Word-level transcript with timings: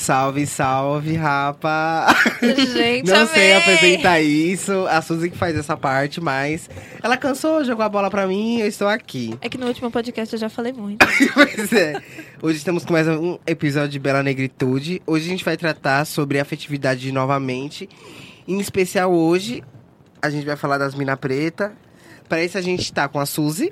Salve, 0.00 0.46
salve, 0.46 1.14
rapa! 1.14 2.06
Gente, 2.40 3.10
Não 3.10 3.26
sei 3.26 3.52
amei. 3.52 3.56
apresentar 3.74 4.18
isso, 4.18 4.86
a 4.86 5.02
Suzy 5.02 5.28
que 5.28 5.36
faz 5.36 5.54
essa 5.54 5.76
parte, 5.76 6.22
mas 6.22 6.70
ela 7.02 7.18
cansou, 7.18 7.62
jogou 7.62 7.84
a 7.84 7.88
bola 7.88 8.08
pra 8.08 8.26
mim 8.26 8.56
e 8.56 8.60
eu 8.62 8.66
estou 8.66 8.88
aqui. 8.88 9.34
É 9.42 9.48
que 9.50 9.58
no 9.58 9.66
último 9.66 9.90
podcast 9.90 10.34
eu 10.34 10.40
já 10.40 10.48
falei 10.48 10.72
muito. 10.72 11.06
pois 11.34 11.70
é. 11.74 12.00
Hoje 12.40 12.56
estamos 12.56 12.82
com 12.86 12.94
mais 12.94 13.06
um 13.08 13.38
episódio 13.46 13.90
de 13.90 13.98
Bela 13.98 14.22
Negritude. 14.22 15.02
Hoje 15.06 15.26
a 15.26 15.28
gente 15.28 15.44
vai 15.44 15.58
tratar 15.58 16.06
sobre 16.06 16.40
afetividade 16.40 17.12
novamente. 17.12 17.86
Em 18.48 18.58
especial 18.58 19.12
hoje, 19.12 19.62
a 20.22 20.30
gente 20.30 20.46
vai 20.46 20.56
falar 20.56 20.78
das 20.78 20.94
mina 20.94 21.14
preta. 21.14 21.74
Para 22.26 22.42
isso 22.42 22.56
a 22.56 22.62
gente 22.62 22.90
tá 22.90 23.06
com 23.06 23.20
a 23.20 23.26
Suzy. 23.26 23.70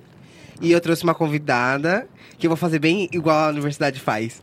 E 0.60 0.72
eu 0.72 0.80
trouxe 0.80 1.04
uma 1.04 1.14
convidada, 1.14 2.06
que 2.38 2.46
eu 2.46 2.50
vou 2.50 2.56
fazer 2.56 2.78
bem 2.78 3.08
igual 3.12 3.36
a 3.36 3.48
universidade 3.48 4.00
faz. 4.00 4.40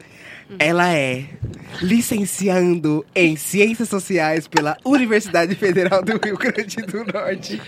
Ela 0.59 0.93
é 0.93 1.25
licenciando 1.81 3.03
em 3.15 3.35
Ciências 3.35 3.89
Sociais 3.89 4.47
pela 4.47 4.77
Universidade 4.85 5.55
Federal 5.55 6.03
do 6.03 6.19
Rio 6.23 6.37
Grande 6.37 6.77
do 6.83 7.03
Norte. 7.11 7.59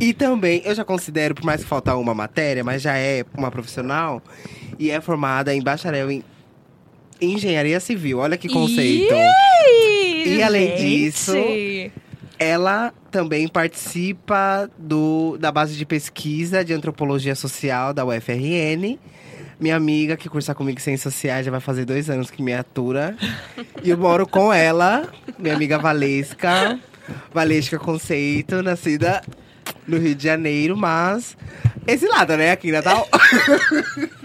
E 0.00 0.14
também, 0.14 0.62
eu 0.64 0.74
já 0.74 0.84
considero, 0.84 1.34
por 1.34 1.44
mais 1.44 1.62
que 1.62 1.68
faltar 1.68 1.98
uma 1.98 2.14
matéria, 2.14 2.64
mas 2.64 2.80
já 2.80 2.96
é 2.96 3.24
uma 3.36 3.50
profissional 3.50 4.22
e 4.78 4.90
é 4.90 4.98
formada 5.00 5.54
em 5.54 5.62
bacharel 5.62 6.10
em 6.10 6.24
Engenharia 7.20 7.78
Civil. 7.80 8.18
Olha 8.18 8.38
que 8.38 8.48
conceito. 8.48 9.12
Ih, 9.14 10.36
E 10.36 10.42
além 10.42 10.68
gente. 10.68 10.80
disso, 10.80 11.34
Ela 12.42 12.90
também 13.10 13.46
participa 13.46 14.70
do, 14.78 15.36
da 15.38 15.52
base 15.52 15.76
de 15.76 15.84
pesquisa 15.84 16.64
de 16.64 16.72
antropologia 16.72 17.34
social 17.34 17.92
da 17.92 18.02
UFRN. 18.02 18.98
Minha 19.60 19.76
amiga 19.76 20.16
que 20.16 20.26
cursa 20.26 20.54
comigo 20.54 20.80
Ciências 20.80 21.12
Sociais 21.12 21.44
já 21.44 21.50
vai 21.50 21.60
fazer 21.60 21.84
dois 21.84 22.08
anos 22.08 22.30
que 22.30 22.42
me 22.42 22.54
atura. 22.54 23.14
e 23.84 23.90
eu 23.90 23.98
moro 23.98 24.26
com 24.26 24.50
ela, 24.50 25.06
minha 25.38 25.54
amiga 25.54 25.78
Valesca. 25.78 26.80
Valesca 27.30 27.78
Conceito, 27.78 28.62
nascida 28.62 29.20
no 29.86 29.98
Rio 29.98 30.14
de 30.14 30.24
Janeiro, 30.24 30.76
mas 30.76 31.36
exilada, 31.86 32.36
né? 32.36 32.52
Aqui 32.52 32.68
em 32.68 32.72
Natal. 32.72 33.08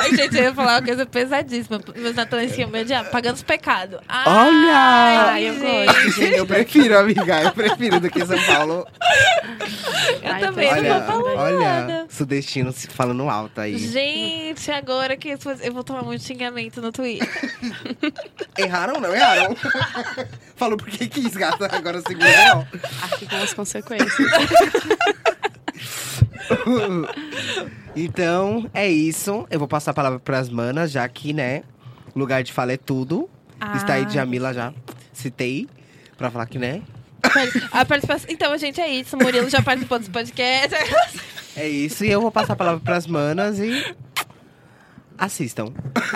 Ai, 0.00 0.14
gente, 0.14 0.36
eu 0.36 0.44
ia 0.44 0.54
falar 0.54 0.74
uma 0.78 0.86
coisa 0.86 1.04
pesadíssima. 1.04 1.80
Meus 1.96 2.14
natões 2.14 2.56
iam 2.56 2.70
me 2.70 2.80
odiar, 2.80 3.10
pagando 3.10 3.34
os 3.34 3.42
pecados. 3.42 4.00
Olha! 4.26 5.30
Ai, 5.32 5.48
eu 5.48 5.54
gosto. 5.56 6.22
Eu 6.22 6.46
prefiro, 6.46 6.96
amiga. 6.98 7.42
Eu 7.42 7.52
prefiro 7.52 8.00
do 8.00 8.08
que 8.08 8.24
São 8.24 8.40
Paulo. 8.44 8.86
Eu 10.22 10.32
Ai, 10.32 10.40
também 10.40 10.68
olha, 10.70 11.00
não 11.00 11.06
vou 11.06 11.24
falar 11.24 11.42
olha, 11.42 11.58
nada. 11.58 12.06
sudestino 12.08 12.72
se 12.72 12.86
falando 12.88 13.28
alto 13.28 13.60
aí. 13.60 13.76
Gente, 13.78 14.70
agora 14.70 15.16
que 15.16 15.30
eu 15.62 15.72
vou 15.72 15.84
tomar 15.84 16.02
muito 16.02 16.22
xingamento 16.24 16.80
no 16.80 16.92
Twitter. 16.92 17.28
Erraram 18.56 19.00
não, 19.00 19.14
erraram. 19.14 19.56
Falou 20.60 20.76
porque 20.76 21.08
quis, 21.08 21.34
gata. 21.34 21.74
Agora 21.74 22.02
segura 22.06 22.28
não. 22.28 22.66
Aqui 23.00 23.24
com 23.26 23.36
as 23.36 23.54
consequências. 23.54 24.12
Então, 27.96 28.68
é 28.74 28.88
isso. 28.88 29.46
Eu 29.50 29.58
vou 29.58 29.66
passar 29.66 29.92
a 29.92 29.94
palavra 29.94 30.18
pras 30.20 30.48
manas, 30.48 30.90
já 30.92 31.08
que, 31.08 31.32
né, 31.32 31.62
lugar 32.14 32.42
de 32.42 32.52
fala 32.52 32.72
é 32.72 32.76
tudo. 32.76 33.28
Está 33.74 33.94
aí 33.94 34.04
Ah. 34.04 34.08
Jamila 34.08 34.52
já. 34.52 34.72
Citei. 35.12 35.66
Pra 36.18 36.30
falar 36.30 36.46
que, 36.46 36.58
né? 36.58 36.82
A 37.72 37.84
participação... 37.84 38.26
Então, 38.30 38.56
gente, 38.58 38.80
é 38.80 38.88
isso. 38.88 39.16
O 39.16 39.22
Murilo 39.22 39.48
já 39.48 39.62
participou 39.62 39.98
dos 39.98 40.08
podcasts. 40.08 40.78
É 41.56 41.68
isso. 41.68 42.04
E 42.04 42.10
eu 42.10 42.20
vou 42.20 42.30
passar 42.30 42.52
a 42.52 42.56
palavra 42.56 42.80
pras 42.80 43.06
manas 43.06 43.58
e. 43.58 43.94
Assistam. 45.20 45.66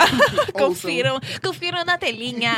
Confiram, 0.54 1.20
confiram 1.42 1.84
na 1.84 1.98
telinha. 1.98 2.52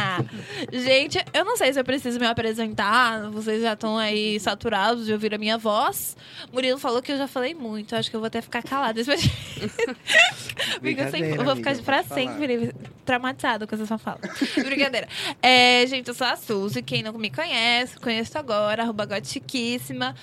Gente, 0.73 1.19
eu 1.35 1.45
não 1.45 1.57
sei 1.57 1.73
se 1.73 1.81
eu 1.81 1.85
preciso 1.85 2.21
me 2.21 2.27
apresentar. 2.27 3.29
Vocês 3.31 3.63
já 3.63 3.73
estão 3.73 3.97
aí 3.99 4.39
saturados 4.39 5.07
de 5.07 5.13
ouvir 5.13 5.35
a 5.35 5.39
minha 5.39 5.59
voz. 5.59 6.17
Murilo 6.53 6.79
falou 6.79 7.03
que 7.03 7.11
eu 7.11 7.17
já 7.19 7.27
falei 7.27 7.53
muito. 7.55 7.97
Acho 7.97 8.09
que 8.11 8.15
eu 8.17 8.21
vou 8.21 8.27
até 8.29 8.41
ficar 8.41 8.63
calada. 8.63 9.01
Amiga, 10.81 11.03
eu, 11.05 11.11
sempre- 11.11 11.31
eu 11.37 11.45
vou 11.45 11.57
ficar 11.57 11.71
amiga, 11.71 11.85
pra 11.85 12.03
sempre 12.05 12.75
traumatizada 13.05 13.67
com 13.67 13.75
essa 13.75 13.87
sua 13.87 13.99
fala. 13.99 14.19
Brincadeira. 14.57 15.09
É, 15.43 15.85
gente, 15.87 16.09
eu 16.09 16.15
sou 16.15 16.27
a 16.27 16.37
Suzy. 16.37 16.83
Quem 16.83 17.03
não 17.03 17.13
me 17.15 17.31
conhece, 17.31 17.99
conheço 17.99 18.39
agora. 18.39 18.83
Arroba 18.83 19.05
gotiquíssima. 19.07 20.15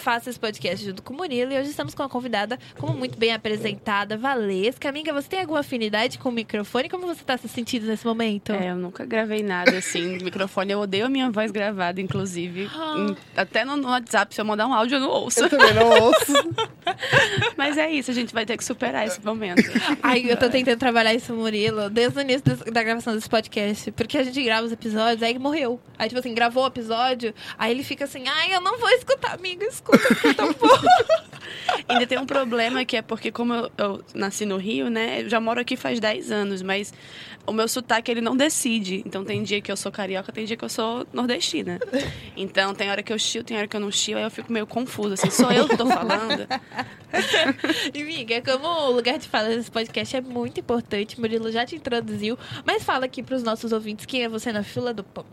Faço 0.00 0.30
esse 0.30 0.40
podcast 0.40 0.84
junto 0.84 1.02
com 1.02 1.12
o 1.12 1.16
Murilo. 1.16 1.52
E 1.52 1.58
hoje 1.58 1.70
estamos 1.70 1.94
com 1.94 2.02
uma 2.02 2.08
convidada, 2.08 2.58
como 2.78 2.94
muito 2.94 3.18
bem 3.18 3.34
apresentada, 3.34 4.16
Valesca. 4.16 4.88
Amiga, 4.88 5.12
você 5.12 5.28
tem 5.28 5.40
alguma 5.40 5.60
afinidade 5.60 6.18
com 6.18 6.30
o 6.30 6.32
microfone? 6.32 6.88
Como 6.88 7.06
você 7.06 7.20
está 7.20 7.36
se 7.36 7.46
sentindo 7.48 7.86
nesse 7.86 8.06
momento? 8.06 8.50
É, 8.52 8.70
eu 8.70 8.76
nunca 8.76 9.04
gravei 9.04 9.42
nada 9.42 9.76
assim 9.76 10.16
microfone. 10.18 10.72
Eu 10.72 10.80
odeio 10.80 11.04
a 11.04 11.08
minha 11.10 11.30
voz 11.30 11.50
gravada, 11.50 12.00
inclusive. 12.00 12.70
Ah. 12.74 13.14
Até 13.36 13.62
no, 13.62 13.86
WhatsApp, 13.86 14.34
se 14.34 14.40
eu 14.40 14.44
mandar 14.44 14.66
um 14.66 14.72
áudio, 14.72 14.96
eu 14.96 15.00
não 15.00 15.10
ouço. 15.10 15.40
Eu 15.40 15.50
também 15.50 15.74
não 15.74 15.88
ouço. 15.88 16.32
Mas 17.56 17.76
é 17.76 17.90
isso, 17.90 18.10
a 18.10 18.14
gente 18.14 18.32
vai 18.32 18.46
ter 18.46 18.56
que 18.56 18.64
superar 18.64 19.06
esse 19.06 19.22
momento. 19.22 19.62
Ai, 20.02 20.24
eu 20.26 20.36
tô 20.36 20.48
tentando 20.48 20.78
trabalhar 20.78 21.12
isso, 21.14 21.34
Murilo, 21.34 21.90
desde 21.90 22.18
o 22.18 22.22
início 22.22 22.42
da 22.72 22.82
gravação 22.82 23.14
desse 23.14 23.28
podcast. 23.28 23.92
Porque 23.92 24.16
a 24.16 24.22
gente 24.22 24.42
grava 24.42 24.66
os 24.66 24.72
episódios, 24.72 25.22
aí 25.22 25.38
morreu. 25.38 25.78
Aí, 25.98 26.08
tipo 26.08 26.18
assim, 26.18 26.34
gravou 26.34 26.64
o 26.64 26.66
episódio, 26.66 27.34
aí 27.58 27.70
ele 27.70 27.82
fica 27.82 28.04
assim, 28.04 28.24
ai, 28.26 28.54
eu 28.54 28.60
não 28.60 28.78
vou 28.78 28.88
escutar, 28.90 29.34
amiga, 29.34 29.66
escuta, 29.66 29.89
tão 30.36 30.52
bom. 30.52 30.68
Ainda 31.88 32.06
tem 32.06 32.18
um 32.18 32.26
problema 32.26 32.84
que 32.84 32.96
é 32.96 33.02
porque, 33.02 33.32
como 33.32 33.52
eu, 33.52 33.70
eu 33.76 34.04
nasci 34.14 34.44
no 34.44 34.56
Rio, 34.56 34.88
né? 34.88 35.22
Eu 35.22 35.28
já 35.28 35.40
moro 35.40 35.60
aqui 35.60 35.76
faz 35.76 35.98
10 35.98 36.30
anos, 36.30 36.62
mas 36.62 36.92
o 37.46 37.52
meu 37.52 37.66
sotaque 37.66 38.10
ele 38.10 38.20
não 38.20 38.36
decide. 38.36 39.02
Então 39.04 39.24
tem 39.24 39.42
dia 39.42 39.60
que 39.60 39.70
eu 39.70 39.76
sou 39.76 39.90
carioca, 39.90 40.32
tem 40.32 40.44
dia 40.44 40.56
que 40.56 40.64
eu 40.64 40.68
sou 40.68 41.06
nordestina. 41.12 41.78
Então 42.36 42.74
tem 42.74 42.90
hora 42.90 43.02
que 43.02 43.12
eu 43.12 43.18
chio, 43.18 43.42
tem 43.42 43.56
hora 43.56 43.66
que 43.66 43.76
eu 43.76 43.80
não 43.80 43.90
chio, 43.90 44.16
aí 44.16 44.22
eu 44.22 44.30
fico 44.30 44.52
meio 44.52 44.66
confusa. 44.66 45.14
Assim, 45.14 45.30
sou 45.30 45.50
eu 45.50 45.68
que 45.68 45.76
tô 45.76 45.86
falando? 45.86 46.46
E, 47.92 48.02
amiga, 48.02 48.40
como 48.40 48.68
o 48.68 48.92
lugar 48.92 49.18
de 49.18 49.28
fala 49.28 49.48
desse 49.48 49.68
podcast 49.68 50.16
é 50.16 50.20
muito 50.20 50.60
importante, 50.60 51.18
Murilo 51.18 51.50
já 51.50 51.66
te 51.66 51.74
introduziu, 51.74 52.38
mas 52.64 52.84
fala 52.84 53.06
aqui 53.06 53.20
pros 53.20 53.42
nossos 53.42 53.72
ouvintes 53.72 54.06
quem 54.06 54.22
é 54.22 54.28
você 54.28 54.52
na 54.52 54.62
fila 54.62 54.94
do 54.94 55.02
pão. 55.02 55.26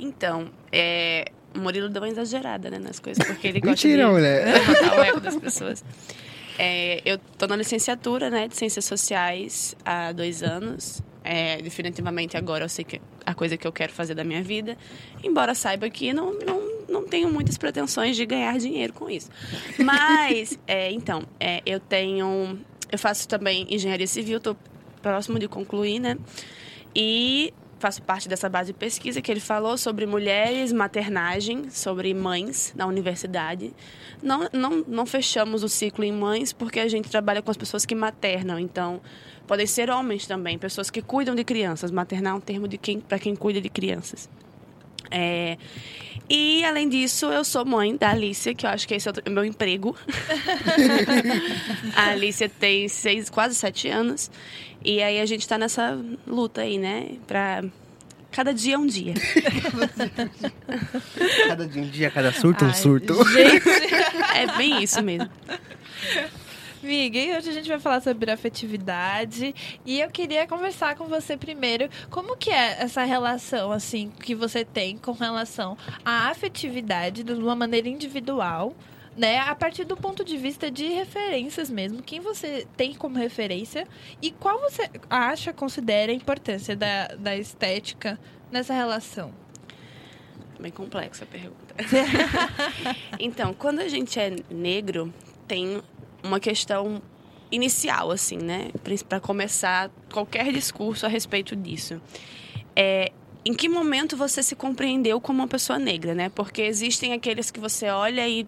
Então, 0.00 0.50
é, 0.72 1.30
o 1.54 1.58
Murilo 1.58 1.88
deu 1.88 2.02
uma 2.02 2.08
exagerada 2.08 2.70
né, 2.70 2.78
nas 2.78 2.98
coisas, 2.98 3.24
porque 3.26 3.48
ele 3.48 3.60
gosta 3.62 3.86
Mentira, 3.86 4.06
de 4.06 4.12
mulher. 4.12 4.44
levantar 4.54 4.98
o 4.98 5.02
ego 5.02 5.20
das 5.20 5.36
pessoas. 5.36 5.84
É, 6.58 7.00
eu 7.04 7.18
tô 7.18 7.46
na 7.46 7.56
licenciatura 7.56 8.30
né, 8.30 8.48
de 8.48 8.56
Ciências 8.56 8.84
Sociais 8.84 9.74
há 9.84 10.12
dois 10.12 10.42
anos. 10.42 11.02
É, 11.22 11.56
definitivamente 11.62 12.36
agora 12.36 12.64
eu 12.64 12.68
sei 12.68 12.84
que 12.84 12.96
é 12.96 13.00
a 13.24 13.34
coisa 13.34 13.56
que 13.56 13.66
eu 13.66 13.72
quero 13.72 13.92
fazer 13.92 14.14
da 14.14 14.24
minha 14.24 14.42
vida. 14.42 14.76
Embora 15.22 15.54
saiba 15.54 15.88
que 15.88 16.12
não, 16.12 16.34
não, 16.34 16.84
não 16.88 17.04
tenho 17.04 17.30
muitas 17.30 17.56
pretensões 17.56 18.16
de 18.16 18.26
ganhar 18.26 18.58
dinheiro 18.58 18.92
com 18.92 19.08
isso. 19.08 19.30
Mas, 19.78 20.58
é, 20.66 20.90
então, 20.92 21.22
é, 21.40 21.62
eu 21.64 21.80
tenho... 21.80 22.58
Eu 22.92 22.98
faço 22.98 23.26
também 23.26 23.66
engenharia 23.70 24.06
civil, 24.06 24.38
tô 24.38 24.54
próximo 25.02 25.38
de 25.38 25.48
concluir, 25.48 25.98
né? 25.98 26.16
E 26.94 27.52
faço 27.84 28.02
parte 28.02 28.30
dessa 28.30 28.48
base 28.48 28.72
de 28.72 28.78
pesquisa 28.78 29.20
que 29.20 29.30
ele 29.30 29.40
falou 29.40 29.76
sobre 29.76 30.06
mulheres, 30.06 30.72
maternagem, 30.72 31.68
sobre 31.68 32.14
mães 32.14 32.72
na 32.74 32.86
universidade. 32.86 33.74
Não, 34.22 34.48
não, 34.54 34.82
não 34.88 35.04
fechamos 35.04 35.62
o 35.62 35.68
ciclo 35.68 36.02
em 36.02 36.10
mães 36.10 36.50
porque 36.50 36.80
a 36.80 36.88
gente 36.88 37.10
trabalha 37.10 37.42
com 37.42 37.50
as 37.50 37.58
pessoas 37.58 37.84
que 37.84 37.94
maternam. 37.94 38.58
Então, 38.58 39.02
podem 39.46 39.66
ser 39.66 39.90
homens 39.90 40.26
também, 40.26 40.58
pessoas 40.58 40.88
que 40.88 41.02
cuidam 41.02 41.34
de 41.34 41.44
crianças. 41.44 41.90
Maternar 41.90 42.32
é 42.32 42.36
um 42.36 42.40
termo 42.40 42.66
de 42.66 42.78
quem, 42.78 43.00
para 43.00 43.18
quem 43.18 43.36
cuida 43.36 43.60
de 43.60 43.68
crianças. 43.68 44.30
É, 45.10 45.58
e, 46.28 46.64
além 46.64 46.88
disso, 46.88 47.26
eu 47.26 47.44
sou 47.44 47.64
mãe 47.64 47.96
da 47.96 48.10
Alicia, 48.10 48.54
que 48.54 48.64
eu 48.64 48.70
acho 48.70 48.88
que 48.88 48.94
esse 48.94 49.08
é 49.08 49.12
o 49.26 49.30
meu 49.30 49.44
emprego. 49.44 49.96
a 51.94 52.10
Alicia 52.10 52.48
tem 52.48 52.88
seis, 52.88 53.28
quase 53.28 53.54
sete 53.54 53.88
anos. 53.88 54.30
E 54.84 55.02
aí 55.02 55.20
a 55.20 55.26
gente 55.26 55.46
tá 55.46 55.58
nessa 55.58 55.98
luta 56.26 56.62
aí, 56.62 56.78
né? 56.78 57.12
Pra. 57.26 57.62
Cada 58.30 58.52
dia 58.52 58.74
é 58.74 58.78
um 58.78 58.86
dia. 58.86 59.14
Cada 61.46 61.68
dia 61.68 61.82
um 61.82 61.88
dia, 61.88 62.10
cada 62.10 62.32
surto, 62.32 62.64
um 62.64 62.74
surto. 62.74 63.14
Gente, 63.28 63.62
É 64.34 64.56
bem 64.56 64.82
isso 64.82 65.00
mesmo. 65.02 65.30
E 66.86 67.34
hoje 67.34 67.48
a 67.48 67.52
gente 67.52 67.68
vai 67.68 67.78
falar 67.78 68.02
sobre 68.02 68.30
afetividade 68.30 69.54
e 69.86 70.00
eu 70.00 70.10
queria 70.10 70.46
conversar 70.46 70.94
com 70.94 71.06
você 71.06 71.34
primeiro 71.34 71.88
como 72.10 72.36
que 72.36 72.50
é 72.50 72.82
essa 72.82 73.04
relação 73.04 73.72
assim 73.72 74.10
que 74.10 74.34
você 74.34 74.66
tem 74.66 74.98
com 74.98 75.12
relação 75.12 75.78
à 76.04 76.28
afetividade 76.28 77.24
de 77.24 77.32
uma 77.32 77.56
maneira 77.56 77.88
individual, 77.88 78.74
né, 79.16 79.38
a 79.38 79.54
partir 79.54 79.84
do 79.84 79.96
ponto 79.96 80.22
de 80.22 80.36
vista 80.36 80.70
de 80.70 80.88
referências 80.88 81.70
mesmo, 81.70 82.02
quem 82.02 82.20
você 82.20 82.66
tem 82.76 82.92
como 82.92 83.16
referência 83.16 83.88
e 84.20 84.30
qual 84.30 84.60
você 84.60 84.90
acha, 85.08 85.54
considera 85.54 86.12
a 86.12 86.14
importância 86.14 86.76
da, 86.76 87.06
da 87.18 87.34
estética 87.34 88.18
nessa 88.52 88.74
relação. 88.74 89.32
Bem 90.60 90.70
complexa 90.70 91.24
a 91.24 91.26
pergunta. 91.26 91.74
então, 93.18 93.54
quando 93.54 93.80
a 93.80 93.88
gente 93.88 94.20
é 94.20 94.36
negro, 94.50 95.12
tem 95.48 95.82
uma 96.24 96.40
questão 96.40 97.00
inicial, 97.52 98.10
assim, 98.10 98.38
né? 98.38 98.70
Para 99.08 99.20
começar 99.20 99.90
qualquer 100.12 100.50
discurso 100.52 101.06
a 101.06 101.08
respeito 101.08 101.54
disso. 101.54 102.00
é 102.74 103.12
em 103.46 103.52
que 103.52 103.68
momento 103.68 104.16
você 104.16 104.42
se 104.42 104.56
compreendeu 104.56 105.20
como 105.20 105.40
uma 105.40 105.48
pessoa 105.48 105.78
negra, 105.78 106.14
né? 106.14 106.30
Porque 106.30 106.62
existem 106.62 107.12
aqueles 107.12 107.50
que 107.50 107.60
você 107.60 107.90
olha 107.90 108.26
e 108.26 108.46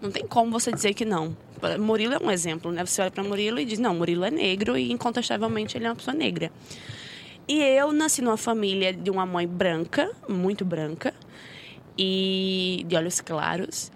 não 0.00 0.10
tem 0.10 0.26
como 0.26 0.52
você 0.52 0.70
dizer 0.70 0.92
que 0.92 1.06
não. 1.06 1.34
Murilo 1.80 2.12
é 2.12 2.18
um 2.22 2.30
exemplo, 2.30 2.70
né? 2.70 2.84
Você 2.84 3.00
olha 3.00 3.10
para 3.10 3.24
Murilo 3.24 3.58
e 3.58 3.64
diz: 3.64 3.78
"Não, 3.78 3.94
Murilo 3.94 4.24
é 4.26 4.30
negro 4.30 4.76
e 4.76 4.92
incontestavelmente 4.92 5.78
ele 5.78 5.86
é 5.86 5.88
uma 5.88 5.96
pessoa 5.96 6.14
negra". 6.14 6.52
E 7.48 7.58
eu 7.62 7.92
nasci 7.92 8.20
numa 8.20 8.36
família 8.36 8.92
de 8.92 9.10
uma 9.10 9.24
mãe 9.24 9.46
branca, 9.46 10.10
muito 10.28 10.64
branca, 10.66 11.14
e 11.96 12.84
de 12.86 12.96
olhos 12.96 13.22
claros, 13.22 13.90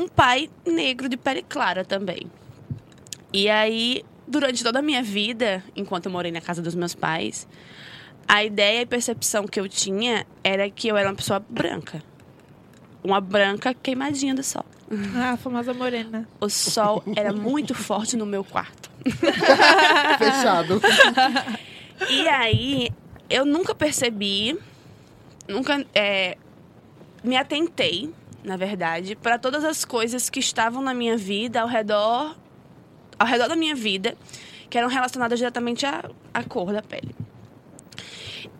um 0.00 0.08
pai 0.08 0.48
negro 0.66 1.08
de 1.08 1.16
pele 1.16 1.42
clara 1.42 1.84
também. 1.84 2.30
E 3.32 3.48
aí, 3.48 4.02
durante 4.26 4.64
toda 4.64 4.78
a 4.78 4.82
minha 4.82 5.02
vida, 5.02 5.62
enquanto 5.76 6.06
eu 6.06 6.12
morei 6.12 6.32
na 6.32 6.40
casa 6.40 6.62
dos 6.62 6.74
meus 6.74 6.94
pais, 6.94 7.46
a 8.26 8.44
ideia 8.44 8.82
e 8.82 8.86
percepção 8.86 9.46
que 9.46 9.60
eu 9.60 9.68
tinha 9.68 10.26
era 10.42 10.68
que 10.70 10.88
eu 10.88 10.96
era 10.96 11.08
uma 11.08 11.14
pessoa 11.14 11.44
branca. 11.48 12.02
Uma 13.02 13.20
branca 13.20 13.74
queimadinha 13.74 14.34
do 14.34 14.42
sol. 14.42 14.64
Ah, 15.14 15.32
a 15.32 15.36
famosa 15.36 15.72
morena. 15.72 16.28
O 16.40 16.48
sol 16.48 17.04
era 17.14 17.32
muito 17.32 17.76
forte 17.76 18.16
no 18.16 18.26
meu 18.26 18.42
quarto. 18.42 18.90
Fechado. 20.18 20.80
E 22.08 22.26
aí, 22.26 22.90
eu 23.28 23.44
nunca 23.44 23.72
percebi, 23.72 24.58
nunca 25.46 25.86
é, 25.94 26.36
me 27.22 27.36
atentei, 27.36 28.12
na 28.42 28.56
verdade, 28.56 29.14
para 29.14 29.38
todas 29.38 29.64
as 29.64 29.84
coisas 29.84 30.30
que 30.30 30.40
estavam 30.40 30.82
na 30.82 30.94
minha 30.94 31.16
vida, 31.16 31.60
ao 31.60 31.68
redor, 31.68 32.36
ao 33.18 33.26
redor 33.26 33.48
da 33.48 33.56
minha 33.56 33.74
vida, 33.74 34.16
que 34.68 34.78
eram 34.78 34.88
relacionadas 34.88 35.38
diretamente 35.38 35.84
à, 35.84 36.08
à 36.32 36.42
cor 36.42 36.72
da 36.72 36.82
pele. 36.82 37.14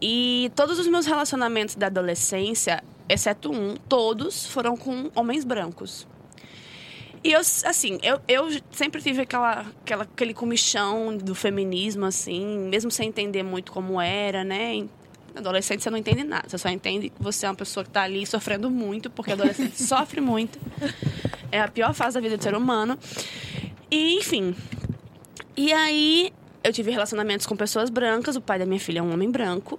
E 0.00 0.50
todos 0.54 0.78
os 0.78 0.86
meus 0.86 1.06
relacionamentos 1.06 1.74
da 1.74 1.86
adolescência, 1.86 2.82
exceto 3.08 3.52
um, 3.52 3.76
todos 3.76 4.46
foram 4.46 4.76
com 4.76 5.10
homens 5.14 5.44
brancos. 5.44 6.06
E 7.22 7.32
eu, 7.32 7.40
assim, 7.40 7.98
eu, 8.02 8.18
eu 8.26 8.48
sempre 8.70 9.02
tive 9.02 9.22
aquela, 9.22 9.66
aquela, 9.82 10.04
aquele 10.04 10.32
comichão 10.32 11.14
do 11.14 11.34
feminismo, 11.34 12.06
assim, 12.06 12.58
mesmo 12.70 12.90
sem 12.90 13.08
entender 13.08 13.42
muito 13.42 13.72
como 13.72 14.00
era, 14.00 14.42
né? 14.42 14.86
Adolescente 15.34 15.82
você 15.82 15.90
não 15.90 15.98
entende 15.98 16.24
nada, 16.24 16.48
você 16.48 16.58
só 16.58 16.68
entende 16.68 17.10
que 17.10 17.22
você 17.22 17.46
é 17.46 17.48
uma 17.48 17.54
pessoa 17.54 17.84
que 17.84 17.90
está 17.90 18.02
ali 18.02 18.26
sofrendo 18.26 18.70
muito, 18.70 19.10
porque 19.10 19.32
adolescente 19.32 19.80
sofre 19.82 20.20
muito. 20.20 20.58
É 21.52 21.60
a 21.60 21.68
pior 21.68 21.94
fase 21.94 22.14
da 22.14 22.20
vida 22.20 22.36
do 22.36 22.42
ser 22.42 22.54
humano. 22.54 22.98
E, 23.90 24.16
enfim. 24.18 24.54
E 25.56 25.72
aí, 25.72 26.32
eu 26.62 26.72
tive 26.72 26.90
relacionamentos 26.90 27.46
com 27.46 27.56
pessoas 27.56 27.90
brancas, 27.90 28.36
o 28.36 28.40
pai 28.40 28.58
da 28.58 28.66
minha 28.66 28.80
filha 28.80 29.00
é 29.00 29.02
um 29.02 29.12
homem 29.12 29.30
branco. 29.30 29.78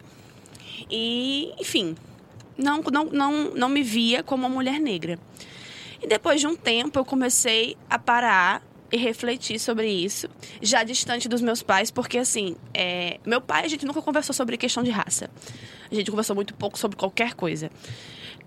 E, 0.89 1.53
enfim, 1.59 1.95
não, 2.57 2.81
não, 2.81 3.05
não, 3.05 3.51
não 3.53 3.69
me 3.69 3.83
via 3.83 4.23
como 4.23 4.45
uma 4.45 4.53
mulher 4.53 4.79
negra. 4.79 5.17
E 6.01 6.07
depois 6.07 6.41
de 6.41 6.47
um 6.47 6.55
tempo 6.55 6.99
eu 6.99 7.05
comecei 7.05 7.77
a 7.89 7.99
parar 7.99 8.63
e 8.91 8.97
refletir 8.97 9.59
sobre 9.59 9.87
isso, 9.87 10.27
já 10.61 10.83
distante 10.83 11.29
dos 11.29 11.41
meus 11.41 11.63
pais, 11.63 11.89
porque 11.89 12.17
assim, 12.17 12.55
é, 12.73 13.19
meu 13.25 13.39
pai 13.39 13.65
a 13.65 13.67
gente 13.67 13.85
nunca 13.85 14.01
conversou 14.01 14.35
sobre 14.35 14.57
questão 14.57 14.83
de 14.83 14.91
raça. 14.91 15.29
A 15.89 15.95
gente 15.95 16.11
conversou 16.11 16.35
muito 16.35 16.53
pouco 16.53 16.77
sobre 16.77 16.97
qualquer 16.97 17.33
coisa. 17.33 17.69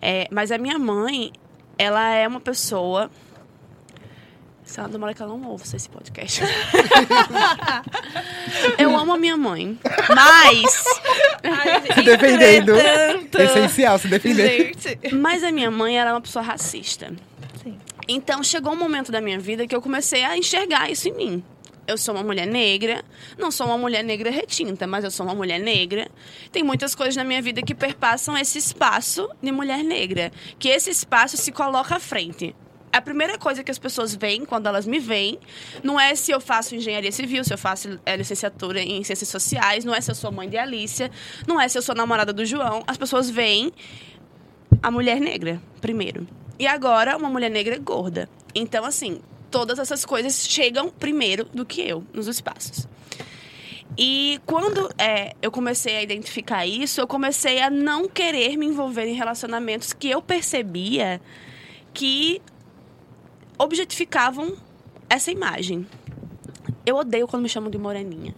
É, 0.01 0.29
mas 0.31 0.51
a 0.51 0.59
minha 0.59 0.79
mãe, 0.79 1.33
ela 1.79 2.15
é 2.15 2.29
uma 2.29 2.41
pessoa. 2.41 3.11
Se 4.65 4.81
ela 4.81 4.89
demora 4.89 5.13
que 5.13 5.23
ela 5.23 5.37
não 5.37 5.51
ouve 5.51 5.65
esse 5.65 5.89
podcast. 5.89 6.41
eu 8.79 8.97
amo 8.97 9.13
a 9.13 9.19
minha 9.19 9.37
mãe. 9.37 9.79
Mas. 10.15 10.85
se 11.95 12.03
defendendo. 12.03 12.73
Essencial 13.39 13.99
se 13.99 14.09
defender. 14.09 14.73
Gente. 14.75 15.15
Mas 15.15 15.45
a 15.45 15.53
minha 15.53 15.71
mãe 15.71 15.99
era 15.99 16.13
uma 16.13 16.21
pessoa 16.21 16.43
racista. 16.43 17.13
Então 18.07 18.43
chegou 18.43 18.73
um 18.73 18.77
momento 18.77 19.11
da 19.11 19.21
minha 19.21 19.39
vida 19.39 19.67
que 19.67 19.75
eu 19.75 19.81
comecei 19.81 20.25
a 20.25 20.37
enxergar 20.37 20.91
isso 20.91 21.09
em 21.09 21.13
mim. 21.15 21.45
Eu 21.87 21.99
sou 21.99 22.15
uma 22.15 22.25
mulher 22.25 22.47
negra, 22.47 23.05
não 23.39 23.51
sou 23.51 23.67
uma 23.67 23.77
mulher 23.77 24.03
negra 24.03 24.31
retinta, 24.31 24.87
mas 24.87 25.05
eu 25.05 25.11
sou 25.11 25.27
uma 25.27 25.35
mulher 25.35 25.61
negra. 25.61 26.11
Tem 26.51 26.63
muitas 26.63 26.95
coisas 26.95 27.15
na 27.15 27.25
minha 27.25 27.43
vida 27.43 27.61
que 27.61 27.75
perpassam 27.75 28.37
esse 28.39 28.59
espaço 28.59 29.29
de 29.43 29.53
mulher 29.53 29.85
negra, 29.85 30.33
que 30.59 30.69
esse 30.69 30.89
espaço 30.89 31.37
se 31.37 31.53
coloca 31.53 31.97
à 31.97 32.01
frente. 32.01 32.55
A 32.91 33.03
primeira 33.03 33.37
coisa 33.37 33.63
que 33.63 33.71
as 33.71 33.79
pessoas 33.79 34.15
veem 34.15 34.45
quando 34.47 34.67
elas 34.67 34.87
me 34.87 34.99
veem 34.99 35.39
não 35.83 35.99
é 35.99 36.15
se 36.15 36.31
eu 36.31 36.41
faço 36.41 36.75
engenharia 36.75 37.11
civil, 37.13 37.45
se 37.45 37.53
eu 37.53 37.59
faço 37.59 38.01
é, 38.07 38.17
licenciatura 38.17 38.81
em 38.81 39.03
ciências 39.03 39.29
sociais, 39.29 39.85
não 39.85 39.95
é 39.95 40.01
se 40.01 40.11
eu 40.11 40.15
sou 40.15 40.31
mãe 40.31 40.49
de 40.49 40.57
Alícia, 40.57 41.11
não 41.47 41.61
é 41.61 41.69
se 41.69 41.77
eu 41.77 41.83
sou 41.83 41.95
namorada 41.95 42.33
do 42.33 42.47
João. 42.47 42.83
As 42.87 42.97
pessoas 42.97 43.29
veem 43.29 43.73
a 44.81 44.91
mulher 44.91 45.21
negra 45.21 45.61
primeiro. 45.81 46.27
E 46.59 46.67
agora, 46.67 47.17
uma 47.17 47.29
mulher 47.29 47.51
negra 47.51 47.79
gorda. 47.79 48.29
Então, 48.55 48.85
assim, 48.85 49.21
todas 49.51 49.79
essas 49.79 50.05
coisas 50.05 50.47
chegam 50.49 50.89
primeiro 50.89 51.45
do 51.47 51.65
que 51.65 51.81
eu 51.81 52.05
nos 52.13 52.29
espaços. 52.29 52.87
E 53.97 54.41
quando 54.45 54.91
é, 54.99 55.35
eu 55.41 55.51
comecei 55.53 55.97
a 55.97 56.03
identificar 56.03 56.67
isso, 56.67 57.01
eu 57.01 57.07
comecei 57.07 57.61
a 57.61 57.71
não 57.71 58.09
querer 58.09 58.57
me 58.57 58.67
envolver 58.67 59.07
em 59.07 59.15
relacionamentos 59.15 59.93
que 59.93 60.11
eu 60.11 60.21
percebia 60.21 61.21
que 61.93 62.43
objetificavam 63.57 64.57
essa 65.09 65.31
imagem. 65.31 65.87
Eu 66.85 66.97
odeio 66.97 67.29
quando 67.29 67.43
me 67.43 67.49
chamam 67.49 67.71
de 67.71 67.79
moreninha. 67.79 68.35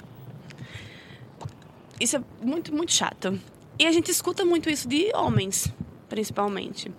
Isso 1.98 2.16
é 2.16 2.22
muito, 2.42 2.74
muito 2.74 2.92
chato. 2.92 3.40
E 3.78 3.86
a 3.86 3.92
gente 3.92 4.10
escuta 4.10 4.44
muito 4.44 4.68
isso 4.68 4.86
de 4.86 5.10
homens, 5.14 5.72
principalmente. 6.08 6.90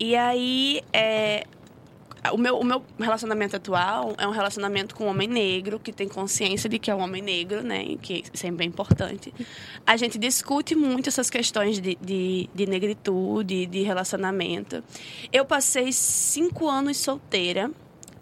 E 0.00 0.14
aí, 0.14 0.80
é, 0.92 1.44
o, 2.32 2.36
meu, 2.36 2.58
o 2.58 2.64
meu 2.64 2.84
relacionamento 2.98 3.56
atual 3.56 4.14
é 4.18 4.26
um 4.26 4.30
relacionamento 4.30 4.94
com 4.94 5.04
um 5.04 5.08
homem 5.08 5.28
negro, 5.28 5.78
que 5.78 5.92
tem 5.92 6.08
consciência 6.08 6.68
de 6.68 6.78
que 6.78 6.90
é 6.90 6.94
um 6.94 7.00
homem 7.00 7.22
negro, 7.22 7.62
né? 7.62 7.96
Que 8.00 8.24
sempre 8.32 8.64
é 8.64 8.68
importante. 8.68 9.32
A 9.86 9.96
gente 9.96 10.18
discute 10.18 10.74
muito 10.74 11.08
essas 11.08 11.30
questões 11.30 11.80
de, 11.80 11.96
de, 12.00 12.48
de 12.54 12.66
negritude, 12.66 13.66
de 13.66 13.82
relacionamento. 13.82 14.82
Eu 15.32 15.44
passei 15.44 15.92
cinco 15.92 16.68
anos 16.68 16.96
solteira, 16.96 17.70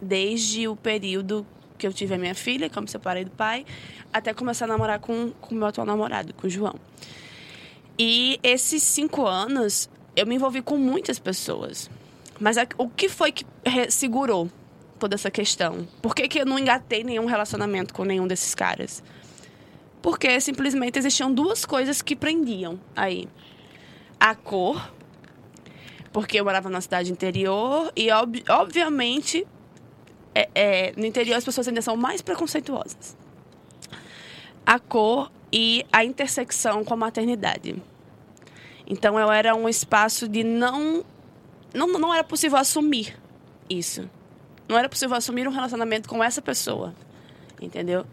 desde 0.00 0.68
o 0.68 0.76
período 0.76 1.46
que 1.78 1.86
eu 1.86 1.92
tive 1.92 2.14
a 2.14 2.18
minha 2.18 2.34
filha, 2.34 2.68
que 2.68 2.78
eu 2.78 2.82
me 2.82 2.88
separei 2.88 3.24
do 3.24 3.30
pai, 3.30 3.66
até 4.12 4.32
começar 4.32 4.64
a 4.64 4.68
namorar 4.68 4.98
com 4.98 5.32
o 5.50 5.54
meu 5.54 5.66
atual 5.66 5.86
namorado, 5.86 6.32
com 6.34 6.46
o 6.46 6.50
João. 6.50 6.74
E 7.98 8.38
esses 8.42 8.82
cinco 8.82 9.26
anos 9.26 9.88
eu 10.16 10.26
me 10.26 10.34
envolvi 10.34 10.62
com 10.62 10.76
muitas 10.76 11.18
pessoas. 11.18 11.90
Mas 12.40 12.56
a, 12.56 12.66
o 12.78 12.88
que 12.88 13.08
foi 13.08 13.30
que 13.30 13.46
segurou 13.90 14.50
toda 14.98 15.14
essa 15.14 15.30
questão? 15.30 15.86
Por 16.00 16.14
que, 16.14 16.26
que 16.26 16.40
eu 16.40 16.46
não 16.46 16.58
engatei 16.58 17.04
nenhum 17.04 17.26
relacionamento 17.26 17.92
com 17.92 18.04
nenhum 18.04 18.26
desses 18.26 18.54
caras? 18.54 19.02
Porque 20.00 20.40
simplesmente 20.40 20.98
existiam 20.98 21.32
duas 21.32 21.64
coisas 21.64 22.00
que 22.00 22.16
prendiam 22.16 22.80
aí. 22.94 23.28
A 24.18 24.34
cor, 24.34 24.92
porque 26.12 26.40
eu 26.40 26.44
morava 26.44 26.70
numa 26.70 26.80
cidade 26.80 27.12
interior, 27.12 27.92
e 27.94 28.10
ob, 28.10 28.42
obviamente 28.48 29.46
é, 30.34 30.48
é, 30.54 30.92
no 30.96 31.04
interior 31.04 31.36
as 31.36 31.44
pessoas 31.44 31.68
ainda 31.68 31.82
são 31.82 31.96
mais 31.96 32.22
preconceituosas. 32.22 33.16
A 34.64 34.78
cor 34.78 35.30
e 35.52 35.84
a 35.92 36.04
intersecção 36.04 36.84
com 36.84 36.94
a 36.94 36.96
maternidade. 36.96 37.76
Então 38.86 39.18
eu 39.18 39.30
era 39.30 39.54
um 39.54 39.68
espaço 39.68 40.28
de 40.28 40.44
não 40.44 41.04
não 41.74 41.88
não 41.88 42.14
era 42.14 42.24
possível 42.24 42.58
assumir 42.58 43.16
isso. 43.68 44.08
Não 44.68 44.78
era 44.78 44.88
possível 44.88 45.16
assumir 45.16 45.46
um 45.46 45.50
relacionamento 45.50 46.08
com 46.08 46.22
essa 46.22 46.40
pessoa. 46.40 46.94
Entendeu? 47.60 48.06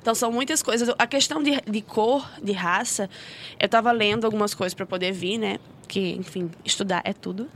Então 0.00 0.14
são 0.14 0.30
muitas 0.30 0.62
coisas. 0.62 0.88
A 0.98 1.06
questão 1.06 1.42
de, 1.42 1.60
de 1.66 1.82
cor, 1.82 2.28
de 2.42 2.52
raça, 2.52 3.10
eu 3.58 3.66
estava 3.66 3.92
lendo 3.92 4.24
algumas 4.24 4.54
coisas 4.54 4.74
para 4.74 4.86
poder 4.86 5.12
vir, 5.12 5.38
né? 5.38 5.58
Que, 5.86 6.12
enfim, 6.12 6.50
estudar 6.64 7.02
é 7.04 7.12
tudo. 7.12 7.48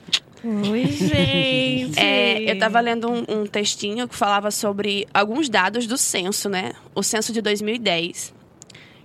Oi, 0.44 0.86
gente! 0.86 1.98
É, 1.98 2.50
eu 2.50 2.54
estava 2.54 2.80
lendo 2.80 3.08
um, 3.08 3.24
um, 3.28 3.46
textinho 3.46 4.08
que 4.08 4.14
falava 4.14 4.50
sobre 4.50 5.06
alguns 5.14 5.48
dados 5.48 5.86
do 5.86 5.96
censo, 5.96 6.48
né? 6.48 6.72
O 6.94 7.02
censo 7.02 7.32
de 7.32 7.40
2010 7.40 8.34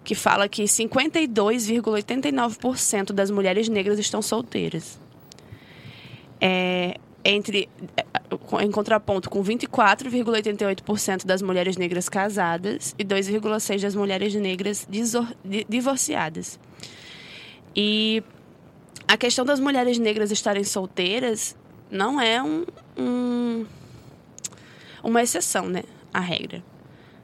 que 0.08 0.16
fala 0.16 0.48
que 0.48 0.64
52,89% 0.64 3.12
das 3.12 3.30
mulheres 3.30 3.68
negras 3.68 4.00
estão 4.00 4.22
solteiras. 4.22 4.98
É, 6.40 6.96
entre 7.26 7.68
é, 7.98 8.06
em 8.64 8.72
contraponto 8.72 9.30
com 9.30 9.44
24,88% 9.44 11.26
das 11.26 11.42
mulheres 11.42 11.76
negras 11.76 12.08
casadas 12.08 12.96
e 12.98 13.04
2,6% 13.04 13.82
das 13.82 13.96
mulheres 13.96 14.34
negras 14.34 14.88
divorciadas. 15.68 16.58
E 17.76 18.24
a 19.06 19.18
questão 19.18 19.44
das 19.44 19.60
mulheres 19.60 19.98
negras 19.98 20.32
estarem 20.32 20.64
solteiras 20.64 21.54
não 21.92 22.22
é 22.22 22.42
um, 22.42 22.66
um, 22.98 23.66
uma 25.04 25.22
exceção, 25.22 25.68
né? 25.68 25.84
A 26.14 26.22
regra. 26.22 26.64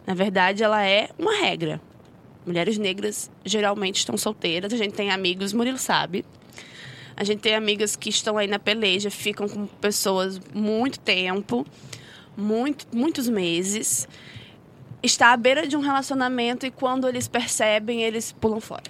Na 0.06 0.14
verdade, 0.14 0.64
ela 0.64 0.86
é 0.86 1.10
uma 1.18 1.40
regra 1.40 1.80
Mulheres 2.46 2.78
negras 2.78 3.32
geralmente 3.46 3.98
estão 3.98 4.18
solteiras. 4.18 4.74
A 4.74 4.78
gente 4.78 4.94
tem 4.94 5.12
amigos, 5.12 5.54
Murilo 5.54 5.78
sabe. 5.78 6.26
A 7.16 7.24
gente 7.24 7.40
tem 7.40 7.56
amigas 7.56 7.96
que 7.96 8.10
estão 8.10 8.38
aí 8.38 8.48
na 8.48 8.60
peleja, 8.60 9.10
ficam 9.10 9.48
com 9.48 9.68
pessoas 9.68 10.40
muito 10.54 11.00
tempo, 11.00 11.66
muito, 12.36 12.88
muitos 12.92 13.30
meses. 13.30 14.08
Está 15.02 15.32
à 15.32 15.38
beira 15.38 15.68
de 15.68 15.78
um 15.78 15.80
relacionamento 15.80 16.66
e 16.66 16.72
quando 16.72 17.08
eles 17.08 17.28
percebem, 17.28 18.02
eles 18.02 18.32
pulam 18.32 18.60
fora. 18.60 18.84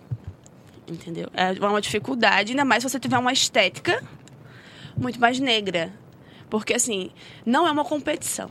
Entendeu? 0.87 1.29
É 1.33 1.51
uma 1.65 1.81
dificuldade, 1.81 2.51
ainda 2.51 2.65
mais 2.65 2.83
se 2.83 2.89
você 2.89 2.99
tiver 2.99 3.17
uma 3.17 3.33
estética 3.33 4.03
muito 4.97 5.19
mais 5.19 5.39
negra. 5.39 5.91
Porque, 6.49 6.73
assim, 6.73 7.11
não 7.45 7.67
é 7.67 7.71
uma 7.71 7.83
competição 7.83 8.49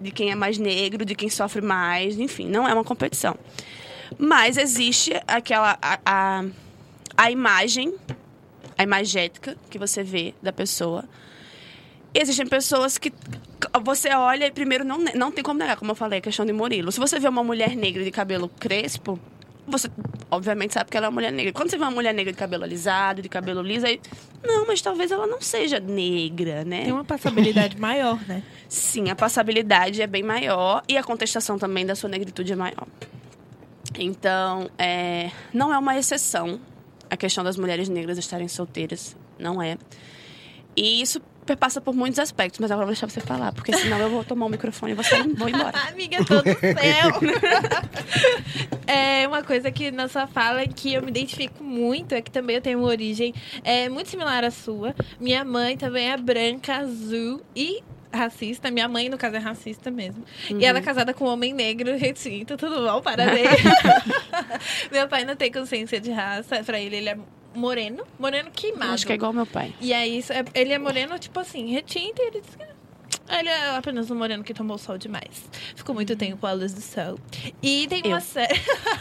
de 0.00 0.10
quem 0.10 0.30
é 0.30 0.34
mais 0.34 0.56
negro, 0.58 1.04
de 1.04 1.14
quem 1.14 1.28
sofre 1.28 1.60
mais, 1.60 2.18
enfim, 2.18 2.48
não 2.48 2.66
é 2.66 2.72
uma 2.72 2.84
competição. 2.84 3.36
Mas 4.18 4.56
existe 4.56 5.12
aquela. 5.26 5.78
a, 5.80 5.98
a, 6.04 6.44
a 7.16 7.30
imagem, 7.30 7.94
a 8.78 8.82
imagética 8.82 9.56
que 9.68 9.78
você 9.78 10.02
vê 10.02 10.34
da 10.42 10.52
pessoa. 10.52 11.04
Existem 12.12 12.46
pessoas 12.46 12.98
que 12.98 13.12
você 13.82 14.08
olha 14.14 14.46
e 14.46 14.50
primeiro 14.50 14.84
não, 14.84 14.98
não 15.14 15.30
tem 15.30 15.44
como 15.44 15.58
negar, 15.58 15.76
como 15.76 15.92
eu 15.92 15.94
falei, 15.94 16.18
a 16.18 16.22
questão 16.22 16.44
de 16.44 16.52
Murilo. 16.52 16.90
Se 16.90 16.98
você 16.98 17.20
vê 17.20 17.28
uma 17.28 17.44
mulher 17.44 17.76
negra 17.76 18.02
de 18.02 18.10
cabelo 18.10 18.48
crespo, 18.48 19.18
você 19.66 19.88
obviamente 20.30 20.74
sabe 20.74 20.90
que 20.90 20.96
ela 20.96 21.06
é 21.06 21.08
uma 21.08 21.14
mulher 21.14 21.32
negra. 21.32 21.52
Quando 21.52 21.70
você 21.70 21.76
vê 21.76 21.84
uma 21.84 21.90
mulher 21.90 22.12
negra 22.14 22.32
de 22.32 22.38
cabelo 22.38 22.64
alisado, 22.64 23.22
de 23.22 23.28
cabelo 23.28 23.62
liso, 23.62 23.86
aí. 23.86 24.00
Não, 24.42 24.66
mas 24.66 24.80
talvez 24.80 25.10
ela 25.10 25.26
não 25.26 25.40
seja 25.40 25.78
negra, 25.78 26.64
né? 26.64 26.84
Tem 26.84 26.92
uma 26.92 27.04
passabilidade 27.04 27.76
maior, 27.80 28.18
né? 28.26 28.42
Sim, 28.68 29.10
a 29.10 29.14
passabilidade 29.14 30.00
é 30.00 30.06
bem 30.06 30.22
maior 30.22 30.82
e 30.88 30.96
a 30.96 31.02
contestação 31.02 31.58
também 31.58 31.84
da 31.84 31.94
sua 31.94 32.08
negritude 32.08 32.52
é 32.52 32.56
maior. 32.56 32.86
Então, 34.00 34.70
é, 34.78 35.30
não 35.52 35.72
é 35.72 35.78
uma 35.78 35.96
exceção 35.98 36.58
a 37.10 37.16
questão 37.16 37.42
das 37.42 37.56
mulheres 37.56 37.88
negras 37.88 38.16
estarem 38.16 38.46
solteiras. 38.48 39.16
Não 39.38 39.60
é. 39.60 39.76
E 40.76 41.02
isso 41.02 41.20
passa 41.58 41.80
por 41.80 41.92
muitos 41.92 42.20
aspectos, 42.20 42.60
mas 42.60 42.70
agora 42.70 42.84
eu 42.84 42.86
vou 42.86 42.94
deixar 42.94 43.10
você 43.10 43.20
falar, 43.20 43.52
porque 43.52 43.76
senão 43.76 43.98
eu 43.98 44.08
vou 44.08 44.22
tomar 44.22 44.46
o 44.46 44.48
microfone 44.48 44.92
e 44.92 45.02
sair 45.02 45.26
vou 45.34 45.48
embora. 45.48 45.76
Amiga, 45.90 46.24
todo 46.24 46.44
céu! 46.44 47.10
é 48.86 49.26
uma 49.26 49.42
coisa 49.42 49.68
que 49.72 49.90
na 49.90 50.06
sua 50.06 50.28
fala 50.28 50.64
que 50.68 50.94
eu 50.94 51.02
me 51.02 51.08
identifico 51.08 51.64
muito, 51.64 52.14
é 52.14 52.22
que 52.22 52.30
também 52.30 52.54
eu 52.54 52.62
tenho 52.62 52.78
uma 52.78 52.86
origem 52.86 53.34
é, 53.64 53.88
muito 53.88 54.08
similar 54.08 54.44
à 54.44 54.50
sua. 54.52 54.94
Minha 55.18 55.44
mãe 55.44 55.76
também 55.76 56.12
é 56.12 56.16
branca, 56.16 56.76
azul 56.76 57.42
e 57.56 57.82
racista. 58.12 58.70
Minha 58.70 58.88
mãe, 58.88 59.08
no 59.08 59.18
caso, 59.18 59.36
é 59.36 59.38
racista 59.38 59.90
mesmo. 59.90 60.24
Uhum. 60.50 60.60
E 60.60 60.64
ela 60.64 60.78
é 60.78 60.82
casada 60.82 61.14
com 61.14 61.24
um 61.24 61.28
homem 61.28 61.52
negro, 61.52 61.96
retinto, 61.96 62.56
tudo 62.56 62.86
bom, 62.86 63.00
parabéns. 63.00 63.48
meu 64.90 65.08
pai 65.08 65.24
não 65.24 65.36
tem 65.36 65.50
consciência 65.50 66.00
de 66.00 66.10
raça. 66.10 66.62
Pra 66.64 66.80
ele, 66.80 66.96
ele 66.96 67.08
é 67.08 67.18
moreno, 67.54 68.04
moreno 68.18 68.50
queimado. 68.50 68.92
Acho 68.92 69.06
que 69.06 69.12
é 69.12 69.16
igual 69.16 69.32
meu 69.32 69.46
pai. 69.46 69.74
E 69.80 69.92
aí, 69.92 70.22
ele 70.54 70.72
é 70.72 70.78
moreno, 70.78 71.18
tipo 71.18 71.38
assim, 71.40 71.72
retinto, 71.72 72.22
e 72.22 72.26
ele 72.26 72.40
diz 72.40 72.54
que 72.54 72.69
ele 73.38 73.48
é 73.48 73.76
apenas 73.76 74.10
um 74.10 74.14
moreno 74.14 74.42
que 74.42 74.52
tomou 74.52 74.78
sol 74.78 74.98
demais. 74.98 75.48
Ficou 75.74 75.94
muito 75.94 76.16
tempo 76.16 76.46
à 76.46 76.52
luz 76.52 76.72
do 76.72 76.80
sol. 76.80 77.18
E 77.62 77.86
tem 77.88 78.02
uma 78.06 78.20
série. 78.20 78.60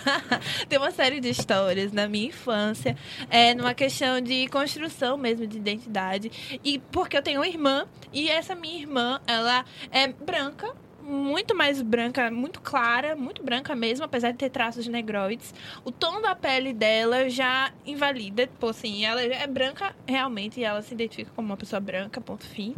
tem 0.67 0.77
uma 0.77 0.91
série 0.91 1.19
de 1.19 1.29
histórias 1.29 1.91
na 1.91 2.07
minha 2.07 2.27
infância, 2.27 2.95
é, 3.29 3.53
numa 3.55 3.73
questão 3.73 4.21
de 4.21 4.47
construção 4.47 5.17
mesmo 5.17 5.47
de 5.47 5.57
identidade. 5.57 6.59
E 6.63 6.79
porque 6.79 7.17
eu 7.17 7.21
tenho 7.21 7.39
uma 7.39 7.47
irmã, 7.47 7.87
e 8.13 8.29
essa 8.29 8.55
minha 8.55 8.79
irmã, 8.79 9.19
ela 9.25 9.65
é 9.91 10.07
branca, 10.07 10.75
muito 11.09 11.55
mais 11.55 11.81
branca, 11.81 12.29
muito 12.29 12.61
clara, 12.61 13.15
muito 13.15 13.43
branca 13.43 13.75
mesmo, 13.75 14.05
apesar 14.05 14.31
de 14.31 14.37
ter 14.37 14.49
traços 14.49 14.87
negroides. 14.87 15.53
O 15.83 15.91
tom 15.91 16.21
da 16.21 16.35
pele 16.35 16.71
dela 16.71 17.29
já 17.29 17.73
invalida, 17.85 18.45
tipo 18.45 18.67
assim, 18.67 19.03
ela 19.03 19.21
é 19.21 19.47
branca 19.47 19.95
realmente 20.07 20.59
e 20.59 20.63
ela 20.63 20.81
se 20.81 20.93
identifica 20.93 21.31
como 21.35 21.47
uma 21.47 21.57
pessoa 21.57 21.79
branca, 21.79 22.21
ponto 22.21 22.45
fim. 22.45 22.75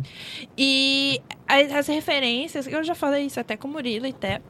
E 0.58 1.22
as, 1.48 1.72
as 1.72 1.88
referências, 1.88 2.66
eu 2.68 2.84
já 2.84 2.96
falei 2.96 3.26
isso 3.26 3.40
até 3.40 3.58
com 3.58 3.68
o 3.68 3.72
Murilo 3.72 4.08
e 4.08 4.12
até 4.12 4.42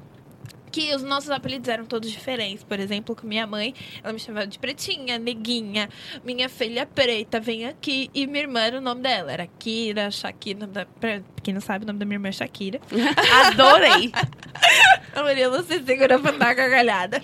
que 0.72 0.96
os 0.96 1.04
nossos 1.04 1.30
apelidos 1.30 1.68
eram 1.68 1.86
todos 1.86 2.10
diferentes. 2.10 2.64
Por 2.64 2.80
exemplo, 2.80 3.16
com 3.16 3.28
minha 3.28 3.46
mãe, 3.46 3.74
ela 4.04 4.14
me 4.14 4.20
chamava 4.20 4.48
de 4.48 4.58
Pretinha, 4.58 5.20
Neguinha, 5.20 5.90
minha 6.24 6.48
filha 6.48 6.86
preta, 6.86 7.40
vem 7.40 7.66
aqui. 7.66 8.10
E 8.14 8.26
minha 8.26 8.44
irmã 8.44 8.62
era 8.62 8.78
o 8.78 8.82
nome 8.82 9.02
dela, 9.02 9.32
era 9.32 9.48
Kira, 9.60 10.10
Shakira. 10.10 10.66
Da, 10.66 10.86
pra 10.86 11.22
quem 11.44 11.54
não 11.54 11.62
sabe, 11.62 11.84
o 11.84 11.88
nome 11.88 12.00
da 12.00 12.06
minha 12.06 12.16
irmã 12.16 12.30
é 12.30 12.32
Shakira. 12.32 12.80
Adorei! 13.48 14.12
A 15.14 15.24
Murilo 15.24 15.62
se 15.64 15.84
segura 15.84 16.18
pra 16.18 16.32
dar 16.32 16.54
gargalhada. 16.54 17.22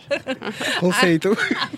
Conceito. 0.80 1.30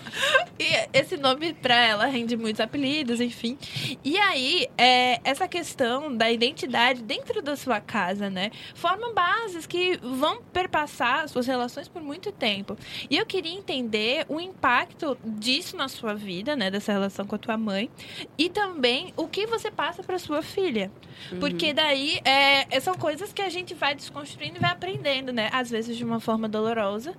esse 0.92 1.16
nome 1.16 1.54
pra 1.54 1.74
ela 1.74 2.06
rende 2.06 2.36
muitos 2.36 2.60
apelidos, 2.60 3.20
enfim. 3.20 3.58
E 4.04 4.18
aí, 4.18 4.68
é, 4.76 5.20
essa 5.24 5.46
questão 5.48 6.14
da 6.14 6.30
identidade 6.30 7.02
dentro 7.02 7.42
da 7.42 7.56
sua 7.56 7.80
casa, 7.80 8.28
né? 8.30 8.50
Forma 8.74 9.12
bases 9.12 9.66
que 9.66 9.98
vão 10.02 10.42
perpassar 10.42 11.28
suas 11.28 11.46
relações 11.46 11.88
por 11.88 12.02
muito 12.02 12.32
tempo. 12.32 12.76
E 13.08 13.16
eu 13.16 13.26
queria 13.26 13.52
entender 13.52 14.24
o 14.28 14.40
impacto 14.40 15.16
disso 15.24 15.76
na 15.76 15.88
sua 15.88 16.14
vida, 16.14 16.56
né, 16.56 16.70
dessa 16.70 16.92
relação 16.92 17.26
com 17.26 17.34
a 17.34 17.38
tua 17.38 17.56
mãe, 17.56 17.90
e 18.36 18.48
também 18.48 19.12
o 19.16 19.26
que 19.28 19.46
você 19.46 19.70
passa 19.70 20.02
para 20.02 20.18
sua 20.18 20.42
filha. 20.42 20.90
Uhum. 21.30 21.40
Porque 21.40 21.72
daí 21.72 22.20
é, 22.24 22.80
são 22.80 22.94
coisas 22.94 23.32
que 23.32 23.42
a 23.42 23.48
gente 23.48 23.74
vai 23.74 23.94
desconstruindo 23.94 24.56
e 24.56 24.60
vai 24.60 24.70
aprendendo, 24.70 25.32
né? 25.32 25.50
Às 25.52 25.70
vezes 25.70 25.96
de 25.96 26.04
uma 26.04 26.20
forma 26.20 26.48
dolorosa 26.48 27.14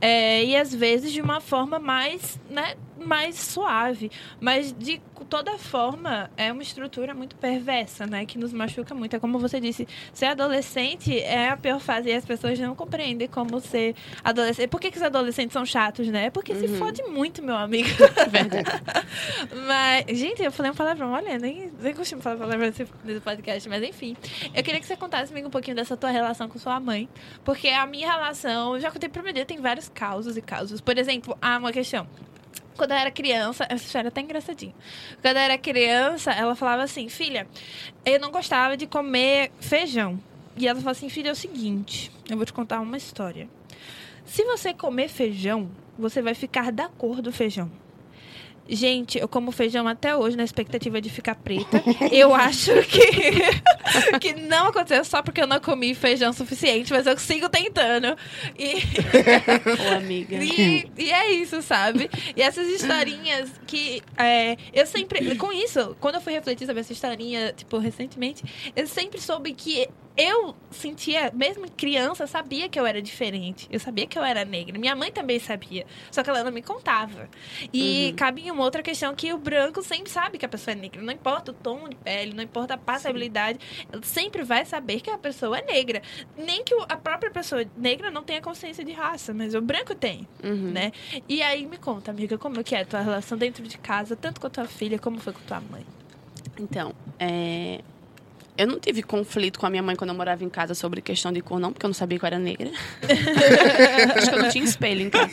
é, 0.00 0.44
e 0.44 0.56
às 0.56 0.74
vezes 0.74 1.12
de 1.12 1.20
uma 1.20 1.40
forma 1.40 1.78
mais, 1.78 2.40
né, 2.48 2.74
mais 3.12 3.38
suave. 3.38 4.10
Mas 4.40 4.72
de 4.72 4.98
toda 5.28 5.58
forma, 5.58 6.30
é 6.34 6.50
uma 6.50 6.62
estrutura 6.62 7.12
muito 7.14 7.36
perversa, 7.36 8.06
né? 8.06 8.24
Que 8.24 8.38
nos 8.38 8.54
machuca 8.54 8.94
muito. 8.94 9.14
É 9.14 9.18
como 9.18 9.38
você 9.38 9.60
disse, 9.60 9.86
ser 10.14 10.26
adolescente 10.26 11.18
é 11.20 11.50
a 11.50 11.56
pior 11.56 11.78
fase 11.78 12.08
e 12.08 12.14
as 12.14 12.24
pessoas 12.24 12.58
não 12.58 12.74
compreendem 12.74 13.28
como 13.28 13.60
ser 13.60 13.94
adolescente. 14.24 14.66
Por 14.68 14.80
que, 14.80 14.90
que 14.90 14.96
os 14.96 15.02
adolescentes 15.02 15.52
são 15.52 15.66
chatos, 15.66 16.08
né? 16.08 16.30
Porque 16.30 16.54
uhum. 16.54 16.60
se 16.60 16.68
fode 16.68 17.02
muito, 17.02 17.42
meu 17.42 17.54
amigo. 17.54 17.88
Verdade. 18.30 18.64
mas, 19.66 20.18
gente, 20.18 20.42
eu 20.42 20.50
falei 20.50 20.72
um 20.72 20.74
palavrão, 20.74 21.12
olha, 21.12 21.38
nem, 21.38 21.70
nem 21.80 21.94
costumo 21.94 22.22
falar 22.22 22.36
palavrão 22.36 22.66
nesse, 22.66 22.86
nesse 23.04 23.20
podcast, 23.20 23.68
mas 23.68 23.82
enfim. 23.82 24.16
Eu 24.54 24.62
queria 24.62 24.80
que 24.80 24.86
você 24.86 24.96
contasse 24.96 25.28
comigo 25.28 25.48
um 25.48 25.50
pouquinho 25.50 25.76
dessa 25.76 25.98
tua 25.98 26.10
relação 26.10 26.48
com 26.48 26.58
sua 26.58 26.80
mãe. 26.80 27.10
Porque 27.44 27.68
a 27.68 27.86
minha 27.86 28.10
relação, 28.10 28.80
já 28.80 28.90
contei 28.90 29.10
pra 29.10 29.22
meu 29.22 29.32
tem 29.44 29.60
vários 29.60 29.88
causos 29.90 30.36
e 30.36 30.42
causos. 30.42 30.80
Por 30.80 30.96
exemplo, 30.96 31.36
há 31.40 31.58
uma 31.58 31.72
questão 31.72 32.06
quando 32.76 32.92
eu 32.92 32.96
era 32.96 33.10
criança, 33.10 33.66
essa 33.68 33.84
história 33.84 34.08
é 34.08 34.10
até 34.10 34.20
engraçadinha. 34.20 34.74
Quando 35.20 35.36
eu 35.36 35.42
era 35.42 35.58
criança, 35.58 36.32
ela 36.32 36.54
falava 36.54 36.82
assim: 36.82 37.08
Filha, 37.08 37.46
eu 38.04 38.20
não 38.20 38.30
gostava 38.30 38.76
de 38.76 38.86
comer 38.86 39.50
feijão. 39.60 40.18
E 40.56 40.66
ela 40.66 40.78
falou 40.78 40.92
assim: 40.92 41.08
Filha, 41.08 41.30
é 41.30 41.32
o 41.32 41.36
seguinte, 41.36 42.10
eu 42.28 42.36
vou 42.36 42.46
te 42.46 42.52
contar 42.52 42.80
uma 42.80 42.96
história. 42.96 43.48
Se 44.24 44.44
você 44.44 44.72
comer 44.72 45.08
feijão, 45.08 45.70
você 45.98 46.22
vai 46.22 46.34
ficar 46.34 46.70
da 46.72 46.88
cor 46.88 47.20
do 47.20 47.32
feijão. 47.32 47.70
Gente, 48.68 49.18
eu 49.18 49.26
como 49.26 49.50
feijão 49.50 49.88
até 49.88 50.16
hoje 50.16 50.36
na 50.36 50.44
expectativa 50.44 51.00
de 51.00 51.10
ficar 51.10 51.34
preta. 51.34 51.82
Eu 52.12 52.34
acho 52.34 52.70
que, 52.82 54.18
que 54.20 54.34
não 54.34 54.68
aconteceu 54.68 55.04
só 55.04 55.22
porque 55.22 55.40
eu 55.40 55.46
não 55.46 55.58
comi 55.58 55.94
feijão 55.94 56.32
suficiente, 56.32 56.92
mas 56.92 57.06
eu 57.06 57.18
sigo 57.18 57.48
tentando. 57.48 58.16
E, 58.58 58.74
Ô, 59.90 59.96
amiga. 59.96 60.36
E, 60.42 60.90
e, 60.98 61.10
é 61.10 61.32
isso, 61.32 61.62
sabe? 61.62 62.10
E 62.36 62.42
essas 62.42 62.68
historinhas 62.68 63.50
que 63.66 64.02
é, 64.16 64.56
eu 64.72 64.86
sempre. 64.86 65.34
Com 65.36 65.52
isso, 65.52 65.96
quando 66.00 66.16
eu 66.16 66.20
fui 66.20 66.32
refletir 66.32 66.66
sobre 66.66 66.80
essa 66.80 66.92
historinha, 66.92 67.52
tipo, 67.52 67.78
recentemente, 67.78 68.44
eu 68.76 68.86
sempre 68.86 69.20
soube 69.20 69.52
que 69.54 69.88
eu 70.16 70.54
sentia, 70.70 71.30
mesmo 71.34 71.70
criança, 71.70 72.26
sabia 72.26 72.68
que 72.68 72.78
eu 72.78 72.84
era 72.84 73.00
diferente. 73.00 73.66
Eu 73.70 73.80
sabia 73.80 74.06
que 74.06 74.18
eu 74.18 74.22
era 74.22 74.44
negra. 74.44 74.78
Minha 74.78 74.94
mãe 74.94 75.10
também 75.10 75.38
sabia. 75.38 75.86
Só 76.10 76.22
que 76.22 76.28
ela 76.28 76.44
não 76.44 76.52
me 76.52 76.62
contava. 76.62 77.28
E 77.72 78.08
uhum. 78.10 78.16
cabe 78.16 78.50
uma 78.50 78.62
outra 78.62 78.82
questão 78.82 79.14
que 79.14 79.32
o 79.32 79.38
branco 79.38 79.82
sempre 79.82 80.10
sabe 80.10 80.36
que 80.36 80.44
a 80.44 80.48
pessoa 80.48 80.72
é 80.72 80.74
negra. 80.74 81.00
Não 81.00 81.12
importa 81.12 81.50
o 81.50 81.54
tom 81.54 81.88
de 81.88 81.96
pele, 81.96 82.34
não 82.34 82.42
importa 82.42 82.74
a 82.74 82.78
passabilidade. 82.78 83.58
Ela 83.90 84.02
sempre 84.02 84.42
vai 84.42 84.64
saber 84.64 85.00
que 85.00 85.10
a 85.10 85.16
pessoa 85.16 85.58
é 85.58 85.62
negra. 85.64 86.02
Nem 86.36 86.62
que 86.62 86.74
a 86.88 86.96
própria 86.96 87.30
pessoa 87.30 87.64
negra 87.76 88.10
não 88.10 88.22
tenha 88.22 88.42
consciência 88.42 88.84
de 88.84 88.92
raça, 88.92 89.32
mas 89.32 89.54
o 89.54 89.60
branco 89.62 89.94
tem, 89.94 90.28
uhum. 90.42 90.72
né? 90.72 90.92
E 91.28 91.42
aí 91.42 91.66
me 91.66 91.78
conta, 91.78 92.10
amiga, 92.10 92.36
como 92.36 92.62
que 92.62 92.74
é 92.74 92.82
a 92.82 92.84
tua 92.84 93.00
relação 93.00 93.38
dentro 93.38 93.62
de 93.66 93.78
casa, 93.78 94.14
tanto 94.14 94.40
com 94.40 94.46
a 94.46 94.50
tua 94.50 94.66
filha, 94.66 94.98
como 94.98 95.18
foi 95.18 95.32
com 95.32 95.40
tua 95.40 95.60
mãe? 95.60 95.86
Então, 96.58 96.94
é, 97.18 97.80
eu 98.56 98.66
não 98.66 98.78
tive 98.78 99.02
conflito 99.02 99.58
com 99.58 99.66
a 99.66 99.70
minha 99.70 99.82
mãe 99.82 99.96
quando 99.96 100.10
eu 100.10 100.16
morava 100.16 100.44
em 100.44 100.48
casa 100.48 100.74
sobre 100.74 101.00
questão 101.00 101.32
de 101.32 101.40
cor, 101.40 101.58
não, 101.58 101.72
porque 101.72 101.86
eu 101.86 101.88
não 101.88 101.94
sabia 101.94 102.18
que 102.18 102.24
eu 102.24 102.26
era 102.26 102.38
negra. 102.38 102.70
Acho 104.16 104.28
que 104.28 104.34
eu 104.34 104.42
não 104.42 104.50
tinha 104.50 104.64
espelho 104.64 105.02
em 105.02 105.10
casa. 105.10 105.32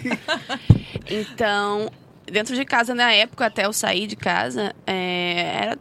Então, 1.09 1.91
dentro 2.25 2.55
de 2.55 2.63
casa, 2.63 2.95
na 2.95 3.11
época, 3.11 3.45
até 3.45 3.65
eu 3.65 3.73
sair 3.73 4.07
de 4.07 4.15
casa, 4.15 4.73
é, 4.88 5.57
era 5.61 5.79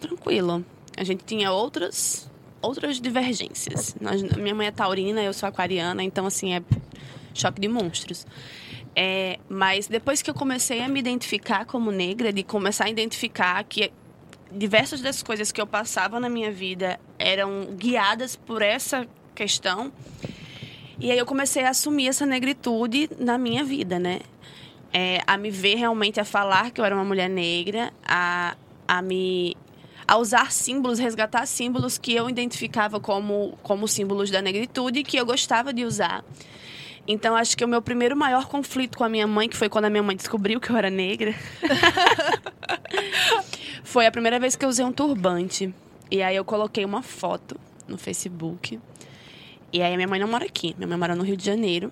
tranquilo. 0.00 0.64
A 0.96 1.04
gente 1.04 1.24
tinha 1.24 1.50
outras, 1.50 2.30
outras 2.60 3.00
divergências. 3.00 3.96
Nós, 4.00 4.22
minha 4.22 4.54
mãe 4.54 4.66
é 4.66 4.70
taurina, 4.70 5.22
eu 5.22 5.32
sou 5.32 5.48
aquariana, 5.48 6.02
então, 6.02 6.26
assim, 6.26 6.54
é 6.54 6.62
choque 7.32 7.60
de 7.60 7.68
monstros. 7.68 8.26
É, 8.94 9.38
mas 9.48 9.88
depois 9.88 10.22
que 10.22 10.30
eu 10.30 10.34
comecei 10.34 10.80
a 10.80 10.88
me 10.88 11.00
identificar 11.00 11.64
como 11.64 11.90
negra, 11.90 12.32
de 12.32 12.42
começar 12.42 12.84
a 12.84 12.90
identificar 12.90 13.64
que 13.64 13.90
diversas 14.50 15.00
das 15.00 15.22
coisas 15.22 15.52
que 15.52 15.60
eu 15.60 15.66
passava 15.66 16.20
na 16.20 16.28
minha 16.28 16.50
vida 16.50 16.98
eram 17.18 17.66
guiadas 17.76 18.36
por 18.36 18.62
essa 18.62 19.06
questão, 19.34 19.92
e 20.98 21.10
aí 21.10 21.18
eu 21.18 21.26
comecei 21.26 21.64
a 21.64 21.70
assumir 21.70 22.08
essa 22.08 22.24
negritude 22.24 23.10
na 23.18 23.36
minha 23.36 23.64
vida, 23.64 23.98
né? 23.98 24.20
É, 24.92 25.20
a 25.26 25.36
me 25.36 25.50
ver 25.50 25.74
realmente, 25.74 26.20
a 26.20 26.24
falar 26.24 26.70
que 26.70 26.80
eu 26.80 26.84
era 26.84 26.94
uma 26.94 27.04
mulher 27.04 27.28
negra, 27.28 27.92
a, 28.06 28.56
a 28.86 29.02
me 29.02 29.56
a 30.06 30.18
usar 30.18 30.52
símbolos, 30.52 30.98
resgatar 30.98 31.46
símbolos 31.46 31.98
que 31.98 32.14
eu 32.14 32.28
identificava 32.28 33.00
como, 33.00 33.58
como 33.62 33.88
símbolos 33.88 34.30
da 34.30 34.42
negritude 34.42 35.02
que 35.02 35.16
eu 35.16 35.24
gostava 35.24 35.72
de 35.72 35.84
usar. 35.84 36.24
Então, 37.06 37.36
acho 37.36 37.56
que 37.56 37.64
o 37.64 37.68
meu 37.68 37.82
primeiro 37.82 38.16
maior 38.16 38.46
conflito 38.46 38.96
com 38.96 39.04
a 39.04 39.08
minha 39.08 39.26
mãe, 39.26 39.48
que 39.48 39.56
foi 39.56 39.68
quando 39.68 39.86
a 39.86 39.90
minha 39.90 40.02
mãe 40.02 40.16
descobriu 40.16 40.60
que 40.60 40.70
eu 40.70 40.76
era 40.76 40.90
negra, 40.90 41.34
foi 43.84 44.06
a 44.06 44.10
primeira 44.10 44.40
vez 44.40 44.56
que 44.56 44.64
eu 44.64 44.68
usei 44.68 44.84
um 44.84 44.90
turbante. 44.90 45.72
E 46.10 46.22
aí 46.22 46.34
eu 46.34 46.44
coloquei 46.44 46.84
uma 46.84 47.02
foto 47.02 47.56
no 47.86 47.96
Facebook. 47.96 48.80
E 49.72 49.82
aí 49.82 49.92
a 49.92 49.96
minha 49.96 50.08
mãe 50.08 50.18
não 50.18 50.26
mora 50.26 50.44
aqui, 50.44 50.74
minha 50.76 50.88
mãe 50.88 50.98
mora 50.98 51.14
no 51.14 51.22
Rio 51.22 51.36
de 51.36 51.44
Janeiro. 51.44 51.90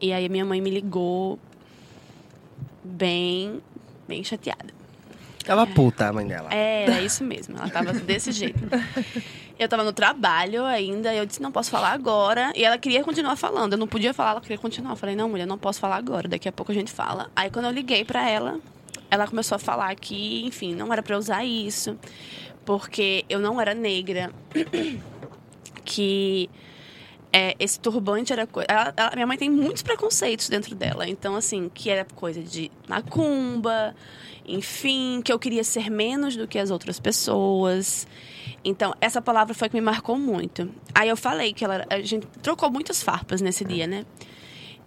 E 0.00 0.12
aí 0.12 0.28
minha 0.28 0.44
mãe 0.44 0.60
me 0.60 0.68
ligou 0.68 1.38
bem, 2.82 3.62
bem 4.08 4.24
chateada. 4.24 4.80
Tava 5.44 5.66
puta 5.66 6.08
a 6.08 6.12
mãe 6.12 6.26
dela. 6.26 6.52
É, 6.52 6.84
era 6.84 7.00
isso 7.00 7.24
mesmo. 7.24 7.56
Ela 7.56 7.70
tava 7.70 7.92
desse 7.92 8.32
jeito. 8.32 8.58
Eu 9.58 9.68
tava 9.68 9.84
no 9.84 9.92
trabalho 9.92 10.64
ainda, 10.64 11.14
eu 11.14 11.26
disse, 11.26 11.42
não 11.42 11.52
posso 11.52 11.70
falar 11.70 11.92
agora. 11.92 12.52
E 12.56 12.64
ela 12.64 12.78
queria 12.78 13.04
continuar 13.04 13.36
falando. 13.36 13.74
Eu 13.74 13.78
não 13.78 13.86
podia 13.86 14.14
falar, 14.14 14.30
ela 14.30 14.40
queria 14.40 14.58
continuar. 14.58 14.92
Eu 14.92 14.96
falei, 14.96 15.14
não, 15.14 15.28
mulher, 15.28 15.46
não 15.46 15.58
posso 15.58 15.78
falar 15.78 15.96
agora. 15.96 16.28
Daqui 16.28 16.48
a 16.48 16.52
pouco 16.52 16.72
a 16.72 16.74
gente 16.74 16.90
fala. 16.90 17.30
Aí 17.36 17.50
quando 17.50 17.66
eu 17.66 17.70
liguei 17.70 18.04
pra 18.04 18.28
ela, 18.28 18.58
ela 19.10 19.26
começou 19.26 19.56
a 19.56 19.58
falar 19.58 19.94
que, 19.96 20.44
enfim, 20.44 20.74
não 20.74 20.92
era 20.92 21.02
pra 21.02 21.14
eu 21.14 21.18
usar 21.18 21.44
isso. 21.44 21.98
Porque 22.64 23.24
eu 23.28 23.38
não 23.38 23.60
era 23.60 23.74
negra. 23.74 24.32
que 25.84 26.48
é, 27.32 27.54
esse 27.58 27.78
turbante 27.78 28.32
era 28.32 28.46
coisa. 28.46 28.68
minha 29.14 29.26
mãe 29.26 29.36
tem 29.38 29.50
muitos 29.50 29.82
preconceitos 29.82 30.48
dentro 30.48 30.74
dela. 30.74 31.08
Então, 31.08 31.36
assim, 31.36 31.70
que 31.72 31.90
era 31.90 32.04
coisa 32.04 32.42
de 32.42 32.70
macumba, 32.88 33.94
enfim, 34.46 35.20
que 35.24 35.32
eu 35.32 35.38
queria 35.38 35.64
ser 35.64 35.90
menos 35.90 36.36
do 36.36 36.46
que 36.46 36.58
as 36.58 36.70
outras 36.70 36.98
pessoas. 36.98 38.06
Então, 38.64 38.94
essa 39.00 39.22
palavra 39.22 39.54
foi 39.54 39.68
que 39.68 39.74
me 39.74 39.80
marcou 39.80 40.18
muito. 40.18 40.68
Aí 40.94 41.08
eu 41.08 41.16
falei 41.16 41.52
que 41.52 41.64
ela. 41.64 41.86
A 41.88 42.00
gente 42.00 42.26
trocou 42.42 42.70
muitas 42.70 43.02
farpas 43.02 43.40
nesse 43.40 43.64
dia, 43.64 43.86
né? 43.86 44.04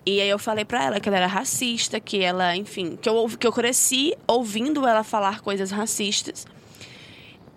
E 0.05 0.19
aí 0.19 0.27
eu 0.27 0.37
falei 0.37 0.65
pra 0.65 0.83
ela 0.83 0.99
que 0.99 1.07
ela 1.07 1.17
era 1.17 1.27
racista, 1.27 1.99
que 1.99 2.21
ela, 2.21 2.55
enfim, 2.55 2.97
que 2.97 3.07
eu, 3.07 3.27
que 3.39 3.47
eu 3.47 3.53
cresci 3.53 4.13
ouvindo 4.27 4.85
ela 4.85 5.03
falar 5.03 5.39
coisas 5.39 5.71
racistas. 5.71 6.45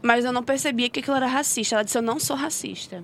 Mas 0.01 0.25
eu 0.25 0.33
não 0.33 0.45
percebia 0.45 0.89
que 0.89 1.01
aquilo 1.01 1.17
era 1.17 1.27
racista. 1.27 1.75
Ela 1.75 1.83
disse, 1.83 1.99
eu 1.99 2.03
não 2.03 2.21
sou 2.21 2.37
racista. 2.37 3.03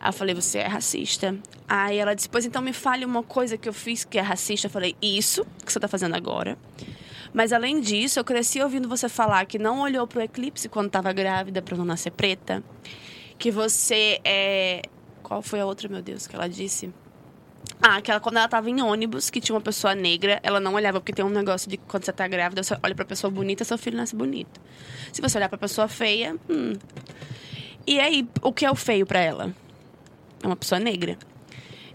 Aí 0.00 0.08
eu 0.08 0.12
falei, 0.12 0.34
você 0.34 0.58
é 0.58 0.66
racista. 0.66 1.36
Aí 1.68 1.98
ela 1.98 2.14
disse, 2.14 2.28
pois 2.28 2.46
então 2.46 2.62
me 2.62 2.72
fale 2.72 3.04
uma 3.04 3.22
coisa 3.22 3.58
que 3.58 3.68
eu 3.68 3.72
fiz 3.74 4.04
que 4.04 4.16
é 4.16 4.22
racista. 4.22 4.68
Eu 4.68 4.70
falei, 4.70 4.96
isso 5.02 5.44
que 5.64 5.70
você 5.70 5.78
tá 5.78 5.88
fazendo 5.88 6.14
agora. 6.14 6.56
Mas 7.34 7.52
além 7.52 7.80
disso, 7.80 8.18
eu 8.18 8.24
cresci 8.24 8.62
ouvindo 8.62 8.88
você 8.88 9.10
falar 9.10 9.44
que 9.44 9.58
não 9.58 9.80
olhou 9.80 10.06
pro 10.06 10.22
eclipse 10.22 10.68
quando 10.70 10.86
estava 10.86 11.12
grávida 11.12 11.60
para 11.60 11.76
não 11.76 11.84
nascer 11.84 12.12
preta. 12.12 12.64
Que 13.38 13.50
você 13.50 14.18
é. 14.24 14.82
Qual 15.22 15.42
foi 15.42 15.60
a 15.60 15.66
outra, 15.66 15.88
meu 15.88 16.00
Deus, 16.00 16.26
que 16.26 16.34
ela 16.34 16.48
disse? 16.48 16.90
Ah, 17.80 18.00
que 18.00 18.10
ela, 18.10 18.18
quando 18.20 18.36
ela 18.36 18.46
estava 18.46 18.68
em 18.68 18.82
ônibus, 18.82 19.30
que 19.30 19.40
tinha 19.40 19.54
uma 19.54 19.60
pessoa 19.60 19.94
negra, 19.94 20.40
ela 20.42 20.58
não 20.58 20.74
olhava, 20.74 21.00
porque 21.00 21.12
tem 21.12 21.24
um 21.24 21.28
negócio 21.28 21.70
de 21.70 21.76
quando 21.76 22.04
você 22.04 22.10
está 22.10 22.26
grávida, 22.26 22.62
você 22.62 22.76
olha 22.82 22.94
pra 22.94 23.04
pessoa 23.04 23.30
bonita, 23.30 23.64
seu 23.64 23.78
filho 23.78 23.96
nasce 23.96 24.16
bonito. 24.16 24.60
Se 25.12 25.22
você 25.22 25.38
olhar 25.38 25.48
pra 25.48 25.58
pessoa 25.58 25.86
feia, 25.86 26.36
hum. 26.50 26.72
E 27.86 28.00
aí, 28.00 28.28
o 28.42 28.52
que 28.52 28.66
é 28.66 28.70
o 28.70 28.74
feio 28.74 29.06
para 29.06 29.20
ela? 29.20 29.54
É 30.42 30.46
uma 30.46 30.56
pessoa 30.56 30.80
negra. 30.80 31.16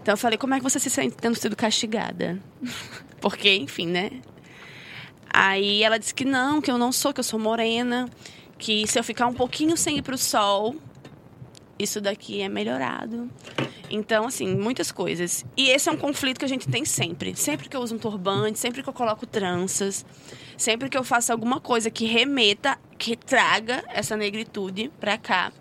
Então 0.00 0.12
eu 0.12 0.18
falei, 0.18 0.38
como 0.38 0.54
é 0.54 0.58
que 0.58 0.64
você 0.64 0.78
se 0.78 0.90
sente 0.90 1.16
tendo 1.16 1.36
sido 1.36 1.54
castigada? 1.54 2.38
porque, 3.20 3.54
enfim, 3.54 3.86
né? 3.86 4.10
Aí 5.32 5.82
ela 5.82 5.98
disse 5.98 6.14
que 6.14 6.24
não, 6.24 6.60
que 6.60 6.70
eu 6.70 6.78
não 6.78 6.92
sou, 6.92 7.12
que 7.12 7.20
eu 7.20 7.24
sou 7.24 7.38
morena, 7.38 8.08
que 8.58 8.86
se 8.86 8.98
eu 8.98 9.04
ficar 9.04 9.26
um 9.26 9.34
pouquinho 9.34 9.76
sem 9.76 9.98
ir 9.98 10.02
pro 10.02 10.16
sol, 10.16 10.76
isso 11.78 12.00
daqui 12.00 12.40
é 12.40 12.48
melhorado. 12.48 13.30
Então, 13.90 14.26
assim, 14.26 14.54
muitas 14.56 14.90
coisas. 14.90 15.44
E 15.56 15.68
esse 15.68 15.88
é 15.88 15.92
um 15.92 15.96
conflito 15.96 16.38
que 16.38 16.44
a 16.44 16.48
gente 16.48 16.68
tem 16.68 16.84
sempre. 16.84 17.36
Sempre 17.36 17.68
que 17.68 17.76
eu 17.76 17.80
uso 17.80 17.94
um 17.94 17.98
turbante, 17.98 18.58
sempre 18.58 18.82
que 18.82 18.88
eu 18.88 18.92
coloco 18.92 19.26
tranças, 19.26 20.04
sempre 20.56 20.88
que 20.88 20.96
eu 20.96 21.04
faço 21.04 21.32
alguma 21.32 21.60
coisa 21.60 21.90
que 21.90 22.06
remeta, 22.06 22.78
que 22.98 23.16
traga 23.16 23.84
essa 23.88 24.16
negritude 24.16 24.90
pra 24.98 25.18
cá, 25.18 25.52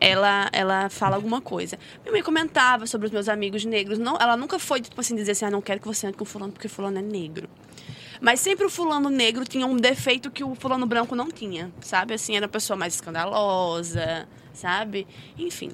ela, 0.00 0.48
ela 0.52 0.88
fala 0.88 1.16
alguma 1.16 1.40
coisa. 1.40 1.78
Minha 2.02 2.12
mãe 2.12 2.22
comentava 2.22 2.86
sobre 2.86 3.06
os 3.06 3.12
meus 3.12 3.28
amigos 3.28 3.64
negros. 3.64 3.98
Não, 3.98 4.16
ela 4.16 4.36
nunca 4.36 4.58
foi, 4.58 4.80
tipo 4.80 5.00
assim, 5.00 5.14
dizer 5.14 5.32
assim, 5.32 5.46
ah, 5.46 5.50
não 5.50 5.62
quero 5.62 5.80
que 5.80 5.86
você 5.86 6.06
ande 6.06 6.16
com 6.16 6.24
fulano 6.24 6.52
porque 6.52 6.68
fulano 6.68 6.98
é 6.98 7.02
negro. 7.02 7.48
Mas 8.20 8.40
sempre 8.40 8.64
o 8.64 8.70
fulano 8.70 9.10
negro 9.10 9.44
tinha 9.44 9.66
um 9.66 9.76
defeito 9.76 10.30
que 10.30 10.44
o 10.44 10.54
fulano 10.54 10.86
branco 10.86 11.14
não 11.14 11.30
tinha, 11.30 11.70
sabe? 11.80 12.14
Assim, 12.14 12.36
era 12.36 12.46
uma 12.46 12.50
pessoa 12.50 12.76
mais 12.76 12.94
escandalosa, 12.94 14.28
sabe? 14.54 15.06
Enfim. 15.38 15.70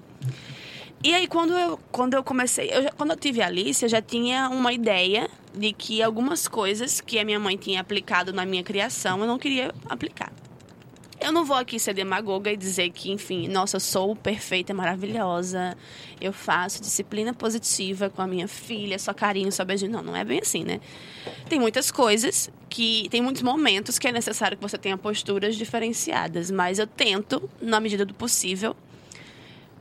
E 1.02 1.14
aí, 1.14 1.26
quando 1.26 1.56
eu, 1.56 1.78
quando 1.90 2.14
eu 2.14 2.22
comecei, 2.22 2.70
eu 2.70 2.90
quando 2.96 3.10
eu 3.10 3.16
tive 3.16 3.40
a 3.40 3.46
Alice, 3.46 3.82
eu 3.82 3.88
já 3.88 4.02
tinha 4.02 4.50
uma 4.50 4.72
ideia 4.72 5.30
de 5.54 5.72
que 5.72 6.02
algumas 6.02 6.46
coisas 6.46 7.00
que 7.00 7.18
a 7.18 7.24
minha 7.24 7.38
mãe 7.38 7.56
tinha 7.56 7.80
aplicado 7.80 8.32
na 8.32 8.44
minha 8.44 8.62
criação, 8.62 9.20
eu 9.20 9.26
não 9.26 9.38
queria 9.38 9.72
aplicar. 9.88 10.30
Eu 11.20 11.32
não 11.32 11.44
vou 11.44 11.56
aqui 11.56 11.78
ser 11.78 11.92
demagoga 11.92 12.50
e 12.50 12.56
dizer 12.56 12.88
que, 12.90 13.12
enfim, 13.12 13.46
nossa, 13.46 13.76
eu 13.76 13.80
sou 13.80 14.16
perfeita, 14.16 14.72
maravilhosa, 14.72 15.76
eu 16.18 16.32
faço 16.32 16.80
disciplina 16.80 17.34
positiva 17.34 18.08
com 18.08 18.22
a 18.22 18.26
minha 18.26 18.48
filha, 18.48 18.98
só 18.98 19.12
carinho, 19.12 19.52
só 19.52 19.62
beijinho. 19.62 19.92
Não, 19.92 20.02
não 20.02 20.16
é 20.16 20.24
bem 20.24 20.40
assim, 20.40 20.64
né? 20.64 20.80
Tem 21.46 21.60
muitas 21.60 21.90
coisas 21.90 22.50
que. 22.70 23.06
Tem 23.10 23.20
muitos 23.20 23.42
momentos 23.42 23.98
que 23.98 24.08
é 24.08 24.12
necessário 24.12 24.56
que 24.56 24.62
você 24.62 24.78
tenha 24.78 24.96
posturas 24.96 25.56
diferenciadas, 25.56 26.50
mas 26.50 26.78
eu 26.78 26.86
tento, 26.86 27.50
na 27.60 27.80
medida 27.80 28.06
do 28.06 28.14
possível, 28.14 28.74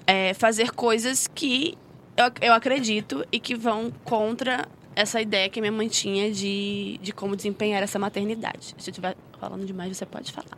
é, 0.06 0.34
fazer 0.34 0.72
coisas 0.72 1.26
que 1.26 1.78
eu, 2.18 2.26
eu 2.42 2.54
acredito 2.54 3.26
e 3.32 3.40
que 3.40 3.56
vão 3.56 3.94
contra 4.04 4.68
essa 5.00 5.22
ideia 5.22 5.48
que 5.50 5.62
minha 5.62 5.72
mãe 5.72 5.88
tinha 5.88 6.30
de, 6.30 7.00
de 7.02 7.14
como 7.14 7.34
desempenhar 7.34 7.82
essa 7.82 7.98
maternidade. 7.98 8.76
Se 8.78 8.90
eu 8.90 8.92
estiver 8.92 9.16
falando 9.40 9.66
demais, 9.66 9.96
você 9.96 10.06
pode 10.06 10.32
falar. 10.34 10.58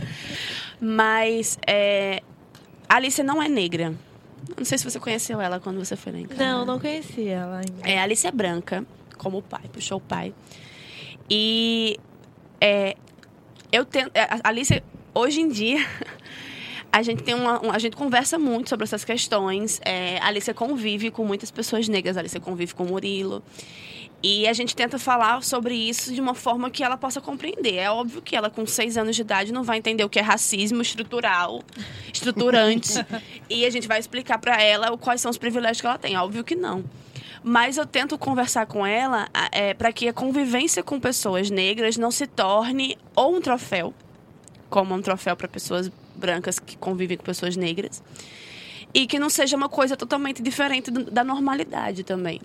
Mas 0.80 1.58
é, 1.66 2.22
a 2.88 2.96
Alice 2.96 3.22
não 3.22 3.42
é 3.42 3.48
negra. 3.48 3.94
Não 4.56 4.64
sei 4.64 4.78
se 4.78 4.84
você 4.84 4.98
conheceu 4.98 5.38
ela 5.38 5.60
quando 5.60 5.78
você 5.84 5.96
foi 5.96 6.12
lá 6.12 6.18
em 6.18 6.26
casa. 6.26 6.42
Não, 6.42 6.64
não 6.64 6.80
conheci 6.80 7.28
ela 7.28 7.58
ainda. 7.58 7.86
É, 7.86 7.98
a 7.98 8.04
Alice 8.04 8.26
é 8.26 8.30
branca, 8.32 8.86
como 9.18 9.38
o 9.38 9.42
pai, 9.42 9.62
puxou 9.70 9.98
o 9.98 10.00
pai. 10.00 10.32
E 11.28 11.98
é, 12.60 12.96
eu 13.70 13.84
tento. 13.84 14.10
É, 14.14 14.22
a 14.22 14.40
Alice, 14.44 14.82
hoje 15.14 15.42
em 15.42 15.48
dia, 15.48 15.86
a 16.92 17.02
gente 17.02 17.22
tem 17.22 17.34
uma, 17.34 17.60
a 17.72 17.78
gente 17.78 17.96
conversa 17.96 18.38
muito 18.38 18.68
sobre 18.70 18.84
essas 18.84 19.04
questões. 19.04 19.80
É, 19.84 20.18
a 20.18 20.26
Alice 20.26 20.52
convive 20.54 21.10
com 21.10 21.24
muitas 21.24 21.50
pessoas 21.50 21.88
negras, 21.88 22.16
a 22.16 22.20
Alice 22.20 22.38
convive 22.40 22.74
com 22.74 22.84
o 22.84 22.88
Murilo. 22.88 23.42
E 24.20 24.48
a 24.48 24.52
gente 24.52 24.74
tenta 24.74 24.98
falar 24.98 25.44
sobre 25.44 25.76
isso 25.76 26.12
de 26.12 26.20
uma 26.20 26.34
forma 26.34 26.70
que 26.70 26.82
ela 26.82 26.96
possa 26.96 27.20
compreender. 27.20 27.76
É 27.76 27.90
óbvio 27.90 28.20
que 28.20 28.34
ela, 28.34 28.50
com 28.50 28.66
seis 28.66 28.96
anos 28.96 29.14
de 29.14 29.22
idade, 29.22 29.52
não 29.52 29.62
vai 29.62 29.78
entender 29.78 30.02
o 30.02 30.08
que 30.08 30.18
é 30.18 30.22
racismo 30.22 30.82
estrutural, 30.82 31.62
estruturante. 32.12 32.94
e 33.48 33.64
a 33.64 33.70
gente 33.70 33.86
vai 33.86 34.00
explicar 34.00 34.38
para 34.38 34.60
ela 34.60 34.96
quais 34.98 35.20
são 35.20 35.30
os 35.30 35.38
privilégios 35.38 35.80
que 35.80 35.86
ela 35.86 35.98
tem. 35.98 36.16
Óbvio 36.16 36.42
que 36.42 36.56
não. 36.56 36.84
Mas 37.44 37.76
eu 37.76 37.86
tento 37.86 38.18
conversar 38.18 38.66
com 38.66 38.84
ela 38.84 39.28
é, 39.52 39.72
para 39.72 39.92
que 39.92 40.08
a 40.08 40.12
convivência 40.12 40.82
com 40.82 40.98
pessoas 40.98 41.48
negras 41.48 41.96
não 41.96 42.10
se 42.10 42.26
torne 42.26 42.98
ou 43.14 43.36
um 43.36 43.40
troféu, 43.40 43.94
como 44.68 44.96
um 44.96 45.00
troféu 45.00 45.36
para 45.36 45.46
pessoas 45.46 45.92
brancas 46.18 46.58
que 46.58 46.76
convivem 46.76 47.16
com 47.16 47.24
pessoas 47.24 47.56
negras, 47.56 48.02
e 48.92 49.06
que 49.06 49.18
não 49.18 49.30
seja 49.30 49.56
uma 49.56 49.68
coisa 49.68 49.96
totalmente 49.96 50.42
diferente 50.42 50.90
do, 50.90 51.10
da 51.10 51.22
normalidade 51.24 52.02
também. 52.02 52.40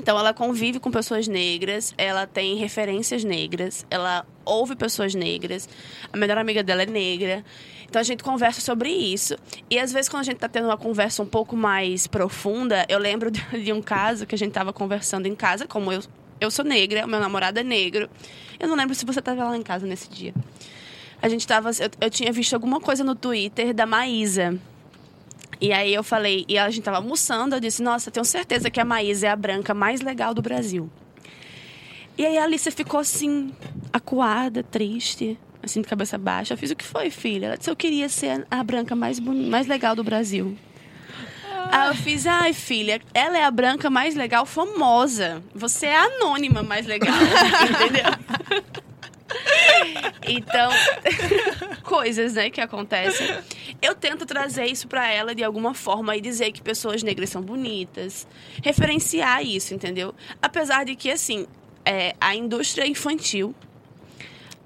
Então 0.00 0.18
ela 0.18 0.32
convive 0.32 0.78
com 0.78 0.90
pessoas 0.90 1.28
negras, 1.28 1.92
ela 1.98 2.26
tem 2.26 2.56
referências 2.56 3.24
negras, 3.24 3.84
ela 3.90 4.24
ouve 4.44 4.74
pessoas 4.74 5.14
negras, 5.14 5.68
a 6.12 6.16
melhor 6.16 6.38
amiga 6.38 6.62
dela 6.62 6.82
é 6.82 6.86
negra. 6.86 7.44
Então 7.86 8.00
a 8.00 8.02
gente 8.02 8.22
conversa 8.22 8.60
sobre 8.60 8.88
isso. 8.88 9.36
E 9.68 9.78
às 9.78 9.92
vezes 9.92 10.08
quando 10.08 10.20
a 10.20 10.24
gente 10.24 10.36
está 10.36 10.48
tendo 10.48 10.66
uma 10.66 10.76
conversa 10.76 11.22
um 11.22 11.26
pouco 11.26 11.56
mais 11.56 12.06
profunda, 12.06 12.86
eu 12.88 12.98
lembro 12.98 13.30
de 13.32 13.72
um 13.72 13.82
caso 13.82 14.26
que 14.26 14.34
a 14.34 14.38
gente 14.38 14.50
estava 14.50 14.72
conversando 14.72 15.26
em 15.26 15.34
casa, 15.34 15.66
como 15.66 15.92
eu, 15.92 16.00
eu 16.40 16.50
sou 16.50 16.64
negra, 16.64 17.06
meu 17.06 17.20
namorado 17.20 17.58
é 17.58 17.64
negro. 17.64 18.08
Eu 18.58 18.68
não 18.68 18.76
lembro 18.76 18.94
se 18.94 19.04
você 19.04 19.18
estava 19.18 19.44
lá 19.44 19.56
em 19.56 19.62
casa 19.62 19.86
nesse 19.86 20.08
dia. 20.08 20.32
A 21.22 21.28
gente 21.28 21.46
tava. 21.46 21.70
Eu, 21.70 21.90
eu 22.00 22.10
tinha 22.10 22.32
visto 22.32 22.54
alguma 22.54 22.80
coisa 22.80 23.04
no 23.04 23.14
Twitter 23.14 23.74
da 23.74 23.86
Maísa. 23.86 24.58
E 25.60 25.72
aí 25.72 25.92
eu 25.92 26.02
falei, 26.02 26.46
e 26.48 26.56
a 26.56 26.70
gente 26.70 26.82
tava 26.82 26.96
almoçando, 26.96 27.54
eu 27.54 27.60
disse, 27.60 27.82
nossa, 27.82 28.10
tenho 28.10 28.24
certeza 28.24 28.70
que 28.70 28.80
a 28.80 28.84
Maísa 28.84 29.26
é 29.26 29.30
a 29.30 29.36
branca 29.36 29.74
mais 29.74 30.00
legal 30.00 30.32
do 30.32 30.40
Brasil. 30.40 30.90
E 32.16 32.24
aí 32.24 32.38
a 32.38 32.44
Alicia 32.44 32.72
ficou 32.72 32.98
assim, 32.98 33.52
acuada, 33.92 34.62
triste, 34.62 35.38
assim, 35.62 35.82
de 35.82 35.88
cabeça 35.88 36.16
baixa. 36.16 36.54
Eu 36.54 36.58
fiz 36.58 36.70
o 36.70 36.76
que 36.76 36.84
foi, 36.84 37.10
filha? 37.10 37.46
Ela 37.46 37.58
disse: 37.58 37.70
Eu 37.70 37.76
queria 37.76 38.08
ser 38.08 38.46
a 38.50 38.62
branca 38.64 38.96
mais, 38.96 39.18
mais 39.20 39.66
legal 39.66 39.94
do 39.94 40.02
Brasil. 40.02 40.56
Aí 41.70 41.88
eu 41.88 41.94
fiz, 41.94 42.26
ai 42.26 42.52
filha, 42.52 43.00
ela 43.14 43.38
é 43.38 43.44
a 43.44 43.50
branca 43.50 43.88
mais 43.88 44.16
legal, 44.16 44.44
famosa. 44.44 45.42
Você 45.54 45.86
é 45.86 45.96
a 45.96 46.02
anônima 46.04 46.62
mais 46.62 46.86
legal, 46.86 47.14
entendeu? 47.70 48.72
Então, 50.30 50.70
coisas, 51.82 52.34
né, 52.34 52.50
que 52.50 52.60
acontecem. 52.60 53.26
Eu 53.82 53.94
tento 53.94 54.24
trazer 54.24 54.66
isso 54.66 54.86
para 54.86 55.10
ela 55.10 55.34
de 55.34 55.42
alguma 55.42 55.74
forma 55.74 56.16
e 56.16 56.20
dizer 56.20 56.52
que 56.52 56.62
pessoas 56.62 57.02
negras 57.02 57.30
são 57.30 57.42
bonitas, 57.42 58.26
referenciar 58.62 59.44
isso, 59.44 59.74
entendeu? 59.74 60.14
Apesar 60.40 60.84
de 60.84 60.94
que, 60.94 61.10
assim, 61.10 61.46
é, 61.84 62.14
a 62.20 62.34
indústria 62.34 62.86
infantil, 62.86 63.54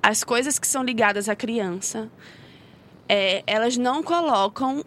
as 0.03 0.22
coisas 0.22 0.59
que 0.59 0.66
são 0.66 0.83
ligadas 0.83 1.29
à 1.29 1.37
criança, 1.37 2.11
é, 3.09 3.42
elas 3.46 3.77
não 3.77 4.03
colocam 4.03 4.85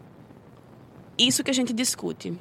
isso 1.18 1.44
que 1.44 1.52
a 1.52 1.54
gente 1.54 1.74
discute. 1.74 2.34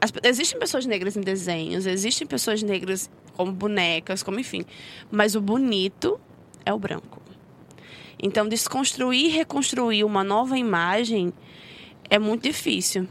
As, 0.00 0.12
existem 0.22 0.58
pessoas 0.58 0.86
negras 0.86 1.16
em 1.16 1.20
desenhos, 1.20 1.86
existem 1.86 2.26
pessoas 2.26 2.62
negras 2.62 3.10
como 3.34 3.52
bonecas, 3.52 4.22
como 4.22 4.40
enfim. 4.40 4.64
Mas 5.10 5.34
o 5.34 5.40
bonito 5.40 6.20
é 6.64 6.72
o 6.72 6.78
branco. 6.78 7.23
Então, 8.26 8.48
desconstruir 8.48 9.26
e 9.26 9.28
reconstruir 9.28 10.02
uma 10.02 10.24
nova 10.24 10.56
imagem 10.56 11.30
é 12.08 12.18
muito 12.18 12.44
difícil. 12.44 13.06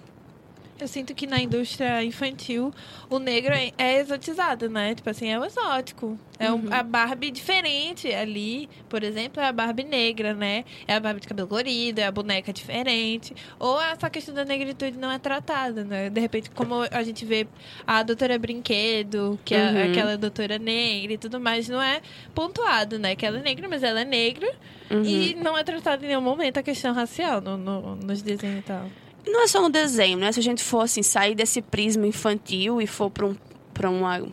Eu 0.79 0.87
sinto 0.87 1.13
que 1.13 1.27
na 1.27 1.39
indústria 1.39 2.03
infantil 2.03 2.73
o 3.09 3.19
negro 3.19 3.53
é, 3.53 3.71
é 3.77 3.99
exotizado, 3.99 4.69
né? 4.69 4.95
Tipo 4.95 5.09
assim, 5.09 5.29
é 5.29 5.39
o 5.39 5.45
exótico. 5.45 6.17
É 6.39 6.51
uhum. 6.51 6.63
a 6.71 6.81
Barbie 6.81 7.31
diferente 7.31 8.11
ali, 8.11 8.67
por 8.89 9.03
exemplo, 9.03 9.41
é 9.41 9.47
a 9.47 9.51
Barbie 9.51 9.83
negra, 9.83 10.33
né? 10.33 10.65
É 10.87 10.95
a 10.95 10.99
Barbie 10.99 11.21
de 11.21 11.27
cabelo 11.27 11.47
colorido, 11.47 12.01
é 12.01 12.05
a 12.05 12.11
boneca 12.11 12.51
diferente. 12.51 13.35
Ou 13.59 13.79
essa 13.79 14.09
questão 14.09 14.33
da 14.33 14.43
negritude 14.43 14.97
não 14.97 15.11
é 15.11 15.19
tratada, 15.19 15.83
né? 15.83 16.09
De 16.09 16.19
repente, 16.19 16.49
como 16.49 16.75
a 16.91 17.03
gente 17.03 17.23
vê 17.23 17.47
a 17.85 18.01
doutora 18.01 18.37
Brinquedo, 18.39 19.39
que 19.45 19.53
é 19.53 19.71
uhum. 19.71 19.91
aquela 19.91 20.17
doutora 20.17 20.57
negra 20.57 21.13
e 21.13 21.17
tudo 21.17 21.39
mais, 21.39 21.69
não 21.69 21.81
é 21.81 22.01
pontuado, 22.33 22.97
né? 22.97 23.15
Que 23.15 23.25
ela 23.25 23.37
é 23.37 23.41
negra, 23.41 23.69
mas 23.69 23.83
ela 23.83 24.01
é 24.01 24.05
negra. 24.05 24.51
Uhum. 24.89 25.03
E 25.03 25.35
não 25.35 25.57
é 25.57 25.63
tratada 25.63 26.03
em 26.03 26.09
nenhum 26.09 26.21
momento 26.21 26.57
a 26.57 26.63
questão 26.63 26.93
racial 26.93 27.39
no, 27.39 27.57
no, 27.57 27.95
nos 27.95 28.21
desenhos 28.21 28.59
e 28.59 28.63
tal. 28.63 28.89
Não 29.25 29.43
é 29.43 29.47
só 29.47 29.61
no 29.61 29.69
desenho, 29.69 30.17
né? 30.17 30.31
Se 30.31 30.39
a 30.39 30.43
gente 30.43 30.63
for 30.63 30.81
assim, 30.81 31.01
sair 31.01 31.35
desse 31.35 31.61
prisma 31.61 32.05
infantil 32.05 32.81
e 32.81 32.87
for 32.87 33.09
para 33.09 33.89
um, 33.89 34.31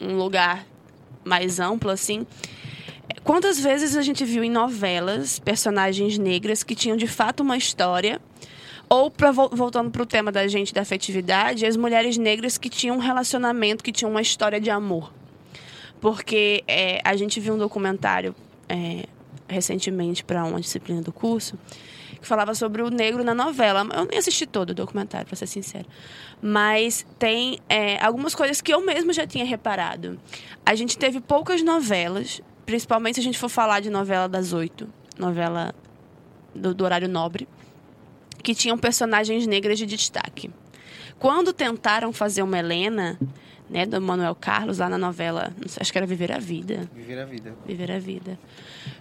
um 0.00 0.16
lugar 0.16 0.66
mais 1.24 1.60
amplo, 1.60 1.90
assim. 1.90 2.26
Quantas 3.22 3.58
vezes 3.58 3.96
a 3.96 4.02
gente 4.02 4.24
viu 4.24 4.42
em 4.42 4.50
novelas 4.50 5.38
personagens 5.38 6.18
negras 6.18 6.62
que 6.62 6.74
tinham 6.74 6.96
de 6.96 7.06
fato 7.06 7.40
uma 7.40 7.56
história? 7.56 8.20
Ou, 8.88 9.10
pra, 9.10 9.32
voltando 9.32 9.90
para 9.90 10.02
o 10.02 10.06
tema 10.06 10.30
da 10.30 10.46
gente 10.46 10.72
da 10.72 10.82
afetividade, 10.82 11.66
as 11.66 11.76
mulheres 11.76 12.16
negras 12.16 12.56
que 12.56 12.68
tinham 12.68 12.96
um 12.96 13.00
relacionamento, 13.00 13.82
que 13.82 13.90
tinham 13.90 14.10
uma 14.10 14.22
história 14.22 14.60
de 14.60 14.70
amor. 14.70 15.12
Porque 16.00 16.62
é, 16.68 17.00
a 17.04 17.16
gente 17.16 17.40
viu 17.40 17.54
um 17.54 17.58
documentário 17.58 18.34
é, 18.68 19.06
recentemente 19.48 20.22
para 20.22 20.44
uma 20.44 20.60
disciplina 20.60 21.02
do 21.02 21.12
curso 21.12 21.58
que 22.20 22.26
falava 22.26 22.54
sobre 22.54 22.82
o 22.82 22.90
negro 22.90 23.22
na 23.24 23.34
novela. 23.34 23.86
Eu 23.94 24.04
nem 24.06 24.18
assisti 24.18 24.46
todo 24.46 24.70
o 24.70 24.74
documentário, 24.74 25.26
para 25.26 25.36
ser 25.36 25.46
sincera. 25.46 25.86
Mas 26.40 27.06
tem 27.18 27.58
é, 27.68 28.02
algumas 28.04 28.34
coisas 28.34 28.60
que 28.60 28.72
eu 28.72 28.84
mesmo 28.84 29.12
já 29.12 29.26
tinha 29.26 29.44
reparado. 29.44 30.18
A 30.64 30.74
gente 30.74 30.98
teve 30.98 31.20
poucas 31.20 31.62
novelas, 31.62 32.40
principalmente 32.64 33.14
se 33.14 33.20
a 33.20 33.24
gente 33.24 33.38
for 33.38 33.48
falar 33.48 33.80
de 33.80 33.90
novela 33.90 34.28
das 34.28 34.52
oito, 34.52 34.88
novela 35.18 35.74
do, 36.54 36.74
do 36.74 36.84
horário 36.84 37.08
nobre, 37.08 37.48
que 38.42 38.54
tinham 38.54 38.78
personagens 38.78 39.46
negras 39.46 39.78
de 39.78 39.86
destaque. 39.86 40.50
Quando 41.18 41.52
tentaram 41.52 42.12
fazer 42.12 42.42
uma 42.42 42.58
Helena, 42.58 43.18
né, 43.68 43.84
do 43.86 44.00
Manuel 44.00 44.34
Carlos, 44.34 44.78
lá 44.78 44.88
na 44.88 44.98
novela, 44.98 45.52
sei, 45.66 45.80
acho 45.80 45.92
que 45.92 45.98
era 45.98 46.06
Viver 46.06 46.32
a 46.32 46.38
Vida. 46.38 46.88
Viver 46.94 47.18
a 47.20 47.24
Vida. 47.24 47.54
Viver 47.66 47.92
a 47.92 47.98
Vida 47.98 48.38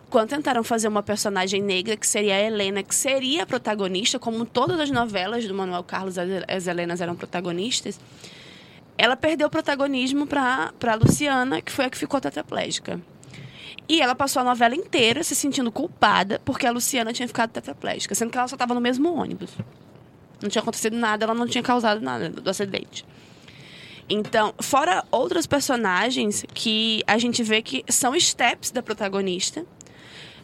quando 0.09 0.29
tentaram 0.29 0.63
fazer 0.63 0.87
uma 0.87 1.03
personagem 1.03 1.61
negra, 1.61 1.97
que 1.97 2.07
seria 2.07 2.35
a 2.35 2.39
Helena, 2.39 2.81
que 2.81 2.95
seria 2.95 3.43
a 3.43 3.45
protagonista, 3.45 4.17
como 4.17 4.45
todas 4.45 4.79
as 4.79 4.89
novelas 4.89 5.45
do 5.45 5.53
Manuel 5.53 5.83
Carlos, 5.83 6.15
as 6.17 6.67
Helenas 6.67 7.01
eram 7.01 7.15
protagonistas, 7.15 7.99
ela 8.97 9.15
perdeu 9.15 9.47
o 9.47 9.49
protagonismo 9.49 10.25
para 10.25 10.71
a 10.81 10.95
Luciana, 10.95 11.61
que 11.61 11.71
foi 11.71 11.85
a 11.85 11.89
que 11.89 11.97
ficou 11.97 12.21
tetraplégica. 12.21 12.99
E 13.89 14.01
ela 14.01 14.15
passou 14.15 14.41
a 14.41 14.45
novela 14.45 14.73
inteira 14.73 15.23
se 15.23 15.35
sentindo 15.35 15.71
culpada 15.71 16.41
porque 16.43 16.65
a 16.65 16.71
Luciana 16.71 17.11
tinha 17.11 17.27
ficado 17.27 17.51
tetraplégica, 17.51 18.15
sendo 18.15 18.31
que 18.31 18.37
ela 18.37 18.47
só 18.47 18.55
estava 18.55 18.73
no 18.73 18.81
mesmo 18.81 19.13
ônibus. 19.13 19.51
Não 20.41 20.49
tinha 20.49 20.61
acontecido 20.61 20.95
nada, 20.95 21.25
ela 21.25 21.33
não 21.33 21.45
tinha 21.45 21.63
causado 21.63 21.99
nada 22.01 22.29
do 22.29 22.49
acidente. 22.49 23.05
Então, 24.09 24.53
fora 24.59 25.03
outras 25.11 25.47
personagens 25.47 26.45
que 26.53 27.03
a 27.07 27.17
gente 27.17 27.41
vê 27.41 27.61
que 27.61 27.83
são 27.89 28.17
steps 28.19 28.69
da 28.69 28.83
protagonista, 28.83 29.65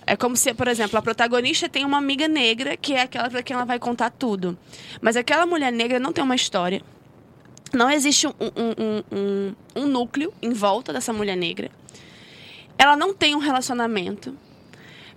é 0.06 0.16
como 0.16 0.36
se, 0.36 0.54
por 0.54 0.68
exemplo, 0.68 0.98
a 0.98 1.02
protagonista 1.02 1.70
tem 1.70 1.86
uma 1.86 1.98
amiga 1.98 2.28
negra 2.28 2.76
que 2.76 2.94
é 2.94 3.02
aquela 3.02 3.30
para 3.30 3.44
quem 3.44 3.56
ela 3.56 3.66
vai 3.66 3.78
contar 3.78 4.10
tudo. 4.10 4.58
Mas 5.00 5.16
aquela 5.16 5.46
mulher 5.46 5.72
negra 5.72 6.00
não 6.00 6.12
tem 6.12 6.24
uma 6.24 6.36
história. 6.36 6.82
Não 7.72 7.90
existe 7.90 8.28
um, 8.28 8.34
um, 8.40 9.04
um, 9.12 9.56
um 9.76 9.88
núcleo 9.88 10.34
em 10.42 10.52
volta 10.52 10.92
dessa 10.92 11.14
mulher 11.14 11.38
negra. 11.38 11.70
Ela 12.78 12.98
não 12.98 13.14
tem 13.14 13.36
um 13.36 13.40
relacionamento. 13.40 14.36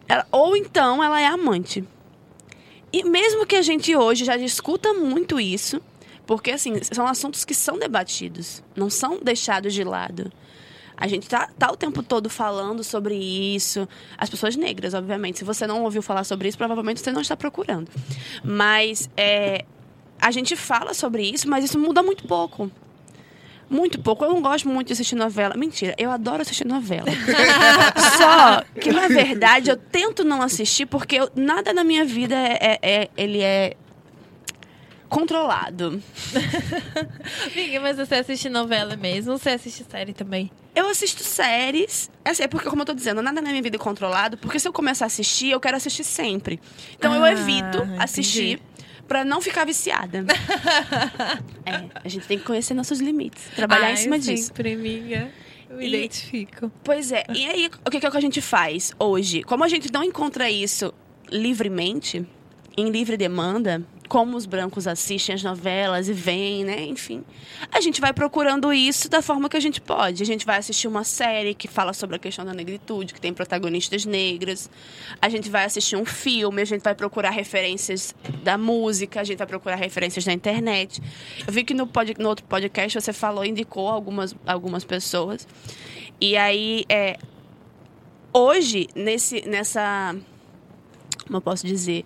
Ela, 0.07 0.27
ou 0.31 0.55
então 0.55 1.03
ela 1.03 1.19
é 1.21 1.27
amante. 1.27 1.83
E 2.93 3.03
mesmo 3.03 3.47
que 3.47 3.57
a 3.57 3.63
gente 3.63 3.97
hoje 3.97 4.25
já 4.25 4.37
discuta 4.37 4.93
muito 4.93 5.41
isso, 5.41 5.81
porque 6.27 6.51
assim, 6.51 6.83
são 6.83 7.07
assuntos 7.07 7.45
que 7.45 7.55
são 7.55 7.79
debatidos, 7.79 8.63
não 8.75 8.89
são 8.89 9.21
deixados 9.23 9.75
de 9.75 9.85
lado. 9.85 10.33
A 10.97 11.09
gente 11.09 11.29
tá, 11.29 11.49
tá 11.59 11.71
o 11.71 11.77
tempo 11.77 12.03
todo 12.03 12.31
falando 12.31 12.85
sobre 12.85 13.17
isso. 13.17 13.89
As 14.17 14.31
pessoas 14.31 14.55
negras, 14.55 14.95
obviamente. 14.95 15.41
Se 15.41 15.45
você 15.45 15.67
não 15.67 15.83
ouviu 15.83 16.01
falar 16.01 16.25
sobre 16.25 16.49
isso, 16.49 16.57
provavelmente 16.57 17.01
você 17.01 17.11
não 17.11 17.21
está 17.21 17.37
procurando. 17.37 17.91
Mas 18.45 19.11
é, 19.17 19.65
a 20.21 20.31
gente 20.31 20.55
fala 20.55 20.95
sobre 20.95 21.25
isso, 21.25 21.49
mas 21.49 21.65
isso 21.65 21.79
muda 21.79 22.03
muito 22.03 22.27
pouco. 22.27 22.71
Muito 23.69 24.01
pouco. 24.01 24.25
Eu 24.25 24.31
não 24.31 24.41
gosto 24.41 24.69
muito 24.69 24.89
de 24.89 24.93
assistir 24.93 25.17
novela. 25.17 25.57
Mentira, 25.57 25.95
eu 25.99 26.11
adoro 26.11 26.43
assistir 26.43 26.65
novela. 26.65 27.07
Só 28.17 28.63
que, 28.81 28.93
na 28.93 29.09
verdade, 29.09 29.71
eu 29.71 29.77
tento 29.77 30.23
não 30.23 30.43
assistir 30.43 30.87
porque 30.87 31.17
eu, 31.17 31.29
nada 31.35 31.73
na 31.73 31.83
minha 31.83 32.05
vida 32.05 32.37
é, 32.37 32.59
é, 32.61 32.79
é 32.83 33.11
ele 33.17 33.41
é 33.41 33.75
controlado. 35.15 36.03
Amiga, 37.47 37.81
mas 37.81 37.97
você 37.97 38.17
assiste 38.17 38.49
novela 38.49 38.97
mesmo? 38.97 39.39
Você 39.39 39.51
assiste 39.51 39.87
série 39.89 40.13
também? 40.13 40.51
Eu 40.75 40.89
assisto 40.89 41.23
séries. 41.23 42.11
É, 42.25 42.31
assim, 42.31 42.43
é 42.43 42.49
porque, 42.49 42.69
como 42.69 42.83
eu 42.83 42.87
tô 42.87 42.93
dizendo, 42.93 43.23
nada 43.23 43.41
na 43.41 43.51
minha 43.51 43.63
vida 43.63 43.77
é 43.77 43.79
controlado. 43.79 44.37
Porque 44.37 44.59
se 44.59 44.67
eu 44.67 44.73
começar 44.73 45.05
a 45.05 45.07
assistir, 45.07 45.51
eu 45.51 45.61
quero 45.61 45.77
assistir 45.77 46.03
sempre. 46.03 46.59
Então 46.99 47.13
ah, 47.13 47.17
eu 47.17 47.27
evito 47.27 47.87
assistir 47.97 48.61
para 49.07 49.25
não 49.25 49.41
ficar 49.41 49.65
viciada. 49.65 50.27
é, 51.65 51.85
a 52.03 52.09
gente 52.09 52.27
tem 52.27 52.37
que 52.37 52.45
conhecer 52.45 52.75
nossos 52.75 52.99
limites. 52.99 53.45
Trabalhar 53.55 53.87
Ai, 53.87 53.93
em 53.93 53.97
cima 53.99 54.21
sempre, 54.21 54.71
disso. 54.71 54.81
amiga. 54.81 55.31
Eu 55.71 55.77
me 55.77 55.85
e, 55.85 55.95
identifico. 55.95 56.73
Pois 56.83 57.13
é. 57.13 57.23
E 57.33 57.47
aí, 57.47 57.71
o 57.87 57.91
que, 57.91 58.01
que 58.01 58.07
é 58.07 58.11
que 58.11 58.17
a 58.17 58.21
gente 58.21 58.41
faz 58.41 58.93
hoje? 58.99 59.45
Como 59.45 59.63
a 59.63 59.69
gente 59.69 59.93
não 59.93 60.03
encontra 60.03 60.51
isso 60.51 60.93
livremente, 61.31 62.27
em 62.77 62.91
livre 62.91 63.17
demanda, 63.17 63.83
como 64.09 64.37
os 64.37 64.47
brancos 64.47 64.87
assistem 64.87 65.35
as 65.35 65.43
novelas 65.43 66.09
e 66.09 66.13
veem, 66.13 66.65
né? 66.65 66.85
Enfim. 66.85 67.25
A 67.73 67.81
gente 67.81 68.01
vai 68.01 68.13
procurando 68.13 68.73
isso 68.73 69.09
da 69.09 69.23
forma 69.23 69.49
que 69.49 69.57
a 69.57 69.61
gente 69.61 69.81
pode. 69.81 70.23
A 70.23 70.27
gente 70.27 70.45
vai 70.45 70.59
assistir 70.59 70.87
uma 70.87 71.05
série 71.05 71.55
que 71.55 71.67
fala 71.67 71.93
sobre 71.93 72.17
a 72.17 72.19
questão 72.19 72.45
da 72.45 72.53
negritude, 72.53 73.15
que 73.15 73.21
tem 73.21 73.33
protagonistas 73.33 74.05
negras. 74.05 74.69
A 75.21 75.29
gente 75.29 75.49
vai 75.49 75.65
assistir 75.65 75.97
um 75.97 76.05
filme, 76.05 76.63
a 76.63 76.65
gente 76.65 76.83
vai 76.83 76.95
procurar 76.95 77.31
referências 77.31 78.15
da 78.43 78.59
música, 78.59 79.21
a 79.21 79.25
gente 79.25 79.39
vai 79.39 79.47
procurar 79.47 79.77
referências 79.77 80.25
da 80.25 80.33
internet. 80.33 81.01
Eu 81.47 81.53
vi 81.53 81.65
que 81.65 81.75
no, 81.75 81.87
pod, 81.87 82.15
no 82.19 82.29
outro 82.29 82.45
podcast 82.47 83.01
você 83.01 83.13
falou, 83.13 83.45
indicou 83.45 83.89
algumas, 83.89 84.35
algumas 84.47 84.85
pessoas. 84.85 85.47
E 86.21 86.37
aí, 86.37 86.85
é, 86.89 87.19
hoje, 88.33 88.89
nesse, 88.95 89.49
nessa. 89.49 90.15
Como 91.27 91.39
eu 91.39 91.41
posso 91.41 91.67
dizer? 91.67 92.05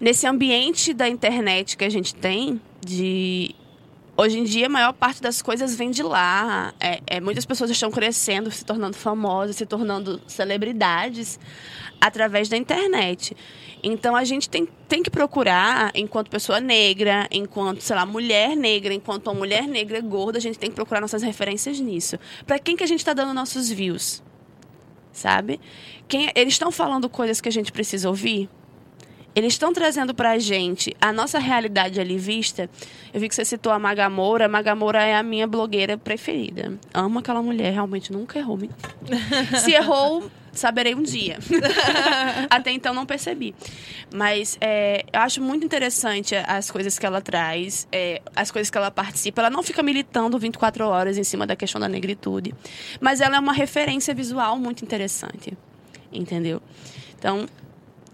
Nesse 0.00 0.26
ambiente 0.26 0.94
da 0.94 1.08
internet 1.08 1.76
que 1.76 1.84
a 1.84 1.90
gente 1.90 2.14
tem, 2.14 2.60
de 2.80 3.54
Hoje 4.22 4.38
em 4.38 4.44
dia, 4.44 4.66
a 4.66 4.68
maior 4.68 4.92
parte 4.92 5.22
das 5.22 5.40
coisas 5.40 5.74
vem 5.74 5.90
de 5.90 6.02
lá. 6.02 6.74
É, 6.78 7.00
é, 7.06 7.20
muitas 7.22 7.46
pessoas 7.46 7.70
estão 7.70 7.90
crescendo, 7.90 8.50
se 8.50 8.62
tornando 8.62 8.94
famosas, 8.94 9.56
se 9.56 9.64
tornando 9.64 10.20
celebridades 10.26 11.40
através 11.98 12.46
da 12.46 12.54
internet. 12.54 13.34
Então 13.82 14.14
a 14.14 14.22
gente 14.22 14.46
tem, 14.46 14.68
tem 14.86 15.02
que 15.02 15.08
procurar, 15.08 15.90
enquanto 15.94 16.28
pessoa 16.28 16.60
negra, 16.60 17.26
enquanto, 17.30 17.80
sei 17.80 17.96
lá, 17.96 18.04
mulher 18.04 18.54
negra, 18.54 18.92
enquanto 18.92 19.28
uma 19.28 19.34
mulher 19.34 19.66
negra 19.66 19.98
gorda, 20.02 20.36
a 20.36 20.42
gente 20.42 20.58
tem 20.58 20.68
que 20.68 20.76
procurar 20.76 21.00
nossas 21.00 21.22
referências 21.22 21.80
nisso. 21.80 22.18
Para 22.46 22.58
quem 22.58 22.76
que 22.76 22.84
a 22.84 22.86
gente 22.86 23.00
está 23.00 23.14
dando 23.14 23.32
nossos 23.32 23.70
views? 23.70 24.22
Sabe? 25.14 25.58
Quem, 26.06 26.30
eles 26.34 26.52
estão 26.52 26.70
falando 26.70 27.08
coisas 27.08 27.40
que 27.40 27.48
a 27.48 27.52
gente 27.52 27.72
precisa 27.72 28.06
ouvir? 28.06 28.50
Eles 29.34 29.54
estão 29.54 29.72
trazendo 29.72 30.14
pra 30.14 30.38
gente 30.38 30.94
a 31.00 31.12
nossa 31.12 31.38
realidade 31.38 32.00
ali 32.00 32.18
vista. 32.18 32.68
Eu 33.12 33.20
vi 33.20 33.28
que 33.28 33.34
você 33.34 33.44
citou 33.44 33.72
a 33.72 33.78
Magamoura. 33.78 34.46
A 34.46 34.48
Magamoura 34.48 35.02
é 35.02 35.14
a 35.14 35.22
minha 35.22 35.46
blogueira 35.46 35.96
preferida. 35.96 36.78
Amo 36.92 37.20
aquela 37.20 37.42
mulher, 37.42 37.72
realmente 37.72 38.12
nunca 38.12 38.38
errou. 38.38 38.58
Se 39.62 39.72
errou, 39.72 40.28
saberei 40.52 40.94
um 40.94 41.02
dia. 41.02 41.38
Até 42.50 42.72
então 42.72 42.92
não 42.92 43.06
percebi. 43.06 43.54
Mas 44.12 44.58
é, 44.60 45.04
eu 45.12 45.20
acho 45.20 45.40
muito 45.40 45.64
interessante 45.64 46.34
as 46.34 46.70
coisas 46.70 46.98
que 46.98 47.06
ela 47.06 47.20
traz, 47.20 47.86
é, 47.92 48.20
as 48.34 48.50
coisas 48.50 48.68
que 48.68 48.76
ela 48.76 48.90
participa. 48.90 49.42
Ela 49.42 49.50
não 49.50 49.62
fica 49.62 49.82
militando 49.82 50.38
24 50.38 50.84
horas 50.86 51.16
em 51.16 51.24
cima 51.24 51.46
da 51.46 51.54
questão 51.54 51.80
da 51.80 51.88
negritude. 51.88 52.52
Mas 53.00 53.20
ela 53.20 53.36
é 53.36 53.40
uma 53.40 53.52
referência 53.52 54.12
visual 54.12 54.58
muito 54.58 54.84
interessante. 54.84 55.56
Entendeu? 56.12 56.60
Então, 57.16 57.46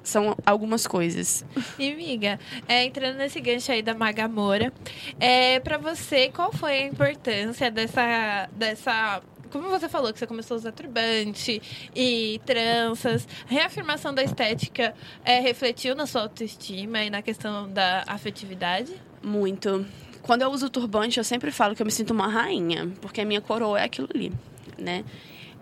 são 0.08 0.36
algumas 0.44 0.86
coisas. 0.86 1.44
E, 1.78 1.92
amiga, 1.92 2.38
é, 2.66 2.84
entrando 2.84 3.16
nesse 3.16 3.40
gancho 3.40 3.70
aí 3.70 3.82
da 3.82 3.92
Magamora, 3.92 4.72
é, 5.20 5.60
para 5.60 5.76
você, 5.76 6.30
qual 6.30 6.50
foi 6.52 6.72
a 6.72 6.86
importância 6.86 7.70
dessa, 7.70 8.48
dessa 8.52 9.22
como 9.50 9.68
você 9.68 9.88
falou 9.88 10.12
que 10.12 10.18
você 10.18 10.26
começou 10.26 10.56
a 10.56 10.58
usar 10.58 10.72
turbante 10.72 11.62
e 11.94 12.40
tranças, 12.44 13.26
a 13.48 13.52
reafirmação 13.52 14.12
da 14.14 14.22
estética 14.22 14.94
é, 15.24 15.40
refletiu 15.40 15.94
na 15.94 16.06
sua 16.06 16.22
autoestima 16.22 17.02
e 17.02 17.10
na 17.10 17.22
questão 17.22 17.68
da 17.68 18.04
afetividade? 18.06 18.92
Muito. 19.22 19.86
Quando 20.22 20.42
eu 20.42 20.50
uso 20.50 20.68
turbante, 20.68 21.18
eu 21.18 21.24
sempre 21.24 21.50
falo 21.50 21.74
que 21.74 21.82
eu 21.82 21.86
me 21.86 21.92
sinto 21.92 22.12
uma 22.12 22.26
rainha, 22.26 22.92
porque 23.00 23.20
a 23.20 23.24
minha 23.24 23.40
coroa 23.40 23.80
é 23.80 23.84
aquilo 23.84 24.08
ali, 24.14 24.32
né? 24.78 25.04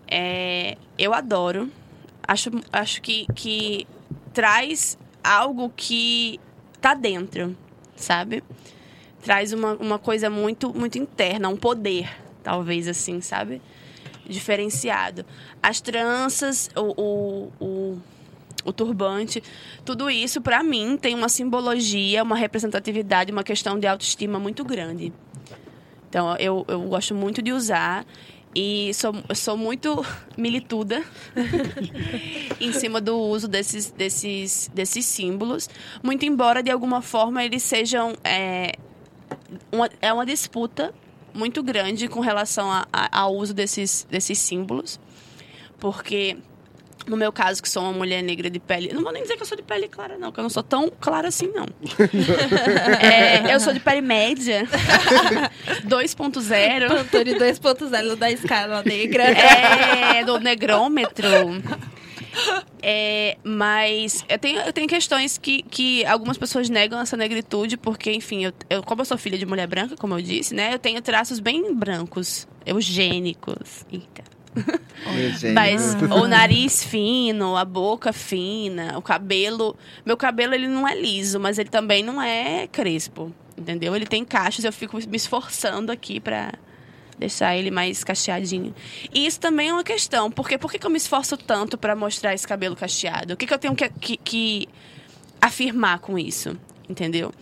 É, 0.07 0.77
eu 0.97 1.13
adoro. 1.13 1.71
Acho, 2.27 2.49
acho 2.73 3.01
que, 3.01 3.27
que 3.35 3.87
traz 4.35 4.97
algo 5.23 5.71
que 5.75 6.39
tá 6.81 6.93
dentro, 6.93 7.55
sabe? 7.95 8.43
Traz 9.23 9.53
uma, 9.53 9.73
uma 9.75 9.97
coisa 9.97 10.29
muito, 10.29 10.71
muito 10.73 10.99
interna, 10.99 11.47
um 11.47 11.55
poder, 11.55 12.09
talvez 12.43 12.87
assim, 12.87 13.21
sabe? 13.21 13.61
Diferenciado. 14.27 15.25
As 15.63 15.79
tranças, 15.79 16.69
o, 16.75 17.01
o, 17.01 17.51
o, 17.61 18.01
o 18.65 18.73
turbante, 18.73 19.41
tudo 19.85 20.09
isso, 20.09 20.41
para 20.41 20.61
mim, 20.61 20.97
tem 20.97 21.15
uma 21.15 21.29
simbologia, 21.29 22.21
uma 22.21 22.35
representatividade, 22.35 23.31
uma 23.31 23.43
questão 23.43 23.79
de 23.79 23.87
autoestima 23.87 24.37
muito 24.37 24.65
grande. 24.65 25.13
Então, 26.09 26.35
eu, 26.37 26.65
eu 26.67 26.81
gosto 26.81 27.15
muito 27.15 27.41
de 27.41 27.53
usar. 27.53 28.05
E 28.55 28.93
sou, 28.93 29.13
sou 29.35 29.57
muito 29.57 30.05
milituda 30.37 31.03
em 32.59 32.71
cima 32.71 33.01
do 33.01 33.19
uso 33.19 33.49
desses, 33.49 33.91
desses, 33.91 34.71
desses 34.73 35.05
símbolos. 35.05 35.69
Muito 36.01 36.25
embora, 36.25 36.63
de 36.63 36.71
alguma 36.71 37.01
forma, 37.01 37.43
eles 37.43 37.63
sejam. 37.63 38.15
É 38.23 38.71
uma, 39.71 39.89
é 40.01 40.13
uma 40.13 40.25
disputa 40.25 40.93
muito 41.33 41.61
grande 41.61 42.07
com 42.07 42.21
relação 42.21 42.69
ao 43.11 43.35
uso 43.35 43.53
desses, 43.53 44.07
desses 44.09 44.39
símbolos. 44.39 44.99
Porque 45.77 46.37
no 47.07 47.15
meu 47.15 47.31
caso, 47.31 47.61
que 47.61 47.69
sou 47.69 47.83
uma 47.83 47.93
mulher 47.93 48.21
negra 48.23 48.49
de 48.49 48.59
pele. 48.59 48.91
Não 48.93 49.03
vou 49.03 49.11
nem 49.11 49.21
dizer 49.21 49.35
que 49.35 49.43
eu 49.43 49.45
sou 49.45 49.57
de 49.57 49.63
pele 49.63 49.87
clara, 49.87 50.17
não, 50.17 50.29
porque 50.29 50.39
eu 50.39 50.43
não 50.43 50.49
sou 50.49 50.63
tão 50.63 50.91
clara 50.99 51.27
assim, 51.27 51.51
não. 51.53 51.65
é, 52.99 53.53
eu 53.53 53.59
sou 53.59 53.73
de 53.73 53.79
pele 53.79 54.01
média. 54.01 54.67
2.0. 55.85 56.87
Pantone 56.87 57.35
2.0 57.35 58.15
da 58.15 58.31
escala 58.31 58.83
negra. 58.83 59.23
É, 59.23 60.23
do 60.25 60.39
negrômetro. 60.39 61.27
É, 62.81 63.37
mas 63.43 64.25
eu 64.27 64.37
tenho, 64.37 64.59
eu 64.61 64.73
tenho 64.73 64.87
questões 64.87 65.37
que, 65.37 65.63
que 65.63 66.05
algumas 66.05 66.37
pessoas 66.37 66.69
negam 66.69 66.99
essa 66.99 67.15
negritude, 67.15 67.77
porque, 67.77 68.11
enfim, 68.11 68.45
eu, 68.45 68.53
eu, 68.69 68.83
como 68.83 69.01
eu 69.01 69.05
sou 69.05 69.17
filha 69.17 69.37
de 69.37 69.45
mulher 69.45 69.67
branca, 69.67 69.95
como 69.95 70.13
eu 70.15 70.21
disse, 70.21 70.53
né? 70.53 70.73
Eu 70.73 70.79
tenho 70.79 71.01
traços 71.01 71.39
bem 71.39 71.73
brancos, 71.73 72.47
eugênicos. 72.65 73.85
Eita. 73.91 74.34
Mas 75.53 75.95
o 76.11 76.27
nariz 76.27 76.83
fino, 76.83 77.55
a 77.55 77.65
boca 77.65 78.11
fina, 78.13 78.97
o 78.97 79.01
cabelo. 79.01 79.77
Meu 80.05 80.17
cabelo 80.17 80.53
ele 80.53 80.67
não 80.67 80.87
é 80.87 80.99
liso, 80.99 81.39
mas 81.39 81.59
ele 81.59 81.69
também 81.69 82.03
não 82.03 82.21
é 82.21 82.67
crespo. 82.67 83.31
Entendeu? 83.57 83.95
Ele 83.95 84.05
tem 84.05 84.25
cachos, 84.25 84.65
eu 84.65 84.73
fico 84.73 84.97
me 84.97 85.17
esforçando 85.17 85.91
aqui 85.91 86.19
pra 86.19 86.53
deixar 87.17 87.55
ele 87.55 87.71
mais 87.71 88.03
cacheadinho. 88.03 88.73
E 89.13 89.25
isso 89.25 89.39
também 89.39 89.69
é 89.69 89.73
uma 89.73 89.83
questão, 89.83 90.29
porque 90.29 90.57
por 90.57 90.71
que, 90.71 90.85
eu 90.85 90.89
me 90.89 90.97
esforço 90.97 91.37
tanto 91.37 91.77
para 91.77 91.95
mostrar 91.95 92.33
esse 92.33 92.47
cabelo 92.47 92.75
cacheado? 92.75 93.33
O 93.33 93.37
que, 93.37 93.47
que 93.47 93.53
eu 93.53 93.57
tenho 93.57 93.75
que, 93.75 93.89
que, 93.89 94.17
que 94.17 94.69
afirmar 95.41 95.99
com 95.99 96.19
isso? 96.19 96.57
Entendeu? 96.89 97.33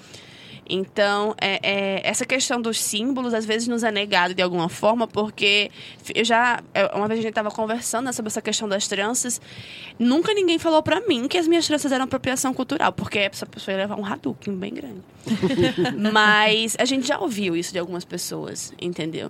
Então, 0.69 1.35
é, 1.39 1.59
é, 1.61 2.01
essa 2.07 2.25
questão 2.25 2.61
dos 2.61 2.79
símbolos 2.79 3.33
às 3.33 3.45
vezes 3.45 3.67
nos 3.67 3.83
é 3.83 3.91
negado 3.91 4.33
de 4.33 4.41
alguma 4.41 4.69
forma, 4.69 5.07
porque 5.07 5.69
eu 6.15 6.23
já. 6.23 6.61
É, 6.73 6.85
uma 6.95 7.07
vez 7.07 7.19
a 7.19 7.23
gente 7.23 7.31
estava 7.31 7.51
conversando 7.51 8.05
né, 8.05 8.11
sobre 8.11 8.27
essa 8.27 8.41
questão 8.41 8.67
das 8.67 8.87
tranças. 8.87 9.41
Nunca 9.99 10.33
ninguém 10.33 10.57
falou 10.57 10.81
para 10.81 11.01
mim 11.01 11.27
que 11.27 11.37
as 11.37 11.47
minhas 11.47 11.67
tranças 11.67 11.91
eram 11.91 12.05
apropriação 12.05 12.53
cultural, 12.53 12.93
porque 12.93 13.19
essa 13.19 13.45
pessoa 13.45 13.73
ia 13.73 13.81
levar 13.81 13.99
um 13.99 14.05
Hadouken 14.05 14.55
bem 14.55 14.73
grande. 14.73 15.01
Mas 16.11 16.75
a 16.79 16.85
gente 16.85 17.07
já 17.07 17.19
ouviu 17.19 17.55
isso 17.55 17.73
de 17.73 17.79
algumas 17.79 18.05
pessoas, 18.05 18.73
entendeu? 18.81 19.29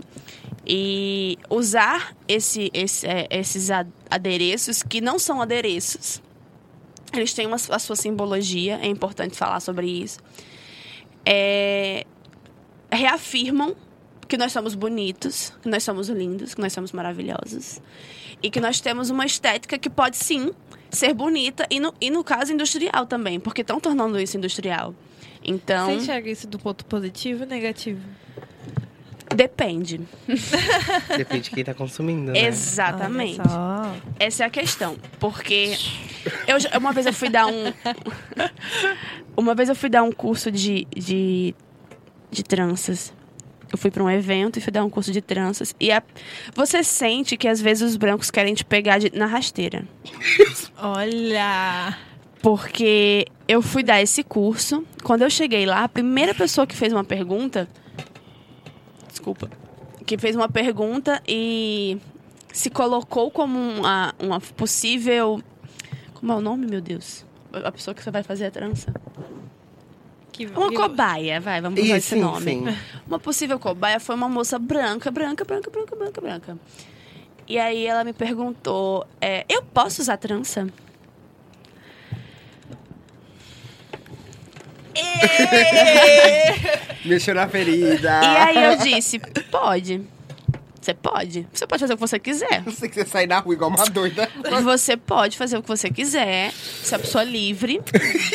E 0.66 1.38
usar 1.50 2.16
esse, 2.28 2.70
esse, 2.74 3.08
é, 3.08 3.28
esses 3.32 3.70
adereços, 4.10 4.84
que 4.84 5.02
não 5.02 5.18
são 5.18 5.42
adereços, 5.42 6.22
eles 7.12 7.34
têm 7.34 7.46
uma, 7.46 7.58
a 7.70 7.80
sua 7.80 7.96
simbologia, 7.96 8.80
é 8.82 8.88
importante 8.88 9.36
falar 9.36 9.60
sobre 9.60 9.88
isso 9.88 10.20
é, 11.26 12.06
reafirmam 12.92 13.76
que 14.28 14.38
nós 14.38 14.52
somos 14.52 14.76
bonitos, 14.76 15.54
que 15.62 15.70
nós 15.70 15.84
somos 15.84 16.10
lindos, 16.10 16.54
que 16.54 16.62
nós 16.62 16.74
somos 16.74 16.92
maravilhosos. 16.92 17.82
E 18.42 18.50
que 18.50 18.60
nós 18.60 18.82
temos 18.82 19.10
uma 19.10 19.26
estética 19.26 19.78
que 19.78 19.90
pode 19.90 20.18
sim 20.18 20.52
ser 20.90 21.14
bonita 21.14 21.66
e 21.70 21.80
no, 21.80 21.94
e 22.00 22.10
no 22.10 22.24
caso 22.24 22.54
industrial 22.54 23.06
também, 23.06 23.40
porque 23.40 23.62
estão 23.62 23.80
tornando 23.80 24.20
isso 24.20 24.38
industrial. 24.38 24.94
Então. 25.44 25.88
Você 25.88 25.96
enxerga 25.98 26.30
isso 26.30 26.48
do 26.48 26.60
ponto 26.60 26.86
positivo 26.86 27.44
ou 27.44 27.50
negativo? 27.50 28.02
Depende. 29.36 30.02
Depende 31.18 31.44
de 31.44 31.50
quem 31.50 31.62
está 31.62 31.74
consumindo, 31.74 32.32
né? 32.32 32.48
Exatamente. 32.48 33.40
Essa 34.20 34.44
é 34.44 34.48
a 34.48 34.50
questão. 34.50 34.98
Porque 35.20 35.78
eu, 36.48 36.80
uma 36.80 36.92
vez 36.94 37.06
eu 37.06 37.14
fui 37.14 37.30
dar 37.30 37.48
um. 37.48 37.74
Uma 39.36 39.56
vez 39.56 39.68
eu 39.68 39.74
fui 39.76 39.90
dar 39.90 40.04
um 40.04 40.12
curso 40.12 40.52
de, 40.52 40.86
de, 40.96 41.56
de 42.30 42.44
tranças. 42.44 43.12
Eu 43.72 43.80
fui 43.80 43.90
para 43.90 44.04
um 44.04 44.10
evento 44.10 44.60
e 44.60 44.62
fui 44.62 44.72
dar 44.72 44.86
um 44.86 44.90
curso 44.92 45.12
de 45.12 45.22
tranças. 45.22 45.74
E 45.80 45.92
a, 45.92 46.04
você 46.54 46.84
sente 46.84 47.36
que 47.36 47.48
às 47.48 47.60
vezes 47.60 47.90
os 47.90 47.98
brancos 47.98 48.30
querem 48.30 48.54
te 48.54 48.64
pegar 48.64 49.00
de, 49.00 49.12
na 49.18 49.26
rasteira. 49.26 49.84
Olha! 50.78 51.98
Porque 52.44 53.26
eu 53.48 53.64
fui 53.64 53.82
dar 53.82 54.00
esse 54.00 54.24
curso. 54.24 54.86
Quando 55.02 55.24
eu 55.24 55.30
cheguei 55.32 55.66
lá, 55.66 55.84
a 55.84 55.90
primeira 55.90 56.36
pessoa 56.36 56.68
que 56.68 56.76
fez 56.76 56.94
uma 56.94 57.04
pergunta 57.04 57.68
desculpa, 59.24 59.50
que 60.06 60.18
fez 60.18 60.36
uma 60.36 60.50
pergunta 60.50 61.24
e 61.26 61.98
se 62.52 62.70
colocou 62.70 63.32
como 63.32 63.58
uma, 63.58 64.14
uma 64.20 64.42
possível. 64.42 65.42
Como 66.14 66.32
é 66.32 66.36
o 66.36 66.42
nome, 66.42 66.68
meu 66.68 66.82
Deus? 66.82 67.26
A 67.54 67.72
pessoa 67.72 67.96
que 67.96 68.04
você 68.04 68.12
vai 68.12 68.24
fazer 68.24 68.48
a 68.48 68.52
trança. 68.52 68.94
Que, 70.32 70.48
uma 70.48 70.70
que... 70.70 70.76
cobaia, 70.76 71.40
vai, 71.40 71.62
vamos 71.62 71.80
usar 71.80 71.98
esse 71.98 72.16
nome. 72.16 72.52
Sim. 72.52 72.78
Uma 73.06 73.20
possível 73.20 73.60
cobaia 73.60 74.00
foi 74.00 74.16
uma 74.16 74.28
moça 74.28 74.58
branca, 74.58 75.12
branca, 75.12 75.46
branca, 75.46 75.70
branca, 75.70 75.96
branca, 75.96 76.22
branca. 76.22 76.58
E 77.48 77.60
aí 77.60 77.86
ela 77.86 78.04
me 78.04 78.14
perguntou: 78.14 79.06
é, 79.22 79.46
eu 79.48 79.62
posso 79.62 80.02
usar 80.02 80.18
trança? 80.18 80.68
Mexeu 87.06 87.36
na 87.36 87.48
ferida. 87.48 88.22
E 88.24 88.38
aí 88.38 88.64
eu 88.64 88.78
disse, 88.78 89.20
pode. 89.52 90.02
Você 90.84 90.94
pode. 90.94 91.48
Você 91.54 91.66
pode 91.66 91.80
fazer 91.80 91.94
o 91.94 91.96
que 91.96 92.02
você 92.02 92.20
quiser. 92.20 92.62
Você 92.68 92.90
quiser 92.90 93.08
sair 93.08 93.26
na 93.26 93.40
rua 93.40 93.54
igual 93.54 93.70
uma 93.70 93.86
doida. 93.86 94.30
Você 94.64 94.98
pode 94.98 95.38
fazer 95.38 95.58
o 95.58 95.62
que 95.62 95.70
você 95.70 95.90
quiser. 95.90 96.52
Você 96.52 96.94
é 96.94 96.98
uma 96.98 97.04
pessoa 97.04 97.24
livre. 97.24 97.82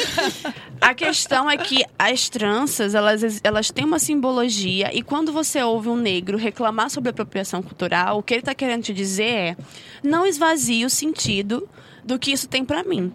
A 0.81 0.95
questão 0.95 1.51
é 1.51 1.59
que 1.59 1.85
as 1.99 2.31
tranças, 2.31 2.95
elas, 2.95 3.41
elas 3.45 3.71
têm 3.71 3.85
uma 3.85 3.99
simbologia. 3.99 4.91
E 4.95 5.03
quando 5.03 5.31
você 5.31 5.63
ouve 5.63 5.91
um 5.91 5.97
negro 5.97 6.39
reclamar 6.39 6.89
sobre 6.89 7.11
apropriação 7.11 7.61
cultural, 7.61 8.19
o 8.19 8.23
que 8.23 8.33
ele 8.33 8.41
está 8.41 8.55
querendo 8.55 8.85
te 8.85 8.95
dizer 8.95 9.25
é: 9.25 9.57
não 10.03 10.25
esvazie 10.25 10.87
o 10.87 10.91
sentido 10.91 11.69
do 12.03 12.19
que 12.19 12.33
isso 12.33 12.49
tem 12.49 12.65
para 12.65 12.83
mim. 12.83 13.13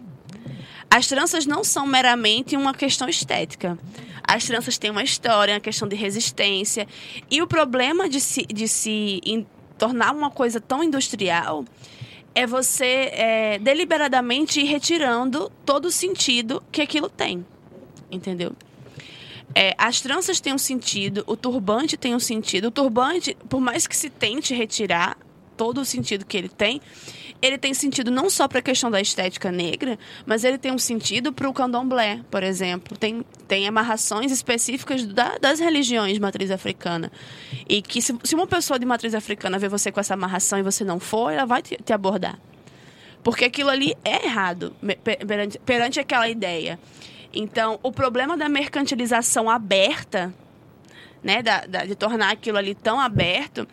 As 0.90 1.06
tranças 1.06 1.46
não 1.46 1.64
são 1.64 1.86
meramente 1.86 2.56
uma 2.56 2.72
questão 2.72 3.08
estética. 3.08 3.78
As 4.22 4.44
tranças 4.44 4.78
têm 4.78 4.90
uma 4.90 5.02
história, 5.02 5.54
uma 5.54 5.60
questão 5.60 5.86
de 5.86 5.96
resistência. 5.96 6.86
E 7.30 7.42
o 7.42 7.46
problema 7.46 8.08
de 8.08 8.20
se, 8.20 8.42
de 8.46 8.68
se 8.68 9.20
in, 9.24 9.46
tornar 9.76 10.12
uma 10.12 10.30
coisa 10.30 10.60
tão 10.60 10.82
industrial 10.82 11.64
é 12.34 12.46
você 12.46 13.10
é, 13.12 13.58
deliberadamente 13.58 14.60
ir 14.60 14.64
retirando 14.64 15.50
todo 15.64 15.86
o 15.86 15.90
sentido 15.90 16.62
que 16.72 16.82
aquilo 16.82 17.08
tem. 17.08 17.44
Entendeu? 18.10 18.52
É, 19.54 19.74
as 19.78 20.00
tranças 20.00 20.40
têm 20.40 20.52
um 20.52 20.58
sentido, 20.58 21.22
o 21.26 21.36
turbante 21.36 21.96
tem 21.96 22.14
um 22.14 22.20
sentido. 22.20 22.68
O 22.68 22.70
turbante, 22.70 23.36
por 23.48 23.60
mais 23.60 23.86
que 23.86 23.96
se 23.96 24.10
tente 24.10 24.52
retirar 24.52 25.16
todo 25.56 25.80
o 25.80 25.84
sentido 25.84 26.24
que 26.24 26.36
ele 26.36 26.48
tem, 26.48 26.80
ele 27.44 27.58
tem 27.58 27.74
sentido 27.74 28.10
não 28.10 28.30
só 28.30 28.48
para 28.48 28.60
a 28.60 28.62
questão 28.62 28.90
da 28.90 29.02
estética 29.02 29.52
negra, 29.52 29.98
mas 30.24 30.44
ele 30.44 30.56
tem 30.56 30.72
um 30.72 30.78
sentido 30.78 31.30
para 31.30 31.46
o 31.46 31.52
candomblé, 31.52 32.20
por 32.30 32.42
exemplo. 32.42 32.96
Tem, 32.96 33.22
tem 33.46 33.68
amarrações 33.68 34.32
específicas 34.32 35.04
da, 35.04 35.36
das 35.36 35.60
religiões 35.60 36.14
de 36.14 36.20
matriz 36.20 36.50
africana. 36.50 37.12
E 37.68 37.82
que 37.82 38.00
se, 38.00 38.16
se, 38.24 38.34
uma 38.34 38.46
pessoa 38.46 38.78
de 38.78 38.86
matriz 38.86 39.14
africana 39.14 39.58
vê 39.58 39.68
você 39.68 39.92
com 39.92 40.00
essa 40.00 40.14
amarração 40.14 40.58
e 40.58 40.62
você 40.62 40.84
não 40.84 40.98
for, 40.98 41.30
ela 41.30 41.44
vai 41.44 41.60
te, 41.60 41.76
te 41.76 41.92
abordar. 41.92 42.38
Porque 43.22 43.44
aquilo 43.44 43.68
ali 43.68 43.94
é 44.02 44.24
errado 44.24 44.74
perante, 45.26 45.58
perante 45.58 46.00
aquela 46.00 46.26
ideia. 46.26 46.78
Então, 47.30 47.78
o 47.82 47.92
problema 47.92 48.38
da 48.38 48.48
mercantilização 48.48 49.50
aberta, 49.50 50.32
né, 51.22 51.42
da, 51.42 51.66
da, 51.66 51.84
de 51.84 51.94
tornar 51.94 52.30
aquilo 52.32 52.56
ali 52.56 52.74
tão 52.74 52.98
aberto, 52.98 53.68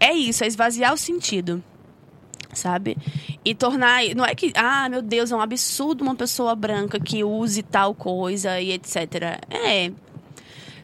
é 0.00 0.12
isso, 0.12 0.42
é 0.42 0.48
esvaziar 0.48 0.92
o 0.92 0.96
sentido 0.96 1.62
sabe? 2.52 2.96
E 3.44 3.54
tornar. 3.54 4.02
Não 4.14 4.24
é 4.24 4.34
que, 4.34 4.52
ah, 4.54 4.88
meu 4.88 5.02
Deus, 5.02 5.32
é 5.32 5.36
um 5.36 5.40
absurdo 5.40 6.02
uma 6.02 6.14
pessoa 6.14 6.54
branca 6.54 6.98
que 7.00 7.24
use 7.24 7.62
tal 7.62 7.94
coisa 7.94 8.60
e 8.60 8.72
etc. 8.72 9.40
É. 9.50 9.92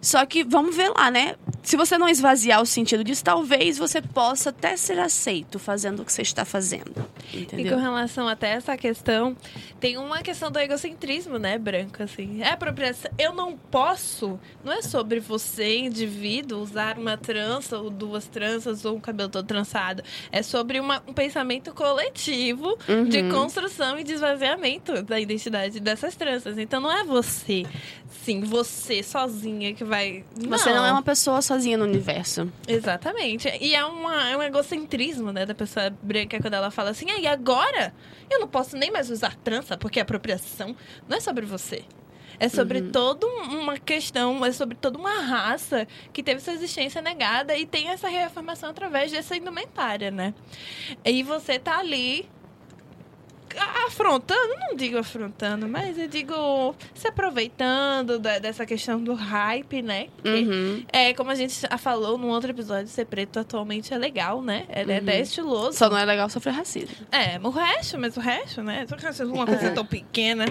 Só 0.00 0.24
que 0.24 0.42
vamos 0.42 0.74
ver 0.74 0.90
lá, 0.90 1.10
né? 1.10 1.36
Se 1.62 1.76
você 1.76 1.98
não 1.98 2.08
esvaziar 2.08 2.60
o 2.62 2.66
sentido 2.66 3.04
disso, 3.04 3.22
talvez 3.22 3.76
você 3.76 4.00
possa 4.00 4.48
até 4.48 4.76
ser 4.76 4.98
aceito 4.98 5.58
fazendo 5.58 6.00
o 6.00 6.04
que 6.04 6.12
você 6.12 6.22
está 6.22 6.44
fazendo. 6.44 7.04
Entendeu? 7.34 7.66
E 7.66 7.70
com 7.70 7.76
relação 7.76 8.26
até 8.26 8.52
essa 8.52 8.76
questão, 8.76 9.36
tem 9.78 9.98
uma 9.98 10.22
questão 10.22 10.50
do 10.50 10.58
egocentrismo, 10.58 11.38
né, 11.38 11.58
branco, 11.58 12.02
assim. 12.02 12.42
É 12.42 12.48
apropriação. 12.48 13.10
Eu 13.18 13.34
não 13.34 13.56
posso, 13.56 14.40
não 14.64 14.72
é 14.72 14.80
sobre 14.80 15.20
você, 15.20 15.78
indivíduo, 15.78 16.60
usar 16.60 16.98
uma 16.98 17.16
trança 17.18 17.78
ou 17.78 17.90
duas 17.90 18.26
tranças 18.26 18.84
ou 18.84 18.96
um 18.96 19.00
cabelo 19.00 19.28
todo 19.28 19.46
trançado. 19.46 20.02
É 20.32 20.42
sobre 20.42 20.80
uma, 20.80 21.02
um 21.06 21.12
pensamento 21.12 21.74
coletivo 21.74 22.76
uhum. 22.88 23.04
de 23.04 23.28
construção 23.30 23.98
e 23.98 24.04
de 24.04 24.14
esvaziamento 24.14 25.02
da 25.02 25.20
identidade 25.20 25.78
dessas 25.78 26.16
tranças. 26.16 26.56
Então 26.58 26.80
não 26.80 26.90
é 26.90 27.04
você, 27.04 27.64
sim, 28.24 28.40
você 28.40 29.02
sozinha 29.02 29.74
que 29.74 29.84
vai. 29.90 30.24
Você 30.37 30.72
não 30.72 30.87
é 30.87 30.92
uma 30.92 31.03
pessoa 31.03 31.42
sozinha 31.42 31.76
no 31.76 31.85
universo. 31.85 32.50
Exatamente. 32.66 33.48
E 33.61 33.74
é, 33.74 33.85
uma, 33.85 34.31
é 34.31 34.37
um 34.37 34.42
egocentrismo, 34.42 35.33
né, 35.33 35.44
da 35.44 35.55
pessoa 35.55 35.90
branca 36.03 36.40
quando 36.40 36.55
ela 36.55 36.70
fala 36.70 36.90
assim, 36.90 37.11
ah, 37.11 37.18
e 37.18 37.26
agora 37.26 37.92
eu 38.31 38.38
não 38.38 38.48
posso 38.48 38.76
nem 38.76 38.90
mais 38.90 39.11
usar 39.11 39.35
trança, 39.37 39.76
porque 39.76 39.98
a 39.98 40.03
apropriação 40.03 40.74
não 41.09 41.16
é 41.16 41.20
sobre 41.20 41.44
você. 41.44 41.85
É 42.38 42.48
sobre 42.48 42.81
uhum. 42.81 42.90
toda 42.90 43.26
uma 43.26 43.76
questão, 43.76 44.42
é 44.46 44.53
sobre 44.53 44.74
toda 44.74 44.98
uma 44.98 45.20
raça 45.20 45.87
que 46.11 46.22
teve 46.22 46.40
sua 46.40 46.55
existência 46.55 47.03
negada 47.03 47.55
e 47.55 47.66
tem 47.66 47.88
essa 47.88 48.09
reafirmação 48.09 48.70
através 48.70 49.12
dessa 49.12 49.37
indumentária, 49.37 50.11
né? 50.11 50.33
E 51.05 51.22
você 51.22 51.59
tá 51.59 51.79
ali 51.79 52.26
afrontando, 53.86 54.54
não 54.60 54.76
digo 54.76 54.98
afrontando, 54.98 55.68
mas 55.68 55.98
eu 55.98 56.08
digo 56.08 56.74
se 56.94 57.08
aproveitando 57.08 58.18
da, 58.18 58.38
dessa 58.38 58.64
questão 58.64 59.02
do 59.02 59.14
hype, 59.14 59.82
né? 59.82 60.08
Uhum. 60.24 60.84
É, 60.92 61.12
como 61.14 61.30
a 61.30 61.34
gente 61.34 61.60
falou 61.78 62.16
no 62.16 62.28
outro 62.28 62.50
episódio, 62.50 62.88
ser 62.88 63.06
preto 63.06 63.40
atualmente 63.40 63.92
é 63.92 63.98
legal, 63.98 64.40
né? 64.42 64.66
Ele 64.68 64.92
é 64.92 64.98
uhum. 64.98 65.00
é 65.00 65.10
até 65.10 65.20
estiloso. 65.20 65.76
Só 65.76 65.88
não 65.88 65.98
é 65.98 66.04
legal 66.04 66.28
sofrer 66.28 66.52
racismo. 66.52 67.06
É, 67.10 67.38
o 67.42 67.50
resto, 67.50 67.98
mas 67.98 68.16
o 68.16 68.20
resto, 68.20 68.62
né? 68.62 68.86
Uma 69.32 69.46
coisa 69.46 69.66
é. 69.66 69.70
tão 69.70 69.84
pequena. 69.84 70.46